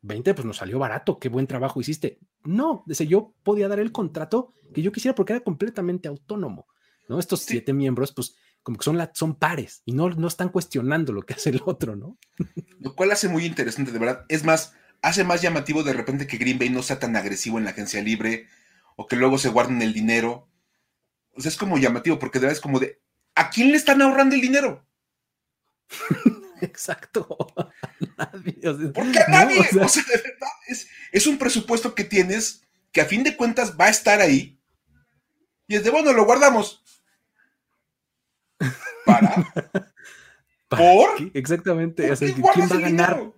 20 0.03 0.35
pues 0.35 0.45
nos 0.45 0.57
salió 0.59 0.79
barato, 0.79 1.19
qué 1.19 1.29
buen 1.29 1.47
trabajo 1.47 1.81
hiciste. 1.81 2.19
No, 2.45 2.85
yo 2.87 3.35
podía 3.43 3.69
dar 3.69 3.81
el 3.81 3.93
contrato 3.93 4.53
que 4.73 4.83
yo 4.83 4.93
quisiera 4.93 5.15
porque 5.15 5.33
era 5.33 5.41
completamente 5.41 6.09
autónomo. 6.09 6.67
¿No? 7.09 7.19
Estos 7.19 7.43
siete 7.43 7.73
miembros, 7.73 8.13
pues 8.13 8.37
como 8.63 8.79
que 8.79 8.85
son, 8.85 8.99
la, 8.99 9.11
son 9.15 9.35
pares 9.35 9.83
y 9.85 9.93
no, 9.93 10.11
no 10.11 10.29
están 10.29 10.51
cuestionando 10.51 11.13
lo 11.13 11.23
que 11.23 11.35
hace 11.35 11.51
el 11.51 11.63
otro, 11.65 11.97
¿no? 11.97 12.19
Lo 12.81 12.95
cual 12.95 13.11
hace 13.11 13.29
muy 13.29 13.45
interesante, 13.45 13.93
de 13.93 13.99
verdad. 13.99 14.25
Es 14.29 14.45
más, 14.45 14.75
hace 15.03 15.25
más 15.25 15.43
llamativo 15.43 15.83
de 15.83 15.93
repente 15.93 16.27
que 16.27 16.37
Green 16.37 16.59
Bay 16.59 16.71
no 16.71 16.83
sea 16.83 16.99
tan 16.99 17.17
agresivo 17.17 17.59
en 17.59 17.65
la 17.65 17.71
agencia 17.71 18.03
libre 18.03 18.47
o 18.97 19.07
que 19.07 19.17
luego 19.17 19.39
se 19.39 19.49
guarden 19.49 19.81
el 19.83 19.93
dinero. 19.93 20.49
O 21.33 21.41
sea, 21.41 21.51
es 21.51 21.57
como 21.57 21.79
llamativo 21.79 22.19
porque 22.19 22.39
de 22.39 22.47
verdad 22.47 22.57
es 22.57 22.63
como 22.63 22.79
de, 22.79 23.01
¿a 23.35 23.51
quién 23.51 23.71
le 23.71 23.77
están 23.77 24.03
ahorrando 24.03 24.35
el 24.35 24.41
dinero? 24.41 24.87
Exacto. 26.61 27.27
nadie. 28.19 28.89
Porque 28.93 29.21
a 29.21 29.29
nadie. 29.29 29.61
o 29.61 29.89
sea, 29.89 30.03
de 30.03 30.17
verdad, 30.17 30.49
es, 30.67 30.89
es 31.13 31.27
un 31.27 31.39
presupuesto 31.39 31.95
que 31.95 32.05
tienes 32.05 32.63
que 32.93 33.01
a 33.01 33.07
fin 33.07 33.23
de 33.23 33.37
cuentas 33.37 33.77
va 33.79 33.87
a 33.87 33.91
estar 33.91 34.21
ahí. 34.21 34.61
Y 35.67 35.77
es 35.77 35.85
de, 35.85 35.91
bueno, 35.91 36.13
lo 36.13 36.25
guardamos. 36.25 36.83
¿Para? 40.69 40.85
¿Por? 40.97 41.31
Exactamente. 41.35 42.13
¿Quién 42.17 42.43
va 42.43 42.77
a 42.77 42.81
ganar? 42.81 43.33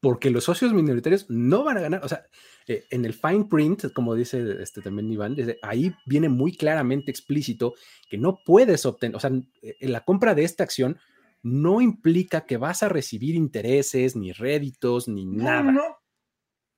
Porque 0.00 0.30
los 0.30 0.44
socios 0.44 0.72
minoritarios 0.72 1.26
no 1.28 1.64
van 1.64 1.78
a 1.78 1.80
ganar. 1.80 2.04
O 2.04 2.08
sea, 2.08 2.26
eh, 2.68 2.84
en 2.90 3.04
el 3.04 3.14
fine 3.14 3.44
print, 3.44 3.92
como 3.92 4.14
dice 4.14 4.62
este, 4.62 4.82
también 4.82 5.10
Iván, 5.10 5.36
ahí 5.62 5.94
viene 6.04 6.28
muy 6.28 6.56
claramente 6.56 7.10
explícito 7.10 7.74
que 8.08 8.18
no 8.18 8.40
puedes 8.44 8.86
obtener, 8.86 9.16
o 9.16 9.20
sea, 9.20 9.30
eh, 9.62 9.76
la 9.80 10.04
compra 10.04 10.34
de 10.34 10.44
esta 10.44 10.64
acción 10.64 10.98
no 11.42 11.80
implica 11.80 12.44
que 12.44 12.56
vas 12.56 12.82
a 12.82 12.88
recibir 12.88 13.36
intereses, 13.36 14.16
ni 14.16 14.32
réditos, 14.32 15.06
ni 15.06 15.26
nada. 15.26 15.96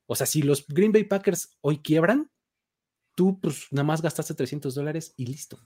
O 0.07 0.15
sea, 0.15 0.27
si 0.27 0.43
los 0.43 0.67
Green 0.67 0.93
Bay 0.93 1.05
Packers 1.05 1.57
hoy 1.63 1.79
quiebran, 1.79 2.31
tú 3.15 3.41
pues 3.41 3.67
nada 3.71 3.85
más 3.85 4.03
gastaste 4.03 4.35
300 4.35 4.75
dólares 4.75 5.15
y 5.17 5.27
listo. 5.27 5.59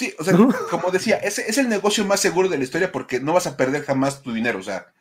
Sí, 0.00 0.14
o 0.18 0.24
sea, 0.24 0.34
como 0.70 0.90
decía, 0.90 1.16
ese 1.16 1.42
es 1.46 1.58
el 1.58 1.68
negocio 1.68 2.06
más 2.06 2.20
seguro 2.20 2.48
de 2.48 2.56
la 2.56 2.64
historia 2.64 2.90
porque 2.90 3.20
no 3.20 3.34
vas 3.34 3.46
a 3.46 3.58
perder 3.58 3.84
jamás 3.84 4.22
tu 4.22 4.32
dinero, 4.32 4.58
o 4.58 4.62
sea. 4.62 4.94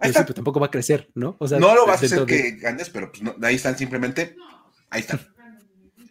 Ahí 0.00 0.10
pues 0.10 0.34
tampoco 0.34 0.58
va 0.58 0.66
a 0.66 0.70
crecer, 0.72 1.08
¿no? 1.14 1.36
O 1.38 1.46
sea, 1.46 1.60
no 1.60 1.72
lo 1.72 1.86
vas 1.86 2.02
a 2.02 2.06
hacer 2.06 2.26
que 2.26 2.56
ganes, 2.56 2.90
pero 2.90 3.12
pues 3.12 3.22
ahí 3.44 3.54
están 3.54 3.78
simplemente, 3.78 4.34
ahí 4.90 5.02
están. 5.02 5.20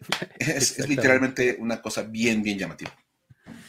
es, 0.38 0.88
literalmente 0.88 1.58
una 1.60 1.82
cosa 1.82 2.04
bien, 2.04 2.42
bien 2.42 2.58
llamativa. 2.58 2.96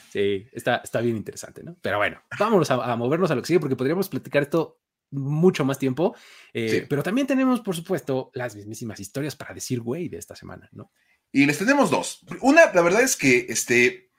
Sí, 0.10 0.48
está, 0.54 0.78
está 0.78 1.02
bien 1.02 1.18
interesante, 1.18 1.62
¿no? 1.62 1.76
Pero 1.82 1.98
bueno, 1.98 2.24
vámonos 2.40 2.72
a, 2.72 2.96
movernos 2.96 3.30
a 3.30 3.36
lo 3.36 3.42
que 3.42 3.48
sigue 3.48 3.60
porque 3.60 3.76
podríamos 3.76 4.08
platicar 4.08 4.44
esto 4.44 4.80
mucho 5.12 5.66
más 5.66 5.78
tiempo, 5.80 6.16
eh, 6.54 6.86
pero 6.88 7.04
también 7.04 7.28
tenemos, 7.28 7.60
por 7.60 7.76
supuesto, 7.76 8.32
las 8.36 8.56
mismísimas 8.56 9.02
historias 9.02 9.36
para 9.36 9.54
decir, 9.54 9.82
güey, 9.82 10.08
de 10.08 10.18
esta 10.18 10.38
semana, 10.38 10.70
¿no? 10.72 10.94
Y 11.34 11.46
les 11.46 11.58
tenemos 11.58 11.92
dos. 11.92 12.24
Una, 12.40 12.72
la 12.72 12.82
verdad 12.82 13.02
es 13.02 13.18
que, 13.18 13.48
este, 13.50 14.13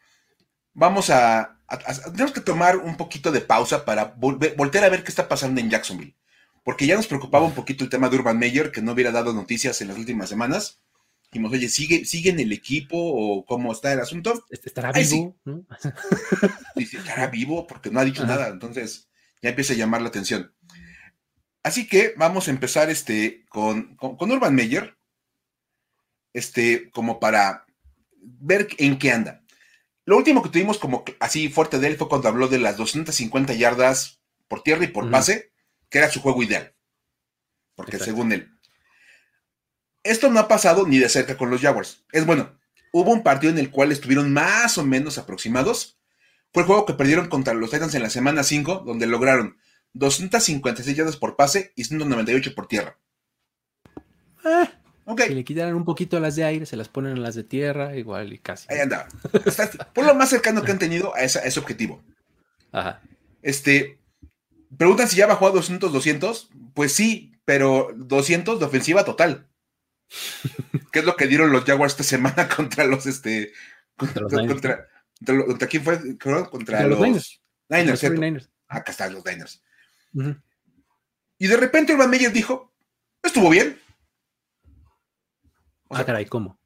vamos 0.75 1.09
a, 1.11 1.57
tenemos 2.13 2.33
que 2.33 2.41
tomar 2.41 2.77
un 2.77 2.97
poquito 2.97 3.33
de 3.33 3.41
pausa 3.41 3.85
para 3.85 4.15
volver 4.17 4.85
a 4.85 4.89
ver 4.89 5.03
qué 5.03 5.11
está 5.11 5.29
pasando 5.29 5.61
en 5.61 5.71
Jacksonville. 5.71 6.15
Porque 6.63 6.87
ya 6.87 6.97
nos 6.97 7.07
preocupaba 7.07 7.47
un 7.47 7.55
poquito 7.55 7.85
el 7.85 7.91
tema 7.91 8.09
de 8.09 8.17
Urban 8.17 8.39
Meyer, 8.39 8.73
que 8.73 8.83
no 8.83 8.93
hubiera 8.93 9.13
dado 9.13 9.33
noticias 9.33 9.81
en 9.81 9.89
las 9.89 9.99
últimas 9.99 10.29
semanas. 10.29 10.81
Dijimos, 11.31 11.53
oye, 11.53 11.69
¿sigue, 11.69 12.05
¿sigue 12.05 12.31
en 12.31 12.41
el 12.41 12.53
equipo 12.53 12.97
o 12.97 13.45
cómo 13.45 13.73
está 13.73 13.93
el 13.93 14.01
asunto? 14.01 14.45
¿Estará 14.51 14.93
vivo? 14.93 15.37
Sí. 16.77 16.97
estará 16.97 17.27
vivo 17.29 17.67
porque 17.67 17.91
no 17.91 18.01
ha 18.01 18.05
dicho 18.05 18.27
nada. 18.27 18.49
Entonces 18.49 19.09
ya 19.43 19.51
empieza 19.51 19.75
a 19.75 19.77
llamar 19.77 20.01
la 20.01 20.09
atención. 20.09 20.55
Así 21.63 21.87
que 21.87 22.15
vamos 22.17 22.49
a 22.49 22.51
empezar 22.51 22.91
este, 22.91 23.45
con, 23.49 23.97
con 23.97 24.31
Urban 24.31 24.55
Meyer, 24.55 24.97
este, 26.33 26.91
como 26.91 27.21
para 27.21 27.65
ver 28.23 28.69
en 28.79 28.99
qué 28.99 29.13
anda. 29.13 29.44
Lo 30.07 30.17
último 30.17 30.43
que 30.43 30.51
tuvimos 30.51 30.79
como 30.79 31.05
así 31.21 31.49
fuerte 31.49 31.79
de 31.79 31.89
él 31.89 31.97
fue 31.97 32.09
cuando 32.09 32.29
habló 32.29 32.49
de 32.49 32.59
las 32.59 32.77
250 32.77 33.55
yardas 33.55 34.21
por 34.49 34.63
tierra 34.63 34.85
y 34.85 34.89
por 34.89 35.11
pase, 35.11 35.53
que 35.89 35.99
era 35.99 36.11
su 36.11 36.21
juego 36.21 36.43
ideal. 36.43 36.75
Porque 37.75 37.99
según 37.99 38.33
él. 38.33 38.51
Esto 40.03 40.31
no 40.31 40.39
ha 40.39 40.49
pasado 40.49 40.87
ni 40.87 40.99
de 40.99 41.09
cerca 41.09 41.37
con 41.39 41.49
los 41.51 41.63
Jaguars. 41.63 42.05
Es 42.13 42.27
bueno, 42.27 42.59
hubo 42.93 43.11
un 43.11 43.23
partido 43.23 43.51
en 43.51 43.59
el 43.59 43.71
cual 43.71 43.91
estuvieron 43.91 44.33
más 44.33 44.77
o 44.77 44.85
menos 44.85 45.17
aproximados. 45.17 45.99
Fue 46.53 46.63
el 46.63 46.67
juego 46.67 46.85
que 46.85 46.93
perdieron 46.93 47.29
contra 47.29 47.55
los 47.55 47.71
Titans 47.71 47.95
en 47.95 48.03
la 48.03 48.11
semana 48.11 48.43
5, 48.43 48.83
donde 48.87 49.07
lograron 49.07 49.57
256 49.95 50.97
yardas 50.97 51.17
por 51.17 51.37
pase 51.37 51.73
y 51.75 51.85
198 51.85 52.55
por 52.55 52.69
tierra. 52.69 52.99
Eh, 55.07 55.27
si 55.27 55.35
le 55.35 55.45
quitaran 55.45 55.75
un 55.75 55.85
poquito 55.85 56.19
las 56.19 56.37
de 56.37 56.45
aire, 56.45 56.67
se 56.67 56.77
las 56.77 56.89
ponen 56.89 57.19
a 57.19 57.21
las 57.21 57.35
de 57.35 57.45
tierra, 57.45 57.97
igual 57.97 58.33
y 58.33 58.39
casi. 58.39 58.67
Ahí 58.73 58.81
anda. 58.81 59.07
por 59.93 60.05
lo 60.05 60.15
más 60.15 60.31
cercano 60.31 60.63
que 60.63 60.73
han 60.73 60.79
tenido 60.79 61.15
a, 61.15 61.21
ese 61.21 61.61
objetivo. 61.61 62.03
Ajá. 62.73 63.01
Este, 63.43 63.99
preguntan 64.77 65.09
si 65.09 65.17
ya 65.17 65.27
bajó 65.27 65.47
a 65.47 65.51
200, 65.51 65.93
200. 65.93 66.51
Pues 66.73 66.93
sí, 66.93 67.35
pero 67.45 67.91
200 67.95 68.59
de 68.59 68.65
ofensiva 68.65 69.05
total. 69.05 69.47
¿Qué 70.93 71.01
es 71.01 71.05
lo 71.05 71.17
que 71.17 71.27
dieron 71.27 71.53
los 71.53 71.65
Jaguars 71.65 71.93
esta 71.93 72.05
semana 72.05 72.49
contra 72.57 72.85
los, 72.85 73.07
este, 73.07 73.53
contra, 73.97 74.23
contra, 74.23 75.67
quién 75.69 75.85
fue? 75.85 76.19
Contra, 76.19 76.87
los, 76.87 77.41
Niners, 77.69 78.01
¿cierto? 78.01 78.21
Acá 78.69 78.93
están 78.93 79.15
los 79.15 79.25
Niners. 79.25 79.63
Y 81.39 81.47
de 81.47 81.57
repente 81.57 81.93
Urban 81.93 82.11
Meyer 82.11 82.33
dijo, 82.33 82.73
estuvo 83.23 83.51
bien. 83.51 83.79
Ah, 85.91 86.05
caray, 86.05 86.27
¿cómo? 86.27 86.59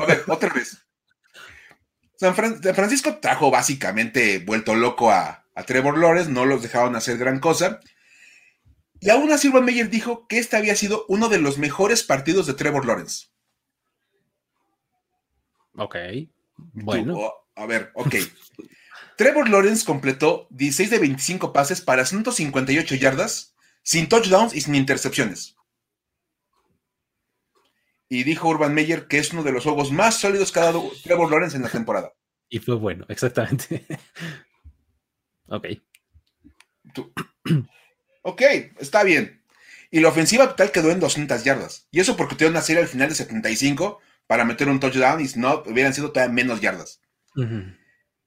A 0.00 0.06
ver, 0.06 0.24
otra 0.26 0.52
vez. 0.52 0.84
San 2.16 2.34
Francisco 2.34 3.18
trajo 3.18 3.50
básicamente 3.50 4.38
vuelto 4.38 4.74
loco 4.74 5.10
a, 5.10 5.46
a 5.54 5.62
Trevor 5.64 5.98
Lawrence, 5.98 6.30
no 6.30 6.46
los 6.46 6.62
dejaron 6.62 6.96
hacer 6.96 7.18
gran 7.18 7.40
cosa. 7.40 7.80
Y 9.00 9.10
aún 9.10 9.30
así 9.32 9.48
Urban 9.48 9.64
Meyer 9.64 9.90
dijo 9.90 10.26
que 10.26 10.38
este 10.38 10.56
había 10.56 10.76
sido 10.76 11.04
uno 11.08 11.28
de 11.28 11.38
los 11.38 11.58
mejores 11.58 12.02
partidos 12.02 12.46
de 12.46 12.54
Trevor 12.54 12.86
Lawrence. 12.86 13.26
Ok. 15.76 15.96
Bueno. 16.56 17.14
Oh, 17.16 17.34
a 17.56 17.66
ver, 17.66 17.90
ok. 17.94 18.14
Trevor 19.16 19.48
Lawrence 19.48 19.84
completó 19.84 20.46
16 20.50 20.90
de 20.90 20.98
25 20.98 21.52
pases 21.52 21.80
para 21.80 22.04
158 22.04 22.94
yardas, 22.94 23.54
sin 23.82 24.08
touchdowns 24.08 24.54
y 24.54 24.60
sin 24.60 24.74
intercepciones. 24.74 25.56
Y 28.08 28.24
dijo 28.24 28.48
Urban 28.48 28.74
Meyer 28.74 29.06
que 29.06 29.18
es 29.18 29.32
uno 29.32 29.42
de 29.42 29.52
los 29.52 29.64
juegos 29.64 29.90
más 29.90 30.18
sólidos 30.18 30.52
que 30.52 30.60
ha 30.60 30.64
dado 30.64 30.90
Trevor 31.02 31.30
Lawrence 31.30 31.56
en 31.56 31.62
la 31.62 31.70
temporada. 31.70 32.12
Y 32.48 32.58
fue 32.58 32.74
bueno, 32.74 33.04
exactamente. 33.08 33.86
ok. 35.48 35.66
Ok, 38.26 38.40
está 38.78 39.04
bien. 39.04 39.42
Y 39.90 40.00
la 40.00 40.08
ofensiva 40.08 40.48
total 40.48 40.72
quedó 40.72 40.90
en 40.90 40.98
200 40.98 41.44
yardas. 41.44 41.88
Y 41.90 42.00
eso 42.00 42.16
porque 42.16 42.34
tuvieron 42.36 42.54
una 42.54 42.62
serie 42.62 42.80
al 42.80 42.88
final 42.88 43.10
de 43.10 43.14
75 43.14 44.00
para 44.26 44.46
meter 44.46 44.68
un 44.68 44.80
touchdown 44.80 45.20
y 45.20 45.28
si 45.28 45.38
no, 45.38 45.62
hubieran 45.66 45.92
sido 45.92 46.10
todavía 46.10 46.32
menos 46.32 46.62
yardas. 46.62 47.02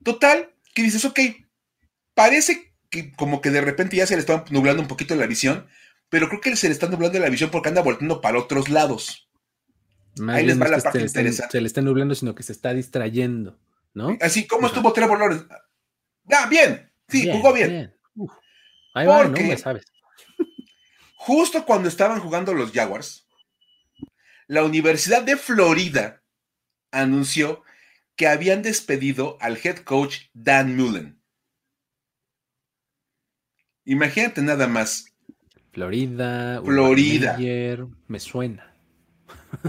Total, 0.03 0.53
que 0.75 0.83
dices, 0.83 1.03
ok, 1.03 1.19
parece 2.13 2.73
que 2.89 3.11
como 3.13 3.41
que 3.41 3.49
de 3.49 3.61
repente 3.61 3.97
ya 3.97 4.05
se 4.05 4.13
le 4.15 4.19
está 4.19 4.45
nublando 4.51 4.83
un 4.83 4.87
poquito 4.87 5.15
la 5.15 5.25
visión, 5.25 5.67
pero 6.09 6.29
creo 6.29 6.41
que 6.41 6.55
se 6.55 6.67
le 6.67 6.73
está 6.73 6.87
nublando 6.87 7.17
la 7.19 7.29
visión 7.29 7.49
porque 7.49 7.69
anda 7.69 7.81
volteando 7.81 8.21
para 8.21 8.37
otros 8.37 8.69
lados. 8.69 9.26
Ahí 10.29 10.45
les 10.45 10.59
va 10.59 10.67
la 10.67 10.79
parte 10.79 11.01
interesante. 11.01 11.51
se 11.51 11.61
le 11.61 11.67
está 11.67 11.81
nublando, 11.81 12.15
sino 12.15 12.35
que 12.35 12.43
se 12.43 12.51
está 12.51 12.73
distrayendo, 12.73 13.59
¿no? 13.93 14.17
Así, 14.21 14.47
¿cómo 14.47 14.67
estuvo 14.67 14.91
Trevor 14.93 15.19
Lawrence? 15.19 15.45
Ah, 16.31 16.47
bien, 16.49 16.91
sí, 17.07 17.29
jugó 17.31 17.53
bien. 17.53 17.93
Ahí 18.93 19.07
va, 19.07 19.25
no 19.25 19.31
me 19.31 19.57
sabes. 19.57 19.85
Justo 21.15 21.65
cuando 21.65 21.89
estaban 21.89 22.19
jugando 22.19 22.53
los 22.53 22.71
Jaguars, 22.71 23.27
la 24.47 24.63
Universidad 24.63 25.23
de 25.23 25.35
Florida 25.35 26.23
anunció 26.91 27.63
que 28.15 28.27
habían 28.27 28.61
despedido 28.61 29.37
al 29.41 29.59
head 29.63 29.79
coach 29.79 30.21
Dan 30.33 30.75
Mullen. 30.75 31.21
Imagínate 33.85 34.41
nada 34.41 34.67
más. 34.67 35.05
Florida. 35.71 36.61
Florida. 36.63 37.37
me 38.07 38.19
suena. 38.19 38.76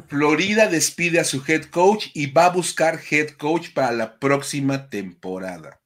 Florida 0.08 0.68
despide 0.68 1.20
a 1.20 1.24
su 1.24 1.42
head 1.46 1.66
coach 1.66 2.08
y 2.14 2.26
va 2.26 2.46
a 2.46 2.50
buscar 2.50 3.00
head 3.10 3.30
coach 3.30 3.72
para 3.72 3.92
la 3.92 4.18
próxima 4.18 4.88
temporada. 4.88 5.80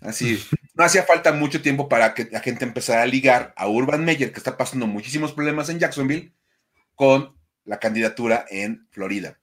Así, 0.00 0.38
no 0.74 0.84
hacía 0.84 1.04
falta 1.04 1.32
mucho 1.32 1.62
tiempo 1.62 1.88
para 1.88 2.14
que 2.14 2.28
la 2.30 2.40
gente 2.40 2.64
empezara 2.64 3.02
a 3.02 3.06
ligar 3.06 3.54
a 3.56 3.68
Urban 3.68 4.04
Meyer, 4.04 4.32
que 4.32 4.38
está 4.38 4.56
pasando 4.56 4.86
muchísimos 4.86 5.32
problemas 5.32 5.68
en 5.68 5.78
Jacksonville, 5.78 6.32
con 6.94 7.34
la 7.64 7.78
candidatura 7.78 8.44
en 8.50 8.86
Florida. 8.90 9.38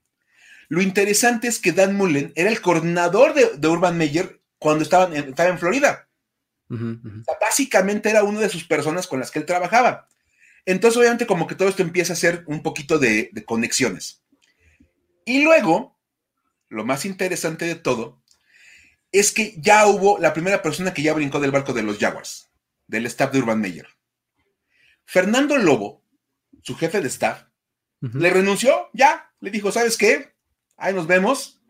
Lo 0.69 0.81
interesante 0.81 1.47
es 1.47 1.59
que 1.59 1.73
Dan 1.73 1.95
Mullen 1.95 2.31
era 2.35 2.49
el 2.49 2.61
coordinador 2.61 3.33
de, 3.33 3.67
Urban 3.67 3.97
Meyer 3.97 4.39
cuando 4.57 4.83
estaba 4.83 5.05
en, 5.15 5.29
estaba 5.29 5.49
en 5.49 5.59
Florida. 5.59 6.07
básicamente 7.41 8.09
era 8.09 8.23
una 8.23 8.39
de 8.39 8.49
sus 8.49 8.63
personas 8.63 9.07
con 9.07 9.19
las 9.19 9.31
que 9.31 9.39
él 9.39 9.45
trabajaba. 9.45 10.07
Entonces, 10.65 10.97
obviamente, 10.97 11.25
como 11.25 11.47
que 11.47 11.55
todo 11.55 11.69
esto 11.69 11.81
empieza 11.81 12.13
a 12.13 12.17
ser 12.17 12.43
un 12.47 12.61
poquito 12.61 12.99
de 12.99 13.31
conexiones. 13.45 14.23
Y 15.25 15.43
luego, 15.43 15.99
lo 16.69 16.85
más 16.85 17.05
interesante 17.05 17.65
de 17.65 17.75
todo 17.75 18.21
es 19.11 19.31
que 19.31 19.55
ya 19.57 19.85
hubo 19.87 20.17
la 20.19 20.33
primera 20.33 20.61
persona 20.61 20.93
que 20.93 21.01
ya 21.01 21.13
brincó 21.13 21.39
del 21.39 21.51
barco 21.51 21.73
de 21.73 21.83
los 21.83 21.97
Jaguars, 21.97 22.49
del 22.87 23.05
staff 23.07 23.31
de 23.31 23.39
Urban 23.39 23.59
Meyer. 23.59 23.87
Fernando 25.03 25.57
Lobo, 25.57 26.05
su 26.61 26.75
jefe 26.75 27.01
de 27.01 27.07
staff, 27.09 27.43
le 27.99 28.29
renunció, 28.29 28.89
ya, 28.93 29.31
le 29.41 29.51
dijo, 29.51 29.71
¿sabes 29.71 29.97
qué? 29.97 30.33
Ahí 30.77 30.93
nos 30.93 31.05
vemos. 31.05 31.61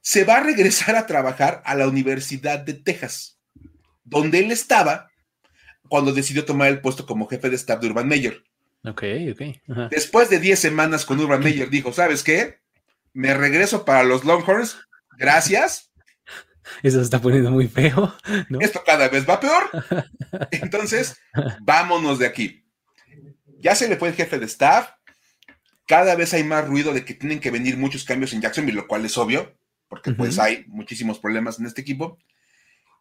Se 0.00 0.24
va 0.24 0.38
a 0.38 0.42
regresar 0.42 0.96
a 0.96 1.06
trabajar 1.06 1.62
a 1.64 1.74
la 1.74 1.86
Universidad 1.86 2.58
de 2.58 2.74
Texas, 2.74 3.38
donde 4.02 4.40
él 4.40 4.50
estaba 4.50 5.10
cuando 5.88 6.12
decidió 6.12 6.44
tomar 6.44 6.68
el 6.68 6.80
puesto 6.80 7.06
como 7.06 7.26
jefe 7.26 7.50
de 7.50 7.56
staff 7.56 7.80
de 7.80 7.88
Urban 7.88 8.08
Meyer. 8.08 8.42
Ok, 8.84 9.02
ok. 9.32 9.88
Después 9.90 10.28
de 10.30 10.38
10 10.38 10.58
semanas 10.58 11.04
con 11.04 11.20
Urban 11.20 11.40
Meyer, 11.44 11.70
dijo, 11.70 11.92
¿sabes 11.92 12.22
qué? 12.22 12.58
Me 13.12 13.32
regreso 13.34 13.84
para 13.84 14.02
los 14.02 14.24
Longhorns, 14.24 14.76
gracias, 15.16 15.94
eso 16.82 16.98
se 16.98 17.04
está 17.04 17.20
poniendo 17.20 17.50
muy 17.50 17.68
feo. 17.68 18.14
Esto 18.60 18.82
cada 18.84 19.08
vez 19.08 19.28
va 19.28 19.40
peor. 19.40 19.70
Entonces, 20.50 21.16
vámonos 21.60 22.18
de 22.18 22.26
aquí. 22.26 22.64
Ya 23.60 23.74
se 23.74 23.88
le 23.88 23.96
fue 23.96 24.08
el 24.08 24.14
jefe 24.14 24.38
de 24.38 24.46
staff. 24.46 24.90
Cada 25.86 26.14
vez 26.14 26.32
hay 26.32 26.44
más 26.44 26.66
ruido 26.66 26.92
de 26.92 27.04
que 27.04 27.14
tienen 27.14 27.40
que 27.40 27.50
venir 27.50 27.76
muchos 27.76 28.04
cambios 28.04 28.32
en 28.32 28.40
Jacksonville, 28.40 28.76
lo 28.76 28.86
cual 28.86 29.04
es 29.04 29.18
obvio, 29.18 29.54
porque 29.88 30.12
pues 30.12 30.38
hay 30.38 30.64
muchísimos 30.68 31.18
problemas 31.18 31.58
en 31.60 31.66
este 31.66 31.82
equipo. 31.82 32.18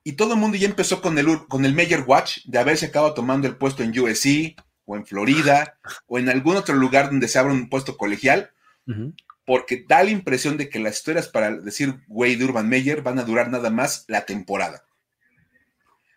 Y 0.03 0.13
todo 0.13 0.33
el 0.33 0.39
mundo 0.39 0.57
ya 0.57 0.67
empezó 0.67 1.01
con 1.01 1.17
el, 1.17 1.47
con 1.47 1.65
el 1.65 1.73
Major 1.73 2.03
Watch 2.05 2.39
de 2.45 2.59
haberse 2.59 2.87
acabado 2.87 3.13
tomando 3.13 3.47
el 3.47 3.55
puesto 3.55 3.83
en 3.83 3.97
USC 3.97 4.55
o 4.85 4.97
en 4.97 5.05
Florida 5.05 5.79
o 6.07 6.19
en 6.19 6.29
algún 6.29 6.57
otro 6.57 6.75
lugar 6.75 7.05
donde 7.05 7.27
se 7.27 7.39
abra 7.39 7.53
un 7.53 7.69
puesto 7.69 7.97
colegial 7.97 8.51
porque 9.45 9.85
da 9.87 10.03
la 10.03 10.09
impresión 10.09 10.57
de 10.57 10.69
que 10.69 10.79
las 10.79 10.97
historias 10.97 11.27
para 11.27 11.51
decir 11.51 12.01
güey 12.07 12.35
de 12.35 12.45
Urban 12.45 12.67
Meyer 12.67 13.01
van 13.01 13.19
a 13.19 13.23
durar 13.23 13.49
nada 13.49 13.69
más 13.69 14.05
la 14.07 14.25
temporada. 14.25 14.83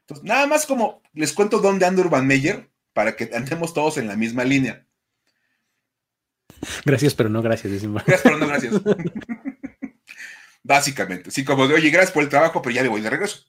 Entonces, 0.01 0.24
nada 0.24 0.47
más 0.47 0.66
como 0.66 1.03
les 1.12 1.32
cuento 1.32 1.61
dónde 1.61 1.87
anda 1.87 2.03
Urban 2.03 2.26
Meyer 2.26 2.68
para 2.93 3.16
que 3.16 3.30
andemos 3.34 3.74
todos 3.74 3.99
en 3.99 4.09
la 4.09 4.16
misma 4.16 4.45
línea. 4.45 4.84
Gracias, 6.84 7.14
pero 7.14 7.28
no 7.28 7.43
gracias, 7.43 7.72
decimos. 7.72 8.03
Gracias, 8.05 8.22
pero 8.22 8.39
no 8.39 8.47
gracias. 8.47 8.74
Básicamente, 10.62 11.30
sí, 11.30 11.45
como 11.45 11.68
de, 11.68 11.74
oye, 11.74 11.91
gracias 11.91 12.12
por 12.12 12.22
el 12.22 12.28
trabajo, 12.28 12.62
pero 12.62 12.74
ya 12.74 12.82
me 12.82 12.89
voy 12.89 13.01
de 13.01 13.11
regreso. 13.11 13.47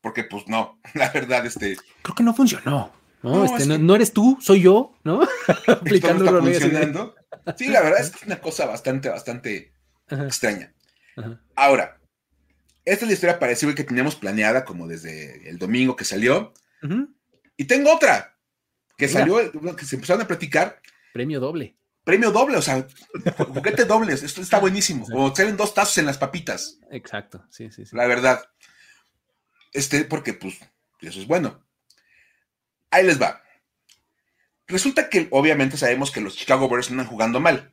Porque, 0.00 0.24
pues 0.24 0.48
no, 0.48 0.80
la 0.94 1.10
verdad, 1.10 1.46
este. 1.46 1.76
Creo 2.02 2.14
que 2.14 2.22
no 2.22 2.34
funcionó. 2.34 2.92
No, 3.22 3.44
este, 3.44 3.78
no, 3.78 3.94
eres 3.94 4.12
tú, 4.14 4.38
soy 4.40 4.62
yo, 4.62 4.94
¿no? 5.04 5.20
Aplicando 5.68 6.24
no 6.24 6.40
funcionando. 6.40 7.14
Sí, 7.56 7.68
la 7.68 7.82
verdad 7.82 8.00
es 8.00 8.10
que 8.10 8.16
es 8.16 8.26
una 8.26 8.40
cosa 8.40 8.64
bastante, 8.64 9.10
bastante 9.10 9.74
extraña. 10.08 10.72
Ahora, 11.54 11.98
esta 12.84 13.04
es 13.04 13.08
la 13.08 13.14
historia 13.14 13.38
parecida 13.38 13.74
que 13.74 13.84
teníamos 13.84 14.16
planeada 14.16 14.64
como 14.64 14.88
desde 14.88 15.48
el 15.50 15.58
domingo 15.58 15.96
que 15.96 16.06
salió. 16.06 16.54
Y 17.58 17.64
tengo 17.66 17.94
otra 17.94 18.38
que 18.96 19.08
salió, 19.08 19.38
que 19.76 19.84
se 19.84 19.96
empezaron 19.96 20.22
a 20.22 20.26
platicar. 20.26 20.80
Premio 21.12 21.40
doble. 21.40 21.76
Premio 22.04 22.30
doble, 22.30 22.56
o 22.56 22.62
sea, 22.62 22.86
juguete 23.48 23.84
doble, 23.84 24.14
esto 24.14 24.40
está 24.40 24.58
buenísimo. 24.58 25.06
O 25.14 25.34
salen 25.34 25.56
dos 25.58 25.74
tazos 25.74 25.98
en 25.98 26.06
las 26.06 26.16
papitas. 26.16 26.78
Exacto, 26.90 27.44
sí, 27.50 27.70
sí, 27.70 27.84
sí. 27.84 27.94
La 27.94 28.06
verdad. 28.06 28.42
Este, 29.72 30.04
porque 30.04 30.34
pues 30.34 30.58
eso 31.00 31.20
es 31.20 31.26
bueno. 31.26 31.64
Ahí 32.90 33.06
les 33.06 33.20
va. 33.20 33.42
Resulta 34.66 35.08
que 35.08 35.28
obviamente 35.30 35.76
sabemos 35.76 36.10
que 36.10 36.20
los 36.20 36.36
Chicago 36.36 36.68
Bears 36.68 36.90
andan 36.90 37.06
jugando 37.06 37.40
mal. 37.40 37.72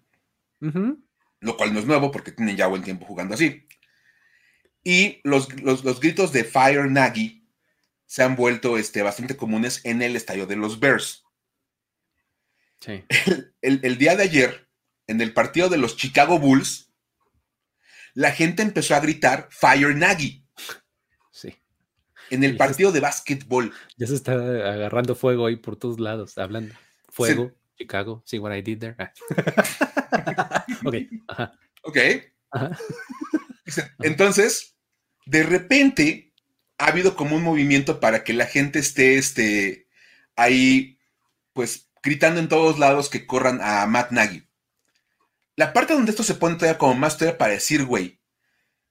Lo 0.60 1.56
cual 1.56 1.74
no 1.74 1.80
es 1.80 1.86
nuevo 1.86 2.12
porque 2.12 2.32
tienen 2.32 2.58
ya 2.58 2.68
buen 2.68 2.84
tiempo 2.84 3.06
jugando 3.06 3.36
así. 3.36 3.68
Y 4.84 5.22
los, 5.24 5.50
gritos 6.00 6.32
de 6.32 6.44
Fire 6.44 6.90
Nagy 6.90 7.46
se 8.06 8.24
han 8.24 8.36
vuelto 8.36 8.78
este, 8.78 9.02
bastante 9.02 9.38
comunes 9.38 9.82
en 9.84 10.02
el 10.02 10.16
estadio 10.16 10.48
de 10.48 10.56
los 10.56 10.80
Bears. 10.80 11.26
Sí. 12.80 13.04
El, 13.62 13.98
día 13.98 14.16
de 14.16 14.24
ayer, 14.24 14.70
en 15.08 15.20
el 15.20 15.34
partido 15.34 15.68
de 15.70 15.78
los 15.78 15.98
Chicago 15.98 16.40
Bulls, 16.40 16.94
la 18.14 18.32
gente 18.32 18.64
empezó 18.64 18.96
a 18.96 19.02
gritar 19.02 19.50
Fire 19.52 19.94
Nagy. 19.96 20.47
En 22.30 22.44
el 22.44 22.58
partido 22.58 22.92
de 22.92 23.00
básquetbol. 23.00 23.74
Ya 23.98 24.08
se 24.08 24.16
está 24.16 24.34
agarrando 24.34 25.16
fuego 25.16 25.46
ahí 25.46 25.56
por 25.56 25.76
todos 25.76 26.00
lados, 26.00 26.38
hablando. 26.38 26.76
Fuego, 27.10 27.52
Chicago, 27.78 28.24
see 28.26 28.40
what 28.40 28.56
I 28.56 28.62
did 28.62 28.80
there. 28.80 28.96
Ah. 28.98 30.66
ok. 30.86 30.96
Ok. 31.84 31.98
Entonces, 34.00 34.76
de 35.26 35.44
repente 35.44 36.34
ha 36.78 36.88
habido 36.88 37.16
como 37.16 37.36
un 37.36 37.44
movimiento 37.44 38.00
para 38.00 38.24
que 38.24 38.34
la 38.34 38.46
gente 38.46 38.80
esté 38.80 39.18
este, 39.18 39.88
ahí, 40.36 41.00
pues, 41.54 41.90
gritando 42.04 42.40
en 42.40 42.48
todos 42.48 42.80
lados 42.80 43.10
que 43.10 43.26
corran 43.26 43.60
a 43.62 43.86
Matt 43.88 44.12
Nagy. 44.12 44.48
La 45.56 45.74
parte 45.74 45.94
donde 45.94 46.12
esto 46.12 46.24
se 46.24 46.36
pone 46.36 46.56
todavía 46.56 46.78
como 46.78 46.94
más 46.94 47.18
todavía 47.18 47.38
para 47.38 47.54
decir, 47.54 47.84
güey, 47.86 48.20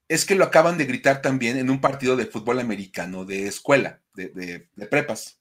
es 0.09 0.25
que 0.25 0.35
lo 0.35 0.45
acaban 0.45 0.77
de 0.77 0.85
gritar 0.85 1.21
también 1.21 1.57
en 1.57 1.69
un 1.69 1.81
partido 1.81 2.15
de 2.15 2.25
fútbol 2.25 2.59
americano 2.59 3.25
de 3.25 3.47
escuela, 3.47 3.99
de, 4.13 4.67
prepas. 4.89 5.39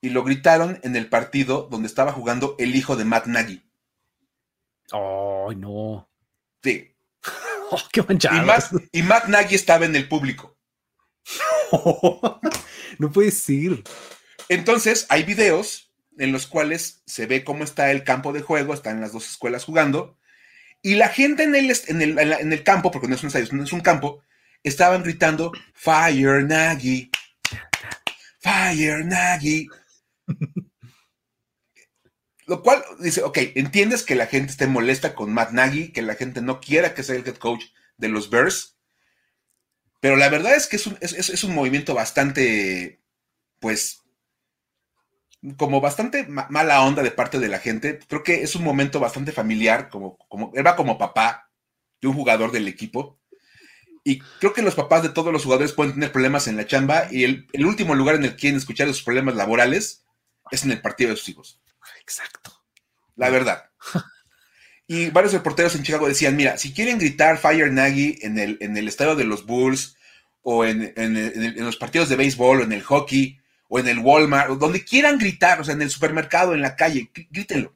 Y 0.00 0.10
lo 0.10 0.24
gritaron 0.24 0.78
en 0.82 0.94
el 0.94 1.08
partido 1.08 1.68
donde 1.70 1.88
estaba 1.88 2.12
jugando 2.12 2.54
el 2.58 2.74
hijo 2.76 2.96
de 2.96 3.04
Matt 3.04 3.26
Nagy. 3.26 3.62
¡Oh, 4.92 5.52
no! 5.56 6.08
Sí. 6.62 6.92
Oh, 7.68 7.80
¡Qué 7.90 8.00
manchado! 8.00 8.36
Y 8.36 8.46
Matt, 8.46 8.64
y 8.92 9.02
Matt 9.02 9.26
Nagy 9.26 9.56
estaba 9.56 9.86
en 9.86 9.96
el 9.96 10.06
público. 10.06 10.56
no 12.98 13.10
puede 13.10 13.32
ser. 13.32 13.82
Entonces, 14.48 15.04
hay 15.08 15.24
videos 15.24 15.92
en 16.16 16.30
los 16.30 16.46
cuales 16.46 17.02
se 17.06 17.26
ve 17.26 17.42
cómo 17.42 17.64
está 17.64 17.90
el 17.90 18.04
campo 18.04 18.32
de 18.32 18.42
juego, 18.42 18.72
están 18.72 19.00
las 19.00 19.12
dos 19.12 19.28
escuelas 19.28 19.64
jugando, 19.64 20.16
y 20.86 20.94
la 20.94 21.08
gente 21.08 21.42
en 21.42 21.56
el, 21.56 21.68
en 21.88 22.52
el, 22.52 22.62
campo, 22.62 22.92
porque 22.92 23.08
no 23.08 23.16
es 23.16 23.24
un 23.24 23.32
no 23.58 23.64
es 23.64 23.72
un 23.72 23.80
campo, 23.80 24.22
estaban 24.62 25.02
gritando, 25.02 25.50
Fire 25.74 26.44
Nagy, 26.44 27.10
Fire 28.38 29.04
Nagy. 29.04 29.66
Lo 32.46 32.62
cual 32.62 32.84
dice, 33.00 33.24
ok, 33.24 33.36
entiendes 33.56 34.04
que 34.04 34.14
la 34.14 34.28
gente 34.28 34.52
esté 34.52 34.68
molesta 34.68 35.16
con 35.16 35.32
Matt 35.32 35.50
Nagy, 35.50 35.90
que 35.90 36.02
la 36.02 36.14
gente 36.14 36.40
no 36.40 36.60
quiera 36.60 36.94
que 36.94 37.02
sea 37.02 37.16
el 37.16 37.26
head 37.26 37.34
coach 37.34 37.64
de 37.96 38.08
los 38.08 38.30
Bears, 38.30 38.78
pero 39.98 40.14
la 40.14 40.28
verdad 40.28 40.54
es 40.54 40.68
que 40.68 40.76
es 40.76 40.86
un, 40.86 40.96
es 41.00 41.42
un 41.42 41.52
movimiento 41.52 41.94
bastante, 41.94 43.02
pues, 43.58 44.04
como 45.56 45.80
bastante 45.80 46.26
mala 46.26 46.82
onda 46.82 47.02
de 47.02 47.10
parte 47.10 47.38
de 47.38 47.48
la 47.48 47.58
gente. 47.58 48.00
Creo 48.08 48.22
que 48.22 48.42
es 48.42 48.56
un 48.56 48.64
momento 48.64 48.98
bastante 48.98 49.32
familiar, 49.32 49.88
como, 49.88 50.16
como 50.28 50.52
él 50.54 50.66
va 50.66 50.76
como 50.76 50.98
papá 50.98 51.50
de 52.00 52.08
un 52.08 52.14
jugador 52.14 52.50
del 52.50 52.68
equipo. 52.68 53.18
Y 54.02 54.18
creo 54.40 54.52
que 54.52 54.62
los 54.62 54.74
papás 54.74 55.02
de 55.02 55.08
todos 55.08 55.32
los 55.32 55.44
jugadores 55.44 55.72
pueden 55.72 55.94
tener 55.94 56.12
problemas 56.12 56.46
en 56.46 56.56
la 56.56 56.66
chamba 56.66 57.08
y 57.10 57.24
el, 57.24 57.66
último 57.66 57.94
lugar 57.94 58.16
en 58.16 58.24
el 58.24 58.30
que 58.30 58.36
quieren 58.36 58.58
escuchar 58.58 58.86
sus 58.88 59.02
problemas 59.02 59.34
laborales 59.34 60.04
es 60.50 60.64
en 60.64 60.70
el 60.70 60.80
partido 60.80 61.10
de 61.10 61.16
sus 61.16 61.28
hijos. 61.28 61.60
Exacto. 62.00 62.52
La 63.16 63.30
verdad. 63.30 63.70
Y 64.88 65.10
varios 65.10 65.32
reporteros 65.32 65.74
en 65.74 65.82
Chicago 65.82 66.06
decían, 66.06 66.36
mira, 66.36 66.56
si 66.58 66.72
quieren 66.72 66.98
gritar 66.98 67.38
Fire 67.38 67.72
Nagy 67.72 68.20
en 68.22 68.38
el, 68.38 68.56
en 68.60 68.76
el 68.76 68.86
estadio 68.86 69.16
de 69.16 69.24
los 69.24 69.44
Bulls 69.44 69.96
o 70.42 70.64
en, 70.64 70.92
en 70.96 71.64
los 71.64 71.76
partidos 71.76 72.08
de 72.08 72.14
béisbol 72.14 72.60
o 72.60 72.62
en 72.62 72.72
el 72.72 72.84
hockey, 72.84 73.40
o 73.68 73.78
en 73.78 73.88
el 73.88 73.98
Walmart, 73.98 74.50
o 74.50 74.56
donde 74.56 74.84
quieran 74.84 75.18
gritar, 75.18 75.60
o 75.60 75.64
sea, 75.64 75.74
en 75.74 75.82
el 75.82 75.90
supermercado, 75.90 76.54
en 76.54 76.62
la 76.62 76.76
calle, 76.76 77.10
grítenlo. 77.30 77.74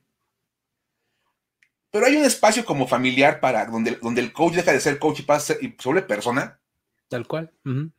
Pero 1.90 2.06
hay 2.06 2.16
un 2.16 2.24
espacio 2.24 2.64
como 2.64 2.86
familiar 2.86 3.40
para 3.40 3.66
donde, 3.66 3.96
donde 3.96 4.20
el 4.20 4.32
coach 4.32 4.54
deja 4.54 4.72
de 4.72 4.80
ser 4.80 4.98
coach 4.98 5.20
y 5.20 5.22
pasa 5.22 5.54
y 5.60 5.74
sobre 5.78 6.02
persona. 6.02 6.60
Tal 7.08 7.26
cual. 7.26 7.52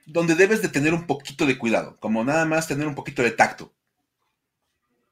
Donde 0.06 0.36
debes 0.36 0.62
de 0.62 0.70
tener 0.70 0.94
un 0.94 1.06
poquito 1.06 1.46
de 1.46 1.58
cuidado, 1.58 1.98
como 2.00 2.24
nada 2.24 2.46
más 2.46 2.68
tener 2.68 2.88
un 2.88 2.96
poquito 2.96 3.22
de 3.22 3.32
tacto. 3.32 3.74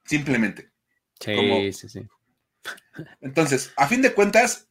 Simplemente. 0.06 0.72
Sí, 1.20 1.74
sí, 1.74 1.90
sí. 1.90 2.08
Entonces, 3.22 3.74
a 3.76 3.88
fin 3.88 4.02
de 4.02 4.14
cuentas, 4.14 4.70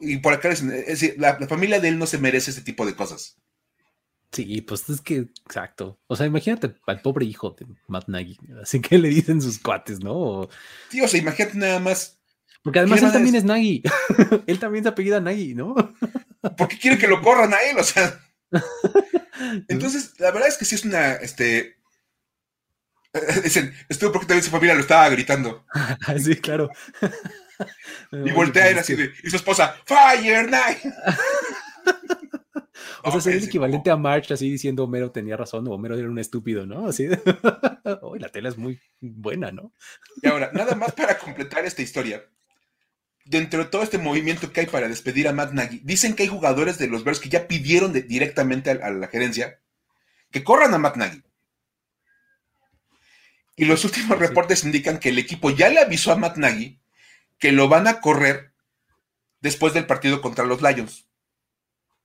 y 0.00 0.16
por 0.18 0.32
acá 0.32 0.48
es 0.48 0.66
decir, 0.66 1.16
la, 1.18 1.38
la, 1.38 1.46
familia 1.46 1.80
de 1.80 1.88
él 1.88 1.98
no 1.98 2.06
se 2.06 2.18
merece 2.18 2.50
ese 2.50 2.62
tipo 2.62 2.86
de 2.86 2.96
cosas. 2.96 3.36
Sí, 4.32 4.62
pues 4.62 4.88
es 4.88 5.02
que, 5.02 5.28
exacto. 5.44 6.00
O 6.06 6.16
sea, 6.16 6.24
imagínate 6.24 6.74
al 6.86 7.02
pobre 7.02 7.26
hijo 7.26 7.54
de 7.58 7.66
Matt 7.86 8.08
Nagy. 8.08 8.38
Así 8.62 8.80
que 8.80 8.96
le 8.96 9.08
dicen 9.08 9.42
sus 9.42 9.58
cuates, 9.58 10.00
¿no? 10.00 10.48
Sí, 10.88 11.02
o 11.02 11.08
sea, 11.08 11.20
imagínate 11.20 11.58
nada 11.58 11.78
más. 11.80 12.18
Porque 12.62 12.78
además 12.78 13.02
él 13.02 13.12
también 13.12 13.34
es 13.34 13.44
Nagy. 13.44 13.82
él 14.46 14.58
también 14.58 14.84
se 14.84 14.88
apellida 14.88 15.20
Nagy, 15.20 15.54
¿no? 15.54 15.74
Porque 16.56 16.78
quiere 16.78 16.96
que 16.96 17.08
lo 17.08 17.20
corran 17.20 17.52
a 17.52 17.60
él, 17.62 17.78
o 17.78 17.84
sea. 17.84 18.20
Entonces, 19.68 20.14
la 20.18 20.30
verdad 20.30 20.48
es 20.48 20.56
que 20.56 20.64
sí 20.64 20.76
es 20.76 20.84
una, 20.84 21.12
este... 21.14 21.76
Dicen, 23.44 23.74
estuvo 23.90 24.10
porque 24.10 24.26
también 24.26 24.42
su 24.42 24.50
familia 24.50 24.74
lo 24.74 24.80
estaba 24.80 25.10
gritando. 25.10 25.66
sí, 26.18 26.36
claro. 26.36 26.70
y 28.10 28.30
voltea 28.30 28.64
a 28.64 28.68
él 28.70 28.78
así 28.78 28.94
de, 28.94 29.12
y 29.22 29.28
su 29.28 29.36
esposa, 29.36 29.76
Fire 29.84 30.48
Night. 30.48 30.78
O 33.04 33.10
sea, 33.10 33.20
sería 33.20 33.38
el 33.38 33.44
equivalente 33.44 33.90
a 33.90 33.96
March 33.96 34.32
así 34.32 34.50
diciendo 34.50 34.84
Homero 34.84 35.10
tenía 35.10 35.36
razón 35.36 35.66
o 35.66 35.72
Homero 35.72 35.96
era 35.96 36.08
un 36.08 36.18
estúpido, 36.18 36.66
¿no? 36.66 36.86
Así. 36.86 37.08
Hoy 38.02 38.18
la 38.20 38.28
tela 38.28 38.48
es 38.48 38.56
muy 38.56 38.80
buena, 39.00 39.50
¿no? 39.50 39.72
Y 40.22 40.28
ahora, 40.28 40.50
nada 40.52 40.74
más 40.74 40.92
para 40.92 41.18
completar 41.18 41.64
esta 41.64 41.82
historia. 41.82 42.24
Dentro 43.24 43.62
de 43.64 43.70
todo 43.70 43.82
este 43.82 43.98
movimiento 43.98 44.52
que 44.52 44.60
hay 44.60 44.66
para 44.66 44.88
despedir 44.88 45.28
a 45.28 45.32
Matt 45.32 45.52
Nagy, 45.52 45.80
dicen 45.84 46.14
que 46.14 46.24
hay 46.24 46.28
jugadores 46.28 46.78
de 46.78 46.88
los 46.88 47.04
Bears 47.04 47.20
que 47.20 47.28
ya 47.28 47.46
pidieron 47.46 47.92
directamente 47.92 48.70
a, 48.70 48.90
la 48.90 49.06
gerencia 49.08 49.60
que 50.30 50.42
corran 50.42 50.74
a 50.74 50.78
Matt 50.78 50.96
Nagy. 50.96 51.22
Y 53.56 53.64
los 53.66 53.84
últimos 53.84 54.18
reportes 54.18 54.64
indican 54.64 54.98
que 54.98 55.10
el 55.10 55.18
equipo 55.18 55.50
ya 55.50 55.68
le 55.68 55.78
avisó 55.78 56.12
a 56.12 56.16
Matt 56.16 56.36
Nagy 56.36 56.80
que 57.38 57.52
lo 57.52 57.68
van 57.68 57.86
a 57.86 58.00
correr 58.00 58.52
después 59.40 59.74
del 59.74 59.86
partido 59.86 60.20
contra 60.20 60.44
los 60.44 60.62
Lions. 60.62 61.06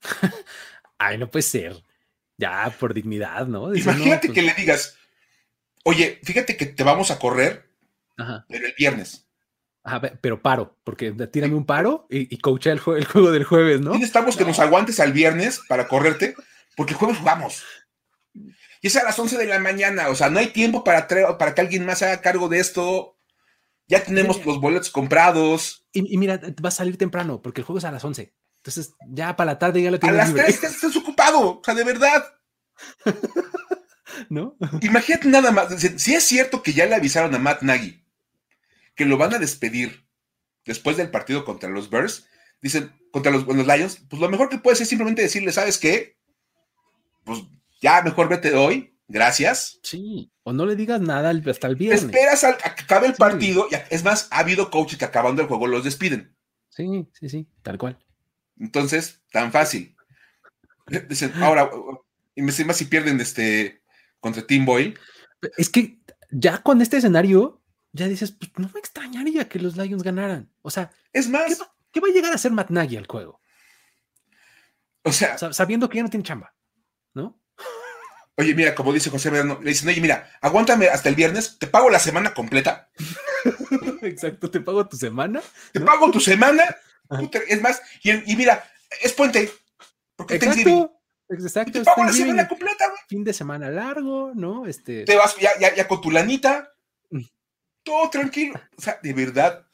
Ay, 0.97 1.17
no 1.17 1.29
puede 1.29 1.43
ser. 1.43 1.83
Ya, 2.37 2.73
por 2.79 2.93
dignidad, 2.93 3.47
¿no? 3.47 3.73
Imagínate 3.75 4.27
que 4.27 4.41
pues 4.41 4.45
le 4.45 4.53
digas, 4.53 4.97
oye, 5.83 6.19
fíjate 6.23 6.55
que 6.55 6.67
te 6.67 6.83
vamos 6.83 7.09
a 7.09 7.17
correr, 7.17 7.67
pero 8.47 8.67
el 8.67 8.73
viernes. 8.77 9.27
pero 10.21 10.41
paro, 10.41 10.77
porque 10.83 11.11
tírame 11.11 11.55
un 11.55 11.65
paro 11.65 12.07
y, 12.09 12.33
y 12.33 12.37
coacha 12.39 12.71
el, 12.71 12.79
juego 12.79 13.31
del 13.31 13.43
jueves, 13.43 13.81
¿no? 13.81 13.93
Necesitamos 13.93 14.37
que 14.37 14.45
nos 14.45 14.59
aguantes 14.59 14.99
al 14.99 15.13
viernes 15.13 15.61
para 15.67 15.87
correrte, 15.87 16.35
porque 16.75 16.93
el 16.93 16.99
jueves 16.99 17.17
jugamos. 17.17 17.63
Y 18.81 18.87
es 18.87 18.95
a 18.95 19.03
las 19.03 19.17
11 19.17 19.37
de 19.37 19.45
la 19.45 19.59
mañana, 19.59 20.09
o 20.09 20.15
sea, 20.15 20.29
no 20.29 20.37
hay 20.39 20.47
tiempo 20.47 20.83
para, 20.83 21.07
para 21.07 21.55
que 21.55 21.61
alguien 21.61 21.85
más 21.85 22.03
haga 22.03 22.21
cargo 22.21 22.49
de 22.49 22.59
esto. 22.59 23.17
Ya 23.87 24.03
tenemos 24.03 24.45
los 24.45 24.59
boletos 24.59 24.91
comprados. 24.91 25.87
Y, 25.93 26.13
y, 26.13 26.17
mira, 26.17 26.39
va 26.63 26.67
a 26.67 26.71
salir 26.71 26.97
temprano, 26.97 27.41
porque 27.41 27.61
el 27.61 27.65
juego 27.65 27.79
es 27.79 27.85
a 27.85 27.91
las 27.91 28.03
11. 28.03 28.33
Entonces, 28.67 28.95
ya 29.07 29.33
para 29.37 29.53
la 29.53 29.59
tarde 29.59 29.81
ya 29.81 29.89
lo 29.89 29.97
tienes. 29.97 30.19
A 30.19 30.23
las 30.23 30.33
tres 30.33 30.61
estás 30.61 30.93
ocupado, 30.97 31.59
o 31.59 31.61
sea, 31.63 31.73
de 31.73 31.85
verdad. 31.85 32.25
¿No? 34.29 34.57
Imagínate 34.81 35.29
nada 35.29 35.51
más. 35.51 35.73
Si 35.79 36.13
es 36.13 36.23
cierto 36.25 36.61
que 36.61 36.73
ya 36.73 36.85
le 36.85 36.95
avisaron 36.95 37.33
a 37.33 37.39
Matt 37.39 37.61
Nagy 37.61 38.03
que 38.93 39.05
lo 39.05 39.17
van 39.17 39.33
a 39.33 39.39
despedir 39.39 40.05
después 40.65 40.97
del 40.97 41.11
partido 41.11 41.45
contra 41.45 41.69
los 41.69 41.89
Bears, 41.89 42.27
dicen, 42.61 42.91
contra 43.11 43.31
los, 43.31 43.47
los 43.47 43.67
Lions, 43.67 44.03
pues 44.09 44.19
lo 44.19 44.27
mejor 44.27 44.49
que 44.49 44.57
puedes 44.57 44.81
es 44.81 44.89
simplemente 44.89 45.21
decirle, 45.21 45.53
¿sabes 45.53 45.77
qué? 45.77 46.17
Pues 47.23 47.43
ya 47.79 48.01
mejor 48.01 48.27
vete 48.27 48.53
hoy, 48.53 48.99
gracias. 49.07 49.79
Sí, 49.83 50.29
o 50.43 50.51
no 50.51 50.65
le 50.65 50.75
digas 50.75 50.99
nada 50.99 51.29
hasta 51.29 51.67
el 51.67 51.77
viernes. 51.77 52.03
Esperas 52.03 52.43
a 52.43 52.57
que 52.57 52.81
acabe 52.81 53.07
el 53.07 53.13
partido, 53.13 53.67
es 53.89 54.03
más, 54.03 54.27
ha 54.31 54.39
habido 54.39 54.69
coaches 54.69 54.97
que 54.97 55.05
acabando 55.05 55.41
el 55.41 55.47
juego 55.47 55.67
los 55.67 55.85
despiden. 55.85 56.35
Sí, 56.69 57.07
sí, 57.13 57.29
sí, 57.29 57.47
tal 57.61 57.77
cual. 57.77 57.97
Entonces, 58.59 59.21
tan 59.31 59.51
fácil. 59.51 59.95
Dicen, 61.09 61.33
ahora, 61.41 61.69
y 62.35 62.41
me 62.41 62.53
más 62.65 62.77
si 62.77 62.85
pierden 62.85 63.19
este 63.19 63.81
contra 64.19 64.45
Team 64.45 64.65
Boyle. 64.65 64.97
Es 65.57 65.69
que 65.69 65.99
ya 66.31 66.61
con 66.63 66.81
este 66.81 66.97
escenario, 66.97 67.61
ya 67.91 68.07
dices, 68.07 68.31
pues 68.31 68.51
no 68.57 68.69
me 68.73 68.79
extrañaría 68.79 69.47
que 69.49 69.59
los 69.59 69.75
Lions 69.75 70.03
ganaran. 70.03 70.51
O 70.61 70.69
sea, 70.69 70.91
es 71.13 71.27
más, 71.29 71.57
¿qué 71.91 71.99
va, 71.99 72.07
a 72.07 72.11
llegar 72.11 72.33
a 72.33 72.37
ser 72.37 72.51
Matt 72.51 72.69
Nagy 72.69 72.97
al 72.97 73.07
juego? 73.07 73.41
O 75.03 75.11
sea, 75.11 75.37
sabiendo 75.37 75.89
que 75.89 75.97
ya 75.97 76.03
no 76.03 76.09
tiene 76.09 76.25
chamba, 76.25 76.53
¿no? 77.13 77.41
Oye, 78.35 78.53
mira, 78.53 78.75
como 78.75 78.93
dice 78.93 79.09
José 79.09 79.31
Verano, 79.31 79.59
le 79.63 79.69
dicen, 79.69 79.89
oye, 79.89 79.99
mira, 79.99 80.29
aguántame 80.41 80.87
hasta 80.89 81.09
el 81.09 81.15
viernes, 81.15 81.57
te 81.57 81.65
pago 81.65 81.89
la 81.89 81.97
semana 81.99 82.33
completa. 82.33 82.91
Exacto, 84.03 84.51
te 84.51 84.59
pago 84.59 84.87
tu 84.87 84.95
semana. 84.95 85.41
Te 85.71 85.79
pago 85.79 86.11
tu 86.11 86.19
semana 86.19 86.63
es 87.47 87.61
más, 87.61 87.81
y, 88.03 88.35
mira, 88.35 88.63
es 89.01 89.13
puente. 89.13 89.51
Porque 90.15 90.35
exacto, 90.35 90.99
exacto. 91.29 91.79
Te 91.79 91.83
pago 91.83 92.05
la 92.05 92.13
semana 92.13 92.47
completa, 92.47 92.87
güey. 92.87 92.99
Fin 93.07 93.23
de 93.23 93.33
semana 93.33 93.69
largo, 93.69 94.31
¿no? 94.33 94.65
Este... 94.65 95.05
Te 95.05 95.15
vas 95.15 95.35
ya, 95.37 95.51
ya, 95.59 95.75
ya 95.75 95.87
con 95.87 96.01
tu 96.01 96.11
lanita. 96.11 96.73
Mm. 97.09 97.21
Todo 97.83 98.09
tranquilo. 98.09 98.59
O 98.77 98.81
sea, 98.81 98.99
de 99.01 99.13
verdad. 99.13 99.65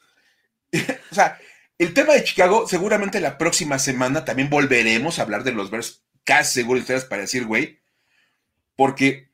o 1.10 1.14
sea, 1.14 1.38
el 1.78 1.94
tema 1.94 2.14
de 2.14 2.24
Chicago, 2.24 2.68
seguramente 2.68 3.20
la 3.20 3.38
próxima 3.38 3.78
semana 3.78 4.24
también 4.24 4.50
volveremos 4.50 5.18
a 5.18 5.22
hablar 5.22 5.44
de 5.44 5.52
los 5.52 5.70
Bears. 5.70 6.02
Casi 6.24 6.60
seguro 6.60 6.80
ustedes 6.80 7.04
para 7.04 7.22
decir, 7.22 7.46
güey. 7.46 7.80
Porque 8.76 9.28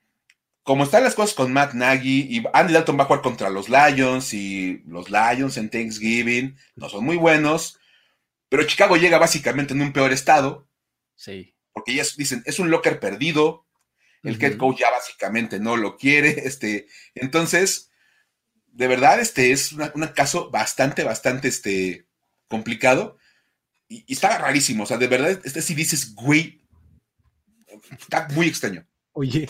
como 0.62 0.84
están 0.84 1.02
las 1.02 1.16
cosas 1.16 1.34
con 1.34 1.52
Matt 1.52 1.74
Nagy 1.74 2.28
y 2.30 2.44
Andy 2.52 2.72
Dalton 2.72 2.96
va 2.96 3.02
a 3.02 3.06
jugar 3.06 3.22
contra 3.22 3.50
los 3.50 3.68
Lions 3.68 4.32
y 4.32 4.84
los 4.86 5.10
Lions 5.10 5.56
en 5.56 5.68
Thanksgiving 5.68 6.56
no 6.76 6.88
son 6.88 7.04
muy 7.04 7.16
buenos. 7.16 7.79
Pero 8.50 8.64
Chicago 8.64 8.96
llega 8.96 9.16
básicamente 9.16 9.72
en 9.72 9.80
un 9.80 9.94
peor 9.94 10.12
estado. 10.12 10.68
Sí. 11.14 11.54
Porque 11.72 11.94
ya 11.94 12.04
dicen, 12.18 12.42
es 12.44 12.58
un 12.58 12.68
locker 12.68 13.00
perdido. 13.00 13.66
El 14.22 14.42
head 14.42 14.58
coach 14.58 14.80
ya 14.80 14.90
básicamente 14.90 15.58
no 15.58 15.78
lo 15.78 15.96
quiere. 15.96 16.30
Este, 16.46 16.88
entonces, 17.14 17.90
de 18.66 18.88
verdad, 18.88 19.20
este 19.20 19.52
es 19.52 19.72
un 19.72 20.06
caso 20.08 20.50
bastante, 20.50 21.04
bastante 21.04 21.48
este, 21.48 22.06
complicado. 22.48 23.16
Y, 23.88 24.04
y 24.06 24.12
estaba 24.12 24.36
rarísimo. 24.36 24.82
O 24.82 24.86
sea, 24.86 24.98
de 24.98 25.06
verdad, 25.06 25.40
este 25.44 25.62
sí 25.62 25.74
dices, 25.74 26.14
güey, 26.14 26.60
está 27.98 28.28
muy 28.32 28.48
extraño. 28.48 28.84
Oye, 29.12 29.48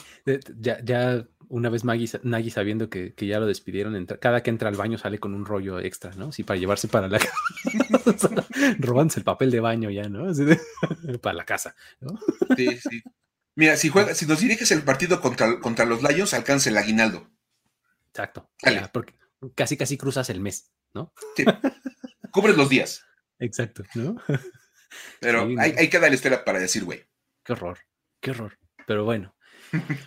ya, 0.59 0.79
ya 0.85 1.27
una 1.51 1.69
vez 1.69 1.85
Maggie, 1.85 2.07
sabiendo 2.51 2.89
que, 2.89 3.13
que 3.13 3.27
ya 3.27 3.39
lo 3.41 3.47
despidieron, 3.47 3.95
entra- 3.97 4.19
cada 4.19 4.43
que 4.43 4.51
entra 4.51 4.69
al 4.69 4.77
baño 4.77 4.97
sale 4.99 5.19
con 5.19 5.35
un 5.35 5.45
rollo 5.45 5.79
extra, 5.81 6.13
¿no? 6.17 6.33
Sí, 6.33 6.43
para 6.45 6.59
llevarse 6.59 6.89
para 6.89 7.09
la 7.09 7.19
casa. 7.19 8.47
Robándose 8.79 9.21
el 9.21 9.25
papel 9.25 9.51
de 9.51 9.61
baño 9.61 9.91
ya, 9.91 10.09
¿no? 10.09 10.33
De- 10.33 10.59
para 11.23 11.35
la 11.35 11.45
casa, 11.45 11.75
¿no? 12.01 12.19
Sí, 12.57 12.79
sí. 12.79 13.03
Mira, 13.57 13.77
si 13.77 13.89
juega, 13.89 14.15
si 14.15 14.27
nos 14.27 14.41
diriges 14.41 14.71
el 14.71 14.83
partido 14.83 15.21
contra, 15.21 15.59
contra 15.61 15.85
los 15.85 16.03
Lions, 16.03 16.33
alcanza 16.35 16.71
el 16.71 16.79
aguinaldo. 16.79 17.29
Exacto. 18.09 18.49
Dale. 18.63 18.77
Ya, 18.83 18.93
porque 18.93 19.15
casi, 19.55 19.77
casi 19.77 19.97
cruzas 19.99 20.31
el 20.31 20.41
mes, 20.41 20.71
¿no? 20.95 21.13
Sí. 21.37 21.45
Cubres 22.31 22.57
los 22.57 22.69
días. 22.69 23.05
Exacto, 23.39 23.83
¿no? 23.95 24.17
Pero 25.21 25.47
Sí, 25.49 25.57
hay, 25.59 25.73
no. 25.73 25.79
hay 25.79 25.89
que 25.91 25.99
dar 25.99 26.13
historia 26.13 26.45
para 26.45 26.59
decir, 26.61 26.85
güey. 26.85 27.05
Qué 27.45 27.53
horror, 27.55 27.79
qué 28.21 28.31
horror. 28.33 28.59
Pero 28.87 29.05
bueno, 29.05 29.35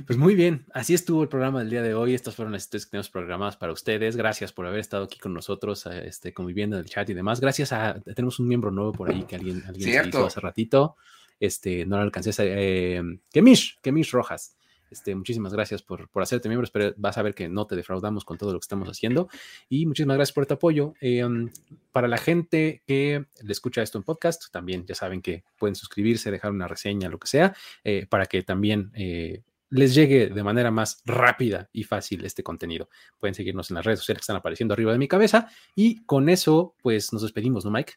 pues 0.07 0.17
muy 0.17 0.35
bien. 0.35 0.65
Así 0.73 0.93
estuvo 0.93 1.23
el 1.23 1.29
programa 1.29 1.59
del 1.59 1.69
día 1.69 1.81
de 1.81 1.93
hoy. 1.93 2.13
Estas 2.13 2.35
fueron 2.35 2.53
las 2.53 2.63
historias 2.63 2.85
que 2.85 2.91
tenemos 2.91 3.09
programadas 3.09 3.57
para 3.57 3.73
ustedes. 3.73 4.15
Gracias 4.15 4.51
por 4.51 4.65
haber 4.65 4.79
estado 4.79 5.05
aquí 5.05 5.19
con 5.19 5.33
nosotros, 5.33 5.85
eh, 5.85 6.07
este, 6.07 6.33
conviviendo 6.33 6.77
en 6.77 6.83
el 6.83 6.89
chat 6.89 7.09
y 7.09 7.13
demás. 7.13 7.39
Gracias 7.39 7.71
a, 7.73 7.99
tenemos 8.15 8.39
un 8.39 8.47
miembro 8.47 8.71
nuevo 8.71 8.91
por 8.91 9.09
ahí 9.09 9.23
que 9.23 9.35
alguien, 9.35 9.63
alguien 9.67 10.03
se 10.03 10.09
hizo 10.09 10.25
hace 10.25 10.39
ratito. 10.39 10.95
Este, 11.39 11.85
no 11.85 11.97
lo 11.97 12.03
alcancé 12.03 12.29
a 12.29 12.45
eh, 12.45 13.01
Kemish, 13.31 13.79
Kemish 13.81 14.11
Rojas. 14.11 14.55
Este, 14.93 15.15
muchísimas 15.15 15.51
gracias 15.51 15.81
por, 15.81 16.07
por 16.09 16.21
hacerte 16.21 16.47
miembro. 16.47 16.65
Espero 16.65 16.93
vas 16.97 17.17
a 17.17 17.23
ver 17.23 17.33
que 17.33 17.49
no 17.49 17.65
te 17.65 17.75
defraudamos 17.75 18.25
con 18.25 18.37
todo 18.37 18.53
lo 18.53 18.59
que 18.59 18.65
estamos 18.65 18.87
haciendo. 18.87 19.27
Y 19.67 19.87
muchísimas 19.87 20.17
gracias 20.17 20.33
por 20.33 20.45
tu 20.45 20.53
apoyo. 20.53 20.93
Eh, 21.01 21.25
um, 21.25 21.49
para 21.91 22.07
la 22.07 22.17
gente 22.17 22.83
que 22.85 23.25
le 23.41 23.51
escucha 23.51 23.81
esto 23.81 23.97
en 23.97 24.03
podcast, 24.03 24.51
también 24.51 24.85
ya 24.85 24.93
saben 24.93 25.23
que 25.23 25.43
pueden 25.57 25.75
suscribirse, 25.75 26.29
dejar 26.29 26.51
una 26.51 26.67
reseña, 26.67 27.09
lo 27.09 27.17
que 27.17 27.27
sea, 27.27 27.55
eh, 27.83 28.05
para 28.07 28.27
que 28.27 28.43
también 28.43 28.91
eh, 28.93 29.41
les 29.73 29.95
llegue 29.95 30.27
de 30.27 30.43
manera 30.43 30.69
más 30.71 31.01
rápida 31.03 31.69
y 31.73 31.83
fácil 31.83 32.23
este 32.25 32.43
contenido. 32.43 32.89
Pueden 33.19 33.33
seguirnos 33.33 33.71
en 33.71 33.75
las 33.75 33.85
redes 33.85 33.99
sociales 33.99 34.19
que 34.19 34.23
están 34.23 34.35
apareciendo 34.35 34.73
arriba 34.73 34.91
de 34.91 34.99
mi 34.99 35.07
cabeza. 35.07 35.49
Y 35.75 36.05
con 36.05 36.29
eso, 36.29 36.75
pues 36.81 37.11
nos 37.11 37.23
despedimos, 37.23 37.65
¿no, 37.65 37.71
Mike? 37.71 37.93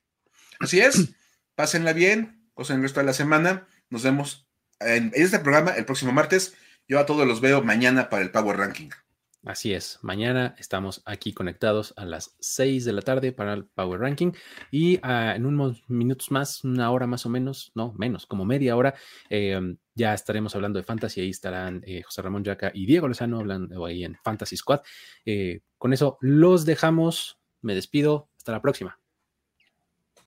Así 0.59 0.81
es. 0.81 1.11
Pásenla 1.55 1.93
bien. 1.93 2.51
Pasen 2.55 2.77
el 2.77 2.83
resto 2.83 3.01
de 3.01 3.07
la 3.07 3.13
semana. 3.13 3.69
Nos 3.91 4.03
vemos 4.03 4.49
en 4.81 5.13
este 5.15 5.39
programa 5.39 5.73
el 5.73 5.85
próximo 5.85 6.13
martes. 6.13 6.55
Yo 6.89 6.99
a 6.99 7.07
todos 7.07 7.27
los 7.27 7.41
veo 7.43 7.63
mañana 7.63 8.09
para 8.09 8.23
el 8.23 8.31
Power 8.31 8.57
Ranking. 8.57 8.89
Así 9.47 9.73
es, 9.73 10.01
mañana 10.03 10.57
estamos 10.59 11.03
aquí 11.05 11.33
conectados 11.33 11.95
a 11.97 12.05
las 12.05 12.35
6 12.41 12.85
de 12.85 12.93
la 12.93 13.01
tarde 13.01 13.31
para 13.31 13.53
el 13.53 13.65
Power 13.65 14.01
Ranking 14.01 14.33
y 14.73 14.99
ah, 15.05 15.35
en 15.37 15.47
unos 15.47 15.89
minutos 15.89 16.33
más, 16.33 16.65
una 16.65 16.91
hora 16.91 17.07
más 17.07 17.27
o 17.27 17.29
menos, 17.29 17.71
no, 17.77 17.93
menos, 17.97 18.27
como 18.27 18.45
media 18.45 18.75
hora, 18.75 18.97
eh, 19.31 19.77
ya 19.95 20.15
estaremos 20.15 20.57
hablando 20.57 20.81
de 20.81 20.83
Fantasy, 20.83 21.21
ahí 21.21 21.31
estarán 21.31 21.81
eh, 21.87 22.03
José 22.03 22.23
Ramón 22.23 22.43
Yaca 22.43 22.73
y 22.75 22.87
Diego 22.87 23.07
Lozano 23.07 23.39
hablando 23.39 23.85
ahí 23.87 24.03
en 24.03 24.17
Fantasy 24.25 24.57
Squad. 24.57 24.81
Eh, 25.25 25.61
con 25.79 25.93
eso 25.93 26.19
los 26.21 26.65
dejamos, 26.65 27.39
me 27.63 27.77
despido, 27.77 28.29
hasta 28.37 28.51
la 28.51 28.61
próxima. 28.61 28.99